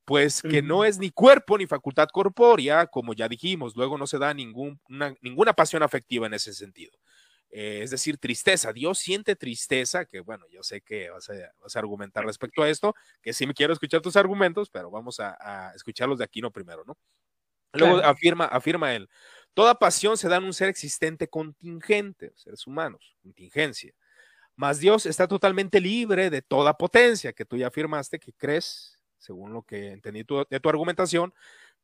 [0.05, 4.19] pues que no es ni cuerpo ni facultad corpórea, como ya dijimos, luego no se
[4.19, 4.81] da ningún,
[5.21, 6.99] ninguna pasión afectiva en ese sentido.
[7.57, 8.73] Eh, es decir, tristeza.
[8.73, 13.33] Dios siente tristeza, que bueno, yo sé que vas a, argumentar respecto a esto, que
[13.33, 16.99] sí me quiero escuchar tus argumentos, pero vamos a, escucharlos de aquí no primero, ¿no?
[17.73, 19.09] Luego afirma, afirma él,
[19.53, 23.93] toda pasión se da en un ser existente contingente, seres humanos, contingencia.
[24.57, 28.94] Mas Dios está totalmente libre de toda potencia, que tú ya afirmaste que crees
[29.25, 31.33] según lo que entendí de tu argumentación,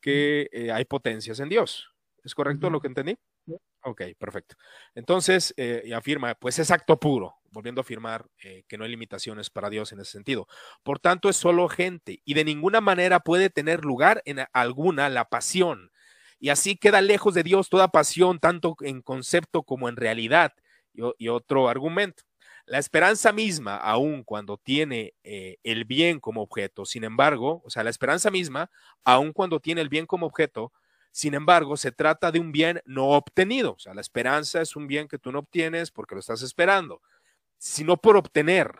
[0.00, 1.90] que eh, hay potencias en Dios.
[2.22, 3.16] ¿Es correcto lo que entendí?
[3.82, 4.56] Ok, perfecto.
[4.94, 9.48] Entonces, eh, afirma, pues es acto puro, volviendo a afirmar eh, que no hay limitaciones
[9.48, 10.46] para Dios en ese sentido.
[10.82, 15.24] Por tanto, es solo gente y de ninguna manera puede tener lugar en alguna la
[15.24, 15.90] pasión.
[16.38, 20.52] Y así queda lejos de Dios toda pasión, tanto en concepto como en realidad.
[21.18, 22.24] y otro argumento.
[22.70, 27.82] La esperanza misma, aun cuando tiene eh, el bien como objeto, sin embargo, o sea,
[27.82, 28.70] la esperanza misma,
[29.02, 30.72] aun cuando tiene el bien como objeto,
[31.10, 33.72] sin embargo, se trata de un bien no obtenido.
[33.72, 37.02] O sea, la esperanza es un bien que tú no obtienes porque lo estás esperando,
[37.58, 38.70] sino por obtener,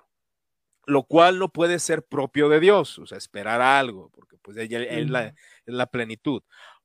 [0.86, 4.84] lo cual no puede ser propio de Dios, o sea, esperar algo, porque pues ella
[4.84, 5.34] es la,
[5.64, 6.44] la plenitud,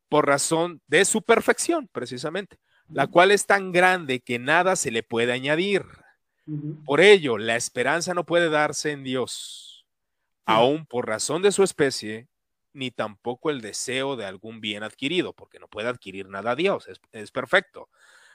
[0.09, 2.57] por razón de su perfección, precisamente,
[2.89, 5.85] la cual es tan grande que nada se le puede añadir.
[6.85, 9.85] Por ello, la esperanza no puede darse en Dios,
[10.45, 12.27] aún por razón de su especie,
[12.75, 16.87] ni tampoco el deseo de algún bien adquirido, porque no puede adquirir nada a Dios,
[17.11, 17.89] es, perfecto.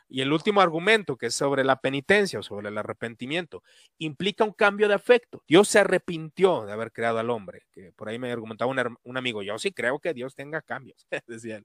[0.08, 3.62] Y el último argumento, que es sobre la penitencia o sobre el arrepentimiento,
[3.98, 5.44] implica un cambio de afecto.
[5.46, 8.72] Dios se arrepintió de haber creado al hombre, que por ahí me argumentaba
[9.04, 11.64] un, amigo, yo sí creo que Dios tenga cambios, decían.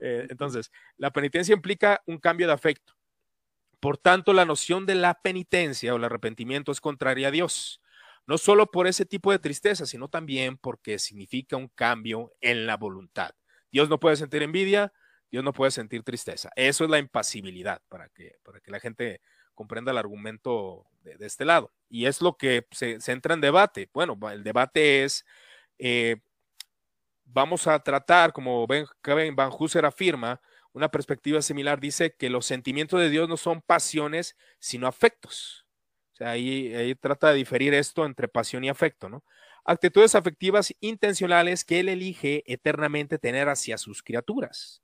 [0.00, 2.95] Eh, entonces, la penitencia implica un cambio de afecto.
[3.80, 7.80] Por tanto, la noción de la penitencia o el arrepentimiento es contraria a Dios,
[8.26, 12.76] no solo por ese tipo de tristeza, sino también porque significa un cambio en la
[12.76, 13.30] voluntad.
[13.70, 14.92] Dios no puede sentir envidia,
[15.30, 16.50] Dios no puede sentir tristeza.
[16.56, 19.20] Eso es la impasibilidad, para que, para que la gente
[19.54, 21.72] comprenda el argumento de, este lado.
[21.88, 23.90] Y es lo que se, entra en debate.
[23.92, 25.24] Bueno, el debate es,
[25.78, 26.16] eh,
[27.24, 28.86] vamos a tratar, como Ben,
[29.34, 30.40] Van Husser afirma,
[30.76, 35.64] una perspectiva similar dice que los sentimientos de Dios no son pasiones, sino afectos.
[36.12, 39.24] O sea, ahí, trata de diferir esto entre pasión y afecto, ¿no?
[39.64, 44.82] Actitudes afectivas intencionales que Él elige eternamente tener hacia sus criaturas.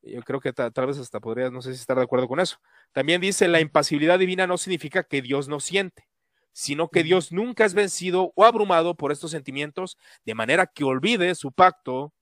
[0.00, 2.56] Yo creo que tal vez hasta podrías, no sé si estar de acuerdo con eso.
[2.92, 6.08] También dice, la impasibilidad divina no significa que Dios no siente,
[6.52, 11.34] sino que Dios nunca es vencido o abrumado por estos sentimientos, de manera que olvide
[11.34, 12.14] su pacto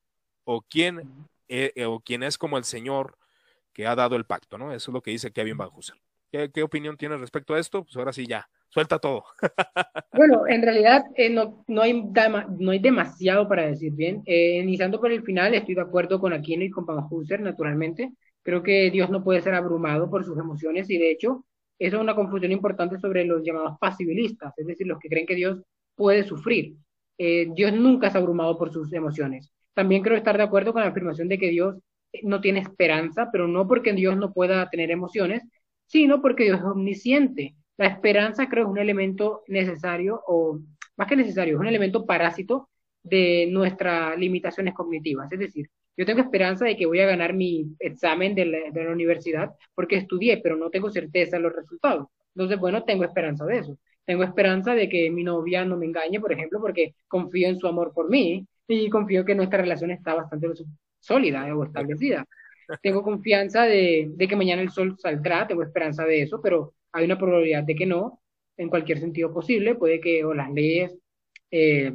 [0.43, 3.17] o quien eh, eh, o quien es como el Señor
[3.73, 4.73] que ha dado el pacto, ¿no?
[4.73, 5.97] Eso es lo que dice Kevin Van Husser.
[6.31, 7.85] ¿Qué, opinión tienes respecto a esto?
[7.85, 9.25] Pues ahora sí ya, suelta todo.
[10.13, 12.03] bueno, en realidad eh, no, no, hay
[12.59, 14.23] no hay demasiado para decir bien.
[14.27, 18.13] iniciando por el final, estoy de acuerdo con Aquino y con Van Husser, naturalmente.
[18.43, 21.47] Creo que Dios no puede ser abrumado por sus emociones y de hecho
[21.79, 25.37] eso es una confusión importante sobre los llamados pasibilistas, es decir, los que creen que
[25.37, 25.61] Dios
[25.95, 26.77] puede sufrir.
[27.17, 29.51] Dios nunca es abrumado por sus emociones.
[29.79, 31.77] También creo estar de acuerdo con la afirmación de que Dios
[32.25, 35.45] no tiene esperanza, pero no porque Dios no pueda tener emociones,
[35.87, 37.55] sino porque Dios es omnisciente.
[37.77, 40.59] La esperanza creo es un elemento necesario, o
[40.97, 42.69] más que necesario, es un elemento parásito
[43.05, 45.31] de nuestras limitaciones cognitivas.
[45.31, 48.83] Es decir, yo tengo esperanza de que voy a ganar mi examen de la, de
[48.85, 52.09] la universidad porque estudié, pero no tengo certeza de los resultados.
[52.35, 53.79] Entonces, bueno, tengo esperanza de eso.
[54.05, 57.69] Tengo esperanza de que mi novia no me engañe, por ejemplo, porque confío en su
[57.69, 60.49] amor por mí y confío que nuestra relación está bastante
[61.01, 62.25] sólida o establecida.
[62.83, 67.07] Tengo confianza de, de que mañana el sol saldrá, tengo esperanza de eso, pero hay
[67.07, 68.21] una probabilidad de que no,
[68.59, 69.75] en cualquier sentido posible.
[69.75, 70.95] Puede que o las leyes
[71.51, 71.93] eh,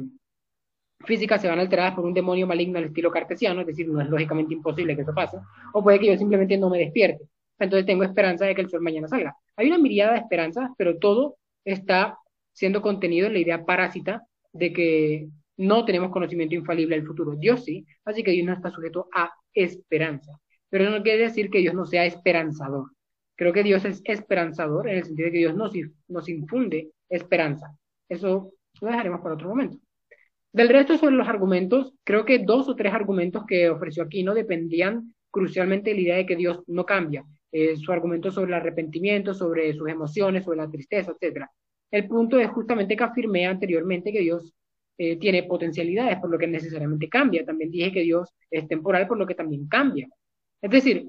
[1.04, 4.08] físicas se van alteradas por un demonio maligno al estilo cartesiano, es decir, no es
[4.08, 5.38] lógicamente imposible que eso pase,
[5.72, 7.24] o puede que yo simplemente no me despierte.
[7.58, 9.36] Entonces tengo esperanza de que el sol mañana salga.
[9.56, 12.18] Hay una mirada de esperanzas, pero todo está
[12.52, 17.36] siendo contenido en la idea parásita de que no tenemos conocimiento infalible del futuro.
[17.36, 20.32] Dios sí, así que Dios no está sujeto a esperanza.
[20.68, 22.90] Pero eso no quiere decir que Dios no sea esperanzador.
[23.36, 27.76] Creo que Dios es esperanzador en el sentido de que Dios nos, infunde esperanza.
[28.08, 29.78] Eso lo dejaremos para otro momento.
[30.52, 34.34] Del resto sobre los argumentos, creo que dos o tres argumentos que ofreció aquí no
[34.34, 37.24] dependían crucialmente de la idea de que Dios no cambia.
[37.50, 41.46] Eh, su argumento sobre el arrepentimiento, sobre sus emociones, sobre la tristeza, etc.
[41.90, 44.52] El punto es justamente que afirmé anteriormente que Dios
[44.96, 47.44] eh, tiene potencialidades, por lo que necesariamente cambia.
[47.44, 50.08] También dije que Dios es temporal, por lo que también cambia.
[50.62, 51.06] Es decir,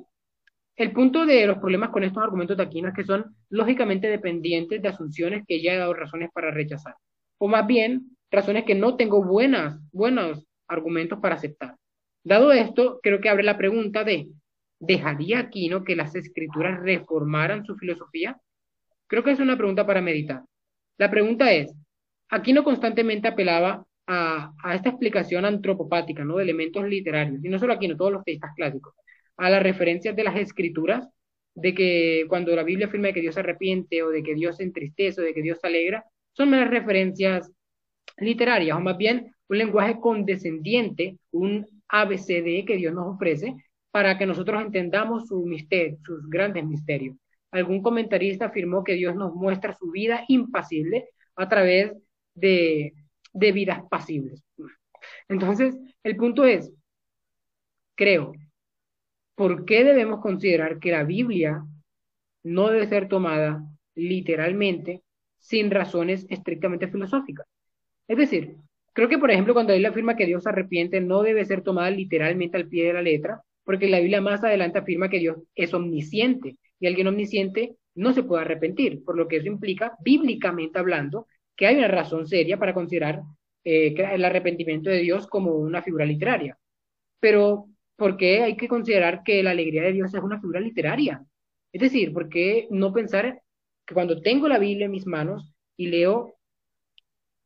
[0.75, 4.81] el punto de los problemas con estos argumentos de Aquino es que son lógicamente dependientes
[4.81, 6.95] de asunciones que ya he dado razones para rechazar.
[7.37, 11.75] O más bien, razones que no tengo buenas, buenos argumentos para aceptar.
[12.23, 14.29] Dado esto, creo que abre la pregunta de,
[14.79, 18.37] ¿dejaría Aquino que las escrituras reformaran su filosofía?
[19.07, 20.43] Creo que es una pregunta para meditar.
[20.97, 21.73] La pregunta es,
[22.35, 26.35] Aquino constantemente apelaba a, esta explicación antropopática, ¿no?
[26.35, 28.93] De elementos literarios, y no solo Aquino, todos los teístas clásicos,
[29.37, 31.07] a las referencias de las escrituras,
[31.53, 34.63] de que cuando la Biblia afirma que Dios se arrepiente o de que Dios se
[34.63, 36.03] entristece o de que Dios se alegra,
[36.33, 37.49] son meras referencias
[38.17, 43.55] literarias, o más bien un lenguaje condescendiente, un ABCD que Dios nos ofrece
[43.91, 47.15] para que nosotros entendamos su misterio, sus grandes misterios.
[47.51, 51.07] Algún comentarista afirmó que Dios nos muestra su vida impasible
[51.37, 51.93] a través
[52.35, 52.93] de,
[53.33, 54.43] vidas pasibles.
[55.27, 56.71] Entonces, el punto es,
[57.95, 58.33] creo,
[59.35, 61.65] ¿por qué debemos considerar que la Biblia
[62.43, 63.63] no debe ser tomada
[63.95, 65.01] literalmente
[65.39, 67.47] sin razones estrictamente filosóficas?
[68.07, 68.57] Es decir,
[68.93, 72.57] creo que, por ejemplo, cuando Biblia afirma que Dios arrepiente, no debe ser tomada literalmente
[72.57, 76.57] al pie de la letra, porque la Biblia más adelante afirma que Dios es omnisciente
[76.79, 81.67] y alguien omnisciente no se puede arrepentir, por lo que eso implica, bíblicamente hablando, que
[81.67, 83.21] hay una razón seria para considerar
[83.63, 86.57] eh, el arrepentimiento de Dios como una figura literaria.
[87.19, 91.23] Pero, ¿por qué hay que considerar que la alegría de Dios es una figura literaria?
[91.71, 93.41] Es decir, ¿por qué no pensar
[93.85, 96.35] que cuando tengo la Biblia en mis manos y leo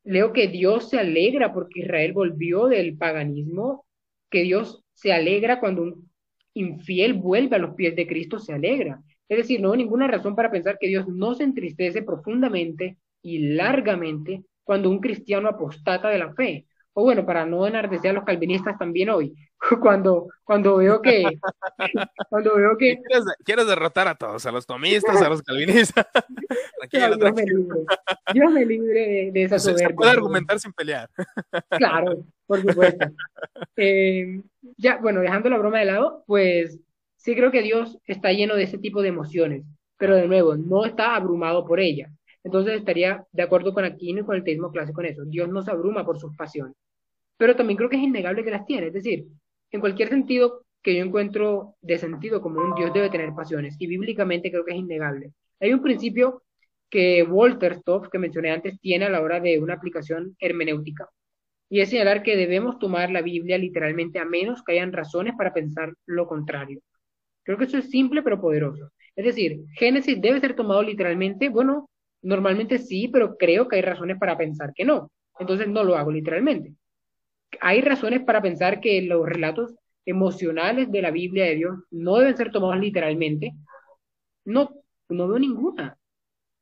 [0.03, 3.85] leo que Dios se alegra porque Israel volvió del paganismo,
[4.29, 6.09] que Dios se alegra cuando un
[6.53, 9.01] infiel vuelve a los pies de Cristo, se alegra.
[9.27, 13.53] Es decir, no hay ninguna razón para pensar que Dios no se entristece profundamente y
[13.55, 16.67] largamente cuando un cristiano apostata de la fe.
[16.93, 19.33] O bueno, para no enardecer a los calvinistas también hoy,
[19.81, 21.23] cuando, cuando veo que,
[22.29, 22.97] cuando veo que...
[23.43, 26.05] ¿Quieres, derrotar a todos, a los tomistas, a los calvinistas.
[26.91, 27.79] Dios, Me libre,
[28.33, 29.87] Dios me libre de, esa soberbia.
[29.89, 31.09] Se puede argumentar sin pelear.
[31.69, 33.07] Claro, por supuesto.
[33.75, 34.41] Eh,
[34.77, 36.79] ya, bueno, dejando la broma de lado, pues
[37.17, 39.65] sí creo que Dios está lleno de ese tipo de emociones,
[39.97, 42.09] pero de nuevo, no está abrumado por ella.
[42.49, 45.23] Entonces estaría de acuerdo con Aquino y con el teísmo clásico en eso.
[45.23, 46.75] Dios no se abruma por sus pasiones.
[47.37, 48.87] Pero también creo que es innegable que las tiene.
[48.87, 49.27] Es decir,
[49.69, 53.75] en cualquier sentido que yo encuentro de sentido común, Dios debe tener pasiones.
[53.77, 55.31] Y bíblicamente creo que es innegable.
[55.59, 56.41] Hay un principio
[56.89, 61.07] que Walter Stoff, que mencioné antes, tiene a la hora de una aplicación hermenéutica.
[61.69, 65.53] Y es señalar que debemos tomar la Biblia literalmente a menos que hayan razones para
[65.53, 66.79] pensar lo contrario.
[67.43, 68.89] Creo que eso es simple pero poderoso.
[69.15, 71.49] Es decir, Génesis debe ser tomado literalmente.
[71.49, 71.87] Bueno,
[72.21, 75.11] normalmente sí, pero creo que hay razones para pensar que no.
[75.39, 76.73] Entonces no lo hago literalmente
[77.61, 79.75] hay razones para pensar que los relatos
[80.05, 83.53] emocionales de la Biblia de Dios no deben ser tomados literalmente.
[84.45, 84.69] No,
[85.09, 85.97] no veo ninguna.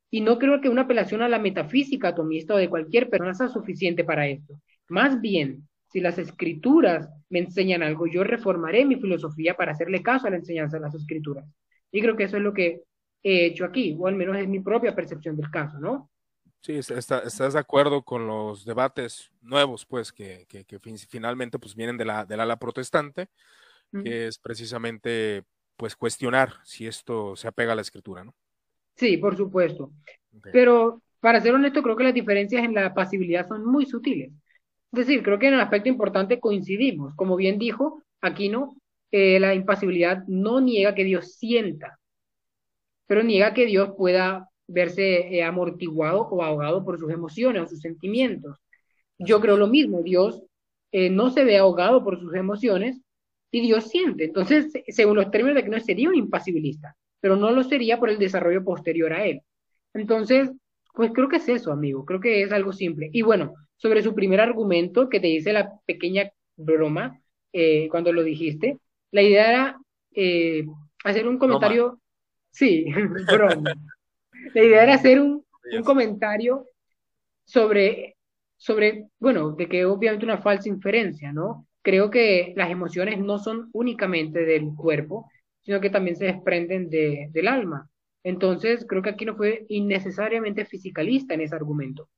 [0.10, 3.50] Y no creo que una apelación a la metafísica atomista o de cualquier persona sea
[3.50, 4.60] suficiente para esto.
[4.90, 10.28] Más bien, si las escrituras me enseñan algo, yo reformaré mi filosofía para hacerle caso
[10.28, 11.46] a la enseñanza de las escrituras.
[11.92, 12.82] Y creo que eso es lo que
[13.28, 16.10] hecho aquí, o al menos es mi propia percepción del caso, ¿no?
[16.62, 22.06] Sí, estás de acuerdo con los debates nuevos, pues, que, que, finalmente pues, vienen de
[22.06, 23.28] la, del ala protestante,
[24.04, 25.44] que es precisamente
[25.78, 28.36] pues cuestionar si esto se apega a la escritura, ¿no?
[28.96, 29.92] Sí, por supuesto.
[30.52, 34.32] Pero para ser honesto, creo que las diferencias en la pasibilidad son muy sutiles.
[34.92, 37.14] Es decir, creo que en el aspecto importante coincidimos.
[37.16, 38.76] Como bien dijo, Aquino,
[39.12, 42.00] eh, la impasibilidad no niega que Dios sienta,
[43.08, 47.82] pero niega que Dios pueda verse eh, amortiguado o ahogado por sus emociones o sus
[47.82, 48.60] sentimientos.
[49.18, 50.44] Yo creo lo mismo, Dios
[50.92, 53.02] eh, no se ve ahogado por sus emociones
[53.52, 54.26] y Dios siente.
[54.26, 58.20] Entonces, según los términos de Aquino, sería un impasibilista, pero no lo sería por el
[58.20, 59.42] desarrollo posterior a él.
[59.94, 60.52] Entonces,
[60.94, 63.10] pues creo que es eso, amigo, creo que es algo simple.
[63.14, 67.20] Y bueno, sobre su primer argumento que te dice la pequeña broma
[67.54, 68.80] eh, cuando lo dijiste,
[69.12, 69.82] la idea era
[70.14, 70.66] eh,
[71.04, 72.00] hacer un comentario,
[72.58, 72.86] sí,
[73.32, 73.74] broma.
[74.54, 76.66] La idea era hacer un, un comentario
[77.46, 78.18] sobre,
[78.58, 81.68] sobre, bueno, de que obviamente una falsa inferencia, ¿no?
[81.82, 85.30] Creo que las emociones no son únicamente del cuerpo,
[85.62, 87.90] sino que también se desprenden de, del alma.
[88.24, 92.10] Entonces, creo que aquí no fue innecesariamente fisicalista en ese argumento.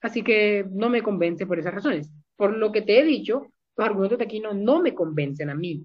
[0.00, 2.10] Así que no me convence por esas razones.
[2.36, 5.84] Por lo que te he dicho, los argumentos de Aquino no me convencen a mí.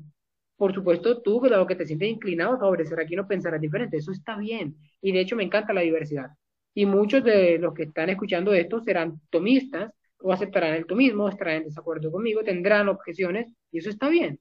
[0.56, 3.98] Por supuesto, tú, lo que te sientes inclinado a favorecer aquí no pensarás diferente.
[3.98, 4.76] Eso está bien.
[5.02, 6.32] Y de hecho, me encanta la diversidad.
[6.74, 11.58] Y muchos de los que están escuchando esto serán tomistas o aceptarán el tomismo, estarán
[11.58, 14.40] en desacuerdo conmigo, tendrán objeciones y eso está bien.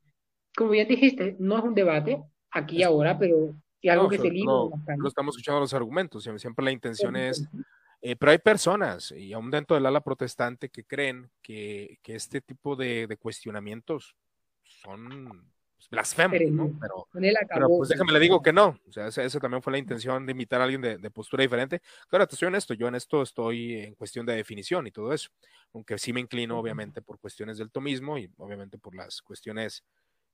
[0.57, 4.31] Como bien dijiste, no es un debate aquí y ahora, pero y algo que se
[4.31, 7.49] no, no, estamos escuchando los argumentos, siempre la intención es,
[8.01, 12.41] eh, pero hay personas, y aún dentro del ala protestante, que creen que, que este
[12.41, 14.15] tipo de, de, cuestionamientos
[14.63, 15.52] son
[15.91, 16.79] blasfemos, ¿no?
[16.81, 17.09] Pero,
[17.49, 20.33] pero, pues déjame le digo que no, o sea, esa, también fue la intención de
[20.33, 21.81] invitar a alguien de, de postura diferente.
[22.09, 25.31] Claro, te soy honesto, yo en esto estoy en cuestión de definición y todo eso,
[25.75, 29.85] aunque sí me inclino obviamente por cuestiones del tomismo y obviamente por las cuestiones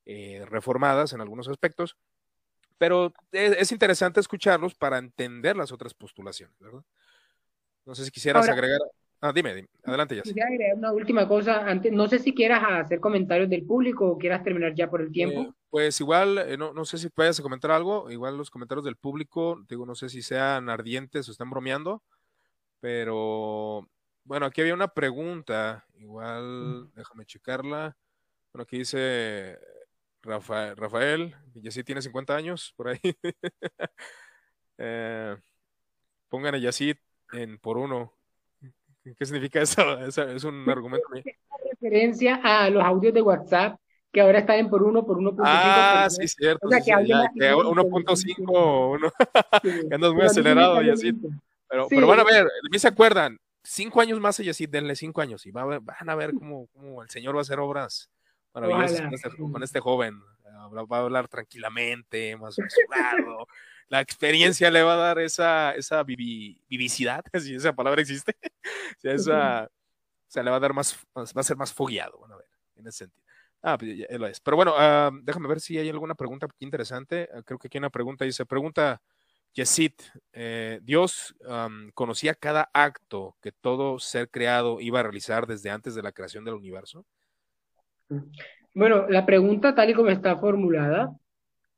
[0.07, 1.97] eh, reformadas en algunos aspectos,
[2.79, 6.83] pero es, interesante escucharlos para entender las otras postulaciones, ¿verdad?
[7.85, 8.81] No sé si quisieras agregar.
[9.21, 9.69] Ah, dime, dime.
[9.85, 10.23] adelante ya.
[10.23, 11.67] Quisiera agregar una última cosa.
[11.67, 15.11] Antes, no sé si quieras hacer comentarios del público o quieras terminar ya por el
[15.11, 15.41] tiempo.
[15.41, 18.11] Eh, pues igual, eh, no, no sé si puedes comentar algo.
[18.11, 22.03] Igual los comentarios del público, digo, no sé si sean ardientes o están bromeando,
[22.81, 23.89] pero
[24.23, 25.85] bueno, aquí había una pregunta.
[25.95, 27.97] Igual, déjame checarla.
[28.53, 29.59] Bueno, aquí dice
[30.23, 31.35] Rafael, Rafael,
[31.71, 33.01] sí tiene 50 años, por ahí.
[34.79, 35.37] eh,
[36.29, 36.97] pongan a Yacid
[37.33, 38.18] en por uno.
[39.17, 39.83] ¿Qué significa eso?
[40.07, 41.07] Es, un argumento.
[41.71, 43.79] referencia a los audios de WhatsApp
[44.13, 45.43] que ahora están en por uno, por 1.5.
[45.45, 46.67] Ah, sí, cierto.
[46.67, 49.13] O sea, que 1.5, uno,
[49.89, 51.15] que andas muy acelerado, Yacid.
[51.69, 54.97] Pero, pero van a ver, de mí se acuerdan, cinco años más a Yacid, denle
[54.97, 58.09] cinco años y van a ver cómo, cómo el Señor va a hacer obras
[58.55, 60.21] maravilloso con este, con este, joven.
[60.73, 63.47] Va a hablar tranquilamente, más mesurado.
[63.89, 68.37] La experiencia le va a dar esa, esa vivicidad, si esa palabra existe.
[69.03, 72.39] esa, o sea, le va a dar más, va a ser más fogueado, bueno, a
[72.39, 73.27] ver, en ese sentido.
[73.63, 74.41] Ah, pues ya, lo es.
[74.41, 77.29] Pero bueno, uh, déjame ver si hay alguna pregunta interesante.
[77.35, 79.01] Uh, creo que aquí hay una pregunta dice, pregunta
[79.55, 80.03] Yesit,
[80.33, 85.95] eh, Dios um, conocía cada acto que todo ser creado iba a realizar desde antes
[85.95, 87.05] de la creación del universo.
[88.75, 91.11] Bueno, la pregunta tal y como está formulada,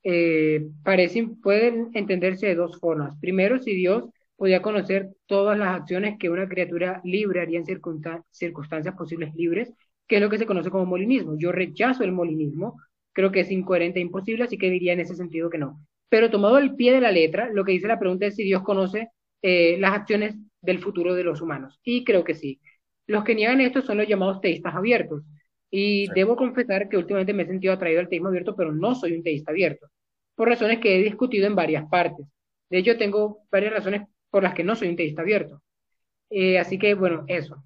[0.02, 3.16] eh, parece, puede entenderse de dos formas.
[3.20, 4.04] Primero, si Dios
[4.36, 9.72] podía conocer todas las acciones que una criatura libre haría en circunstancias posibles libres,
[10.08, 11.36] que es lo que se conoce como molinismo.
[11.38, 12.76] Yo rechazo el molinismo,
[13.12, 15.84] creo que es incoherente e imposible, así que diría en ese sentido que no.
[16.08, 18.62] Pero tomado el pie de la letra, lo que dice la pregunta es si Dios
[18.62, 19.10] conoce
[19.42, 21.78] eh, las acciones del futuro de los humanos.
[21.84, 22.60] Y creo que sí.
[23.06, 25.22] Los que niegan esto son los llamados teístas abiertos.
[25.70, 29.12] Y debo confesar que últimamente me he sentido atraído al teísmo abierto, pero no soy
[29.12, 29.88] un teísta abierto,
[30.34, 32.26] por razones que he discutido en varias partes.
[32.68, 35.62] De hecho, tengo varias razones por las que no soy un teísta abierto.
[36.28, 37.62] Eh, así que, bueno, eso.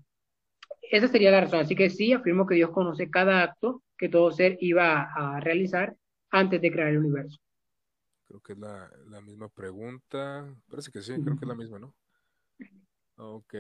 [0.83, 1.61] Esa sería la razón.
[1.61, 5.95] Así que sí, afirmo que Dios conoce cada acto que todo ser iba a realizar
[6.31, 7.39] antes de crear el universo.
[8.27, 10.53] Creo que es la, la misma pregunta.
[10.69, 11.95] Parece que sí, creo que es la misma, ¿no?
[13.17, 13.55] Ok,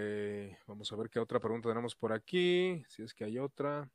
[0.66, 3.88] vamos a ver qué otra pregunta tenemos por aquí, si es que hay otra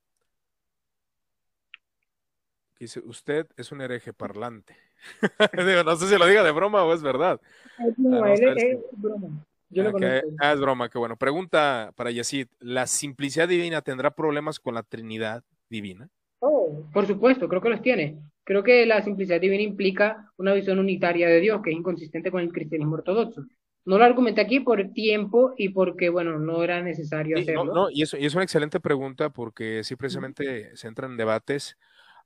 [2.79, 4.75] dice, usted es un hereje parlante.
[5.85, 7.39] no sé si lo diga de broma o es verdad.
[7.79, 9.45] Es broma, es, broma.
[9.69, 9.97] Yo lo
[10.39, 11.15] ah, es broma, qué bueno.
[11.15, 16.09] Pregunta para Yacid, ¿la simplicidad divina tendrá problemas con la Trinidad divina?
[16.39, 18.17] Oh, por supuesto, creo que los tiene.
[18.43, 22.41] Creo que la simplicidad divina implica una visión unitaria de Dios que es inconsistente con
[22.41, 23.45] el cristianismo ortodoxo.
[23.85, 27.65] No lo argumenté aquí por tiempo y porque, bueno, no era necesario hacerlo.
[27.65, 31.17] No, no, y, eso, y es una excelente pregunta porque sí precisamente se entran en
[31.17, 31.77] debates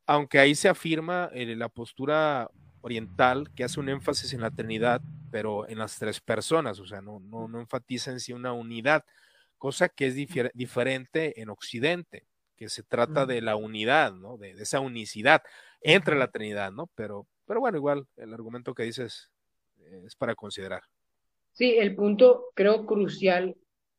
[0.05, 2.49] aunque ahí se afirma eh, la postura
[2.81, 5.01] oriental que hace un énfasis en la Trinidad,
[5.31, 9.05] pero en las tres personas, o sea, no, no, no enfatiza en sí una unidad,
[9.57, 10.15] cosa que es
[10.53, 12.25] diferente en Occidente.
[12.55, 14.37] que se trata de la unidad, ¿no?
[14.37, 15.41] De, esa unicidad
[15.81, 16.89] entre la Trinidad, ¿no?
[16.95, 19.31] Pero, pero bueno, igual el argumento que dices
[20.05, 20.83] es para considerar.
[21.53, 23.55] Sí, el punto creo crucial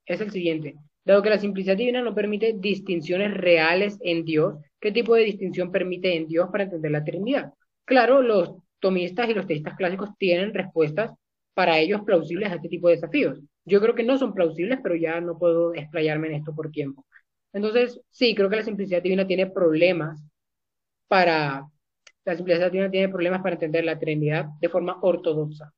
[0.06, 0.76] es el siguiente.
[1.04, 5.70] Dado que la simplicidad divina no permite distinciones reales en Dios, ¿qué tipo de distinción
[5.70, 7.52] permite en Dios para entender la Trinidad?
[7.84, 11.12] Claro, los tomistas y los teístas clásicos tienen respuestas
[11.52, 13.40] para ellos plausibles a este tipo de desafíos.
[13.64, 17.04] Yo creo que no son plausibles, pero ya no puedo explayarme en esto por tiempo.
[17.52, 20.20] Entonces, sí, creo que la simplicidad divina tiene problemas
[21.06, 21.66] para,
[22.24, 25.72] la simplicidad divina tiene problemas para entender la Trinidad de forma ortodoxa.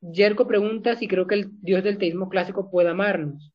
[0.00, 3.52] Yerko pregunta si creo que el Dios del teísmo clásico puede amarnos.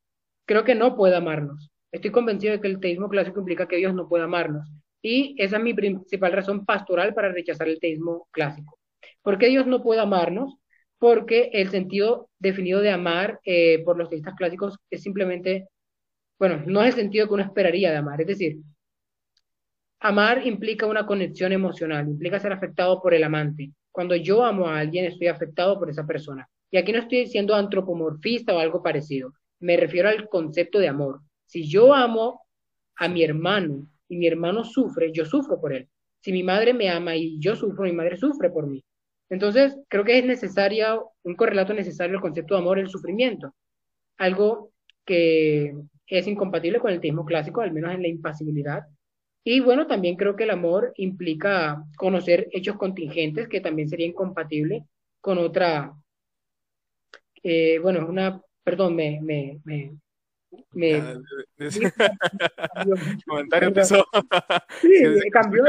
[0.47, 1.69] Creo que no puede amarnos.
[1.91, 4.65] Estoy convencido de que el teísmo clásico implica que Dios no puede amarnos.
[5.01, 8.79] Y esa es mi principal razón pastoral para rechazar el teísmo clásico.
[9.21, 10.55] ¿Por qué Dios no puede amarnos?
[10.99, 15.67] Porque el sentido definido de amar eh, por los teístas clásicos es simplemente,
[16.39, 18.21] bueno, no es el sentido que uno esperaría de amar.
[18.21, 18.59] Es decir,
[19.99, 23.71] amar implica una conexión emocional, implica ser afectado por el amante.
[23.91, 26.47] Cuando yo amo a alguien, estoy afectado por esa persona.
[26.71, 29.33] Y aquí no estoy siendo antropomorfista o algo parecido.
[29.59, 31.21] Me refiero al concepto de amor.
[31.45, 32.41] Si yo amo
[32.95, 35.87] a mi hermano y mi hermano sufre, yo sufro por él.
[36.21, 38.83] Si mi madre me ama y yo sufro, mi madre sufre por mí.
[39.29, 43.53] Entonces, creo que es necesario, un correlato necesario el concepto de amor el sufrimiento.
[44.17, 44.71] Algo
[45.05, 45.73] que
[46.07, 48.83] es incompatible con el teísmo clásico, al menos en la impasibilidad,
[49.49, 54.83] y bueno, también creo que el amor implica conocer hechos contingentes, que también sería incompatible
[55.21, 55.93] con otra,
[57.43, 59.97] eh, bueno, una, perdón, me, me, me,
[60.73, 61.01] me
[63.25, 64.05] comentario empezó.
[64.81, 64.89] Sí,
[65.31, 65.63] cambió.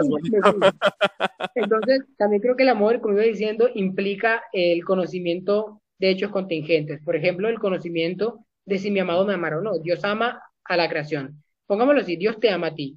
[1.55, 7.01] Entonces, también creo que el amor, como iba diciendo, implica el conocimiento de hechos contingentes.
[7.05, 9.79] Por ejemplo, el conocimiento de si mi amado me amará o no.
[9.79, 11.45] Dios ama a la creación.
[11.67, 12.97] Pongámoslo así, Dios te ama a ti.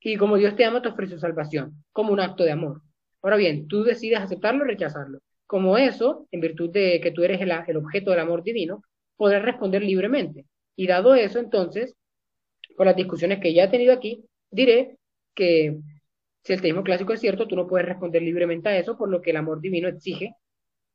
[0.00, 2.82] Y como Dios te ama, te ofrece salvación, como un acto de amor.
[3.22, 5.20] Ahora bien, tú decides aceptarlo o rechazarlo.
[5.46, 8.82] Como eso, en virtud de que tú eres el, objeto del amor divino,
[9.16, 10.46] podrás responder libremente.
[10.76, 11.94] Y dado eso, entonces,
[12.76, 14.98] por las discusiones que ya he tenido aquí, diré
[15.34, 15.78] que
[16.42, 19.22] si el teísmo clásico es cierto, tú no puedes responder libremente a eso, por lo
[19.22, 20.34] que el amor divino exige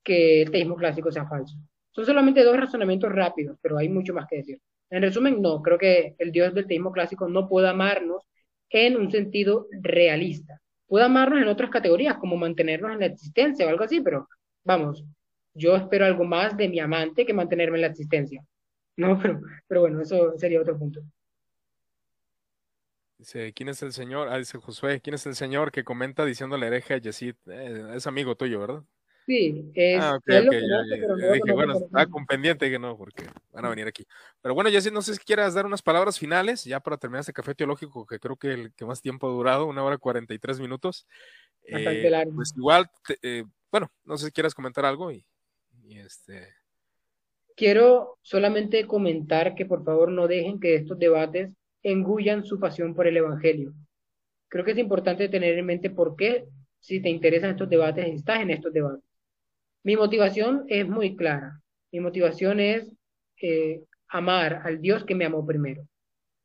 [0.03, 1.55] que el teísmo clásico sea falso.
[1.91, 4.59] Son solamente dos razonamientos rápidos, pero hay mucho más que decir.
[4.89, 8.23] En resumen, no, creo que el Dios del teísmo clásico no puede amarnos
[8.69, 10.61] en un sentido realista.
[10.87, 14.27] Puede amarnos en otras categorías, como mantenernos en la existencia o algo así, pero
[14.63, 15.03] vamos,
[15.57, 18.43] yo espero algo más de mi amante que mantenerme en la existencia.
[18.95, 21.01] No, pero, pero bueno, eso sería otro punto.
[23.17, 24.29] Dice, ¿quién es el señor?
[24.29, 27.35] Ah, dice Josué, ¿quién es el señor que comenta diciéndole hereje a Yesid?
[27.47, 28.83] Eh, es amigo tuyo, ¿verdad?
[29.25, 30.53] Sí, es, ah, ok, ok,
[31.33, 34.07] dije, bueno, está con pendiente que no, porque van a venir aquí.
[34.41, 37.33] Pero bueno, Jessy, no sé si quieras dar unas palabras finales, ya para terminar este
[37.33, 40.39] café teológico, que creo que el que más tiempo ha durado, una hora cuarenta y
[40.39, 41.07] tres minutos.
[41.69, 42.35] Bastante eh, largo.
[42.35, 42.89] Pues igual,
[43.21, 45.25] eh, bueno, no sé si quieras comentar algo y,
[45.95, 46.47] este...
[47.55, 51.49] Quiero solamente comentar que por favor no dejen que estos debates
[51.81, 53.73] engullan su pasión por el Evangelio.
[54.47, 56.45] Creo que es importante tener en mente por qué,
[56.79, 59.03] si te interesan estos debates, estás en estos debates.
[59.83, 61.59] Mi motivación es muy clara.
[61.91, 62.91] Mi motivación es
[63.41, 65.87] eh, amar al Dios que me amó primero.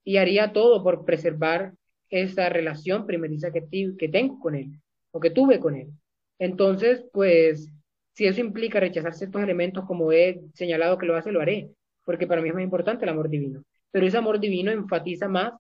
[0.04, 1.74] Y haría todo por preservar
[2.08, 5.90] esa relación primeriza que tengo con Él o que tuve con Él.
[6.38, 7.70] Entonces, pues,
[8.12, 11.70] si eso implica rechazar ciertos elementos como he señalado que lo hace, lo haré,
[12.04, 13.62] porque para mí es más importante el amor divino.
[13.90, 15.52] Pero ese amor divino enfatiza más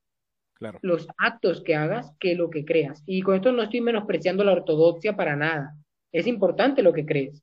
[0.80, 3.02] los actos que hagas que lo que creas.
[3.06, 5.74] Y con esto no estoy menospreciando la ortodoxia para nada.
[6.12, 7.42] Es importante lo que crees.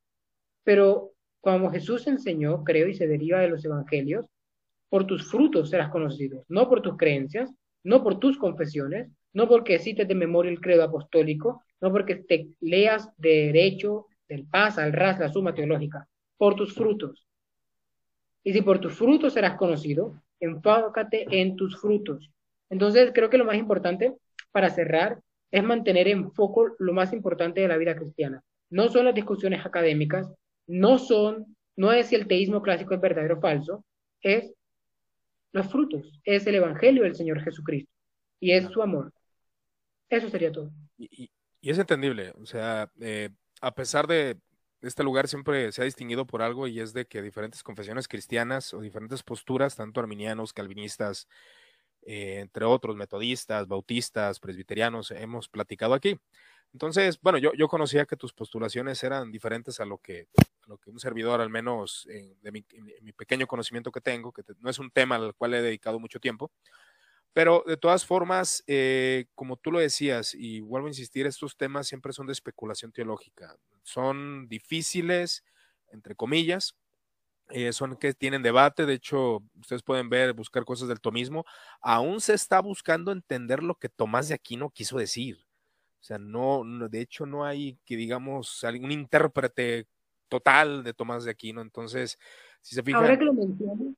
[0.64, 1.12] Pero
[1.42, 4.26] como Jesús enseñó, creo, y se deriva de los evangelios,
[4.90, 7.54] por tus frutos serás conocido, no por tus creencias,
[7.84, 12.50] no por tus confesiones, no porque cites de memoria el credo apostólico, no porque te
[12.60, 16.08] leas de derecho, del paz, al ras, la suma teológica,
[16.38, 17.28] por tus frutos.
[18.44, 22.32] Y si por tus frutos serás conocido, enfócate en tus frutos.
[22.70, 24.16] Entonces, creo que lo más importante
[24.52, 25.20] para cerrar
[25.52, 28.42] es mantener en foco lo más importante de la vida cristiana.
[28.70, 30.32] No son las discusiones académicas,
[30.68, 33.84] no son, no es si el teísmo clásico es verdadero o falso,
[34.22, 34.54] es
[35.52, 37.92] los frutos, es el Evangelio del Señor Jesucristo
[38.40, 39.12] y es su amor.
[40.08, 40.72] Eso sería todo.
[40.98, 41.32] Y,
[41.62, 43.30] es entendible, o sea, eh,
[43.62, 44.38] a pesar de
[44.82, 48.74] este lugar siempre se ha distinguido por algo y es de que diferentes confesiones cristianas
[48.74, 51.28] o diferentes posturas, tanto arminianos, calvinistas,
[52.04, 56.18] eh, entre otros, metodistas, bautistas, presbiterianos, hemos platicado aquí.
[56.72, 60.28] Entonces, bueno, yo, yo conocía que tus postulaciones eran diferentes a lo que,
[60.68, 62.64] lo que un servidor, al menos en, de mi,
[63.02, 66.20] mi, pequeño conocimiento que tengo, que no es un tema al cual he dedicado mucho
[66.20, 66.52] tiempo,
[67.34, 71.88] Pero de todas formas, eh, como tú lo decías, y vuelvo a insistir, estos temas
[71.88, 73.56] siempre son de especulación teológica.
[73.84, 75.44] Son difíciles,
[75.92, 76.76] entre comillas,
[77.52, 81.46] eh, son que tienen debate, de hecho, ustedes pueden ver, buscar cosas del tomismo,
[81.82, 85.40] aún se está buscando entender lo que Tomás de Aquino quiso decir.
[86.00, 89.88] O sea, no, de hecho no hay que digamos un intérprete
[90.30, 92.20] total de Tomás de Aquino, entonces,
[92.62, 93.02] si se fijan...
[93.02, 93.96] Ahora que lo mencionas,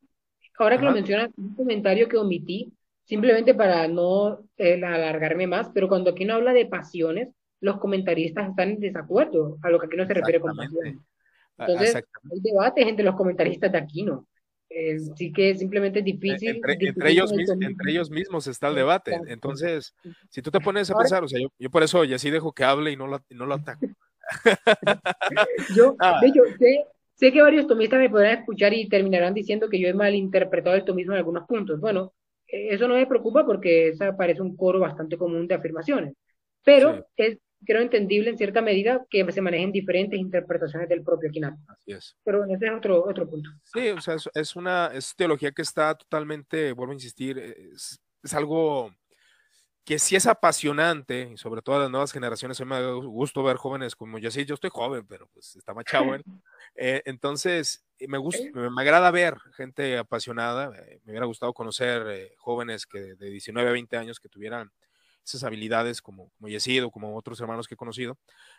[0.57, 2.71] ahora que lo mencionas, un comentario que omití,
[3.03, 7.29] simplemente para no eh, alargarme más, pero cuando Aquino habla de pasiones,
[7.59, 10.97] los comentaristas están en desacuerdo a lo que Aquino se refiere con pasiones.
[11.57, 14.27] Entonces, hay debates entre los comentaristas de Aquino.
[14.73, 16.55] Eh, sí que simplemente es difícil.
[16.55, 19.19] Entre, ellos, entre ellos mismos está el debate.
[19.27, 19.93] Entonces,
[20.29, 22.63] si tú te pones a pensar, o sea, yo, por eso ya sí dejo que
[22.63, 23.85] hable y no lo, no lo ataco.
[25.75, 26.19] yo, ah.
[26.21, 29.89] de hecho, sé, sé, que varios tomistas me podrán escuchar y terminarán diciendo que yo
[29.89, 31.81] he malinterpretado el tomismo en algunos puntos.
[31.81, 32.13] Bueno,
[32.51, 36.13] eso no me preocupa porque esa parece un coro bastante común de afirmaciones.
[36.63, 41.57] Pero es creo entendible en cierta medida que se manejen diferentes interpretaciones del propio Quinato.
[41.67, 42.15] Así es.
[42.23, 43.49] Pero ese es otro, otro punto.
[43.63, 47.99] Sí, o sea, es, una es teología que está totalmente, vuelvo a insistir, es,
[48.33, 48.93] algo
[49.83, 52.91] que sí es apasionante, y sobre todo a las nuevas generaciones, a mí me da
[52.93, 56.13] gusto ver jóvenes como yo, sí, yo estoy joven, pero pues está más chavo.
[56.75, 62.33] eh, entonces, me gusta, me, agrada ver gente apasionada, eh, me hubiera gustado conocer eh,
[62.37, 64.71] jóvenes que de 19 a 20 años que tuvieran
[65.25, 68.17] esas habilidades como, como Yesid o como otros hermanos que he conocido.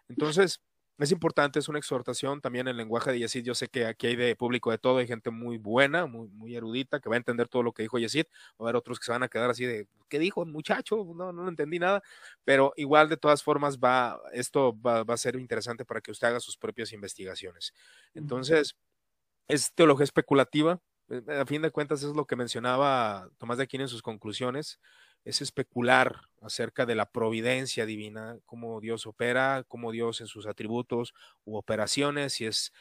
[0.08, 0.60] Entonces,
[0.98, 3.44] es importante, es una exhortación también el lenguaje de Yesid.
[3.44, 6.54] Yo sé que aquí hay de público de todo, hay gente muy buena, muy, muy
[6.54, 8.24] erudita, que va a entender todo lo que dijo Yesid.
[8.52, 11.04] Va a haber otros que se van a quedar así de, ¿qué dijo muchacho?
[11.14, 12.02] No, no entendí nada.
[12.44, 16.28] Pero igual, de todas formas, va, esto va, va a ser interesante para que usted
[16.28, 17.72] haga sus propias investigaciones.
[18.14, 18.76] Entonces,
[19.48, 20.80] es teología especulativa.
[21.08, 24.78] Eh, a fin de cuentas, es lo que mencionaba Tomás de Aquino en sus conclusiones
[25.24, 31.14] es especular acerca de la providencia divina, cómo Dios opera, cómo Dios en sus atributos
[31.44, 32.72] u operaciones, si es,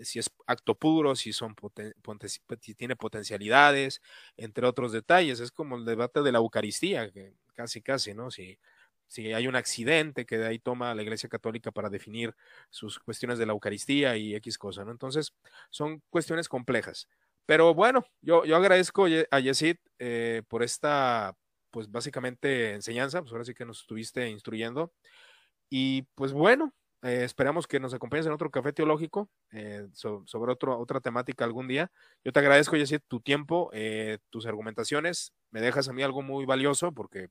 [0.00, 1.32] si es acto puro, si,
[2.76, 4.00] tiene potencialidades,
[4.36, 5.40] entre otros detalles.
[5.40, 7.10] Es como el debate de la Eucaristía,
[7.54, 8.30] casi, casi, ¿no?
[8.30, 8.58] Si,
[9.06, 12.34] si hay un accidente que de ahí toma la Iglesia Católica para definir
[12.70, 14.92] sus cuestiones de la Eucaristía y X cosa, ¿no?
[14.92, 15.34] Entonces,
[15.68, 17.08] son cuestiones complejas.
[17.44, 21.36] Pero bueno, yo, yo agradezco a Yesid eh, por esta
[21.70, 24.92] pues básicamente enseñanza, pues ahora sí que nos estuviste instruyendo.
[25.70, 30.78] Y pues bueno, eh, esperamos que nos acompañes en otro café teológico eh, sobre otro,
[30.78, 31.90] otra temática algún día.
[32.24, 35.32] Yo te agradezco, Jessy, tu tiempo, eh, tus argumentaciones.
[35.50, 37.28] Me dejas a mí algo muy valioso porque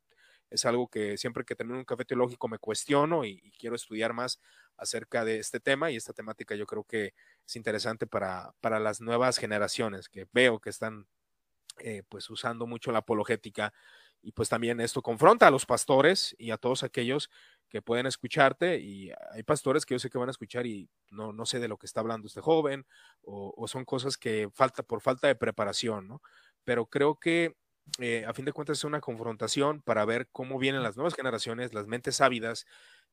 [0.49, 4.13] es algo que siempre que termino un café teológico me cuestiono y, y, quiero estudiar
[4.13, 4.39] más
[4.77, 7.13] acerca de este tema y esta temática yo creo que
[7.45, 11.07] es interesante para, para las nuevas generaciones que veo que están
[12.09, 13.73] pues usando mucho la apologética
[14.21, 17.29] y pues también esto confronta a los pastores y a todos aquellos
[17.69, 21.31] que pueden escucharte y hay pastores que yo sé que van a escuchar y no,
[21.31, 22.85] no sé de lo que está hablando este joven
[23.23, 26.21] o, son cosas que falta por falta de preparación, ¿no?
[26.63, 27.55] Pero creo que
[27.99, 31.73] eh, a fin de cuentas es una confrontación para ver cómo vienen las nuevas generaciones,
[31.73, 32.65] las mentes ávidas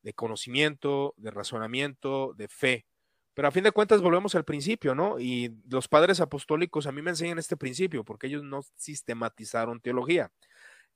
[0.02, 2.86] de conocimiento, de razonamiento, de fe.
[3.34, 5.20] Pero a fin de cuentas volvemos al principio, ¿no?
[5.20, 10.32] Y los padres apostólicos a mí me enseñan este principio porque ellos no sistematizaron teología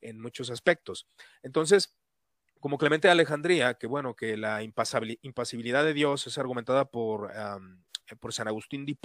[0.00, 1.06] en muchos aspectos.
[1.42, 1.96] Entonces,
[2.60, 7.32] como Clemente de Alejandría, que bueno, que la impasibilidad de Dios es argumentada por,
[8.20, 8.96] por San Agustín de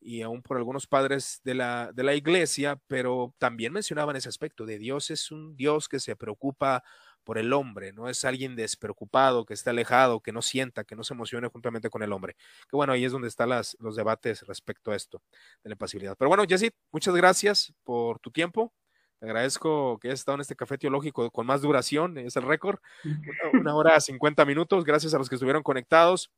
[0.00, 4.64] y aún por algunos padres de la, de la iglesia, pero también mencionaban ese aspecto
[4.64, 6.82] de Dios es un Dios que se preocupa
[7.22, 11.04] por el hombre, no es alguien despreocupado, que esté alejado, que no sienta, que no
[11.04, 12.34] se emocione juntamente con el hombre.
[12.68, 15.22] Que bueno, ahí es donde están las, los debates respecto a esto
[15.62, 16.16] de la impasibilidad.
[16.16, 18.72] Pero bueno, Jesse, muchas gracias por tu tiempo.
[19.20, 22.78] Agradezco que hayas estado en este café teológico con más duración, es el récord,
[23.52, 24.84] una hora cincuenta minutos.
[24.84, 26.30] Gracias a los que estuvieron conectados.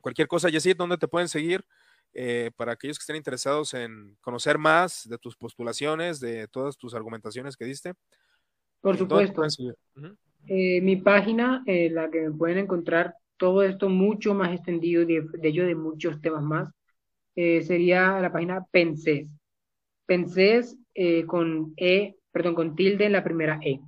[0.00, 1.64] Cualquier cosa, Yesid, ¿dónde te pueden seguir?
[2.12, 6.94] Eh, para aquellos que estén interesados en conocer más de tus postulaciones, de todas tus
[6.94, 7.94] argumentaciones que diste.
[8.80, 9.42] Por supuesto.
[10.46, 15.06] Eh, mi página, en eh, la que me pueden encontrar todo esto mucho más extendido,
[15.06, 16.68] de, de ello de muchos temas más,
[17.34, 19.26] sería la página Penses.
[20.04, 23.80] Penses eh, con E, perdón, con tilde en la primera E.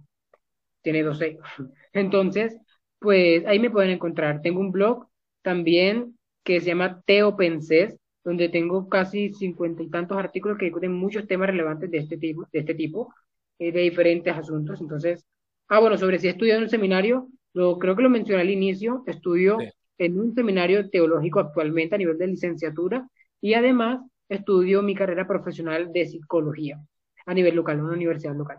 [0.83, 1.39] Tiene dos E.
[1.93, 2.57] Entonces,
[2.99, 4.43] pues ahí me pueden encontrar.
[4.43, 5.07] Tengo un blog
[5.43, 10.93] también que se llama Teo Pensés, donde tengo casi cincuenta y tantos artículos que discuten
[10.93, 13.13] muchos temas relevantes de este tipo, de este tipo,
[13.59, 14.81] eh, de diferentes asuntos.
[14.81, 15.25] Entonces,
[15.69, 18.51] ah, bueno, sobre si he estudiado en un seminario, lo, creo que lo mencioné al
[18.51, 19.59] inicio, estudio
[19.99, 23.09] en un seminario teológico actualmente a nivel de licenciatura
[23.41, 26.81] y además estudio mi carrera profesional de psicología
[27.27, 28.59] a nivel local, una universidad local.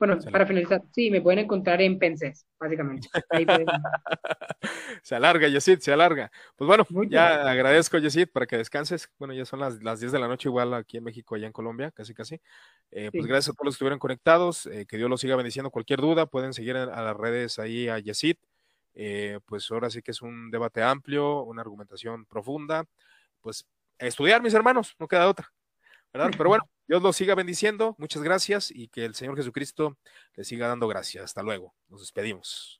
[0.00, 3.06] Bueno, para finalizar, sí, me pueden encontrar en Penses, básicamente.
[5.02, 6.32] se alarga, Yesid, se alarga.
[6.56, 9.10] Pues bueno, ya agradezco, Yesid, para que descanses.
[9.18, 11.52] Bueno, ya son las, las 10 de la noche, igual aquí en México, allá en
[11.52, 12.40] Colombia, casi casi.
[12.90, 14.64] Eh, pues gracias a todos los que estuvieron conectados.
[14.64, 15.70] Eh, que Dios los siga bendiciendo.
[15.70, 18.36] Cualquier duda, pueden seguir a, las redes ahí a Yesid.
[18.94, 22.86] Eh, pues ahora sí que es un debate amplio, una argumentación profunda.
[23.42, 23.66] Pues
[23.98, 25.52] estudiar, mis hermanos, no queda otra.
[26.12, 26.30] ¿verdad?
[26.36, 29.96] Pero bueno, Dios los siga bendiciendo, muchas gracias y que el Señor Jesucristo
[30.34, 31.22] le siga dando gracias.
[31.24, 32.79] Hasta luego, nos despedimos.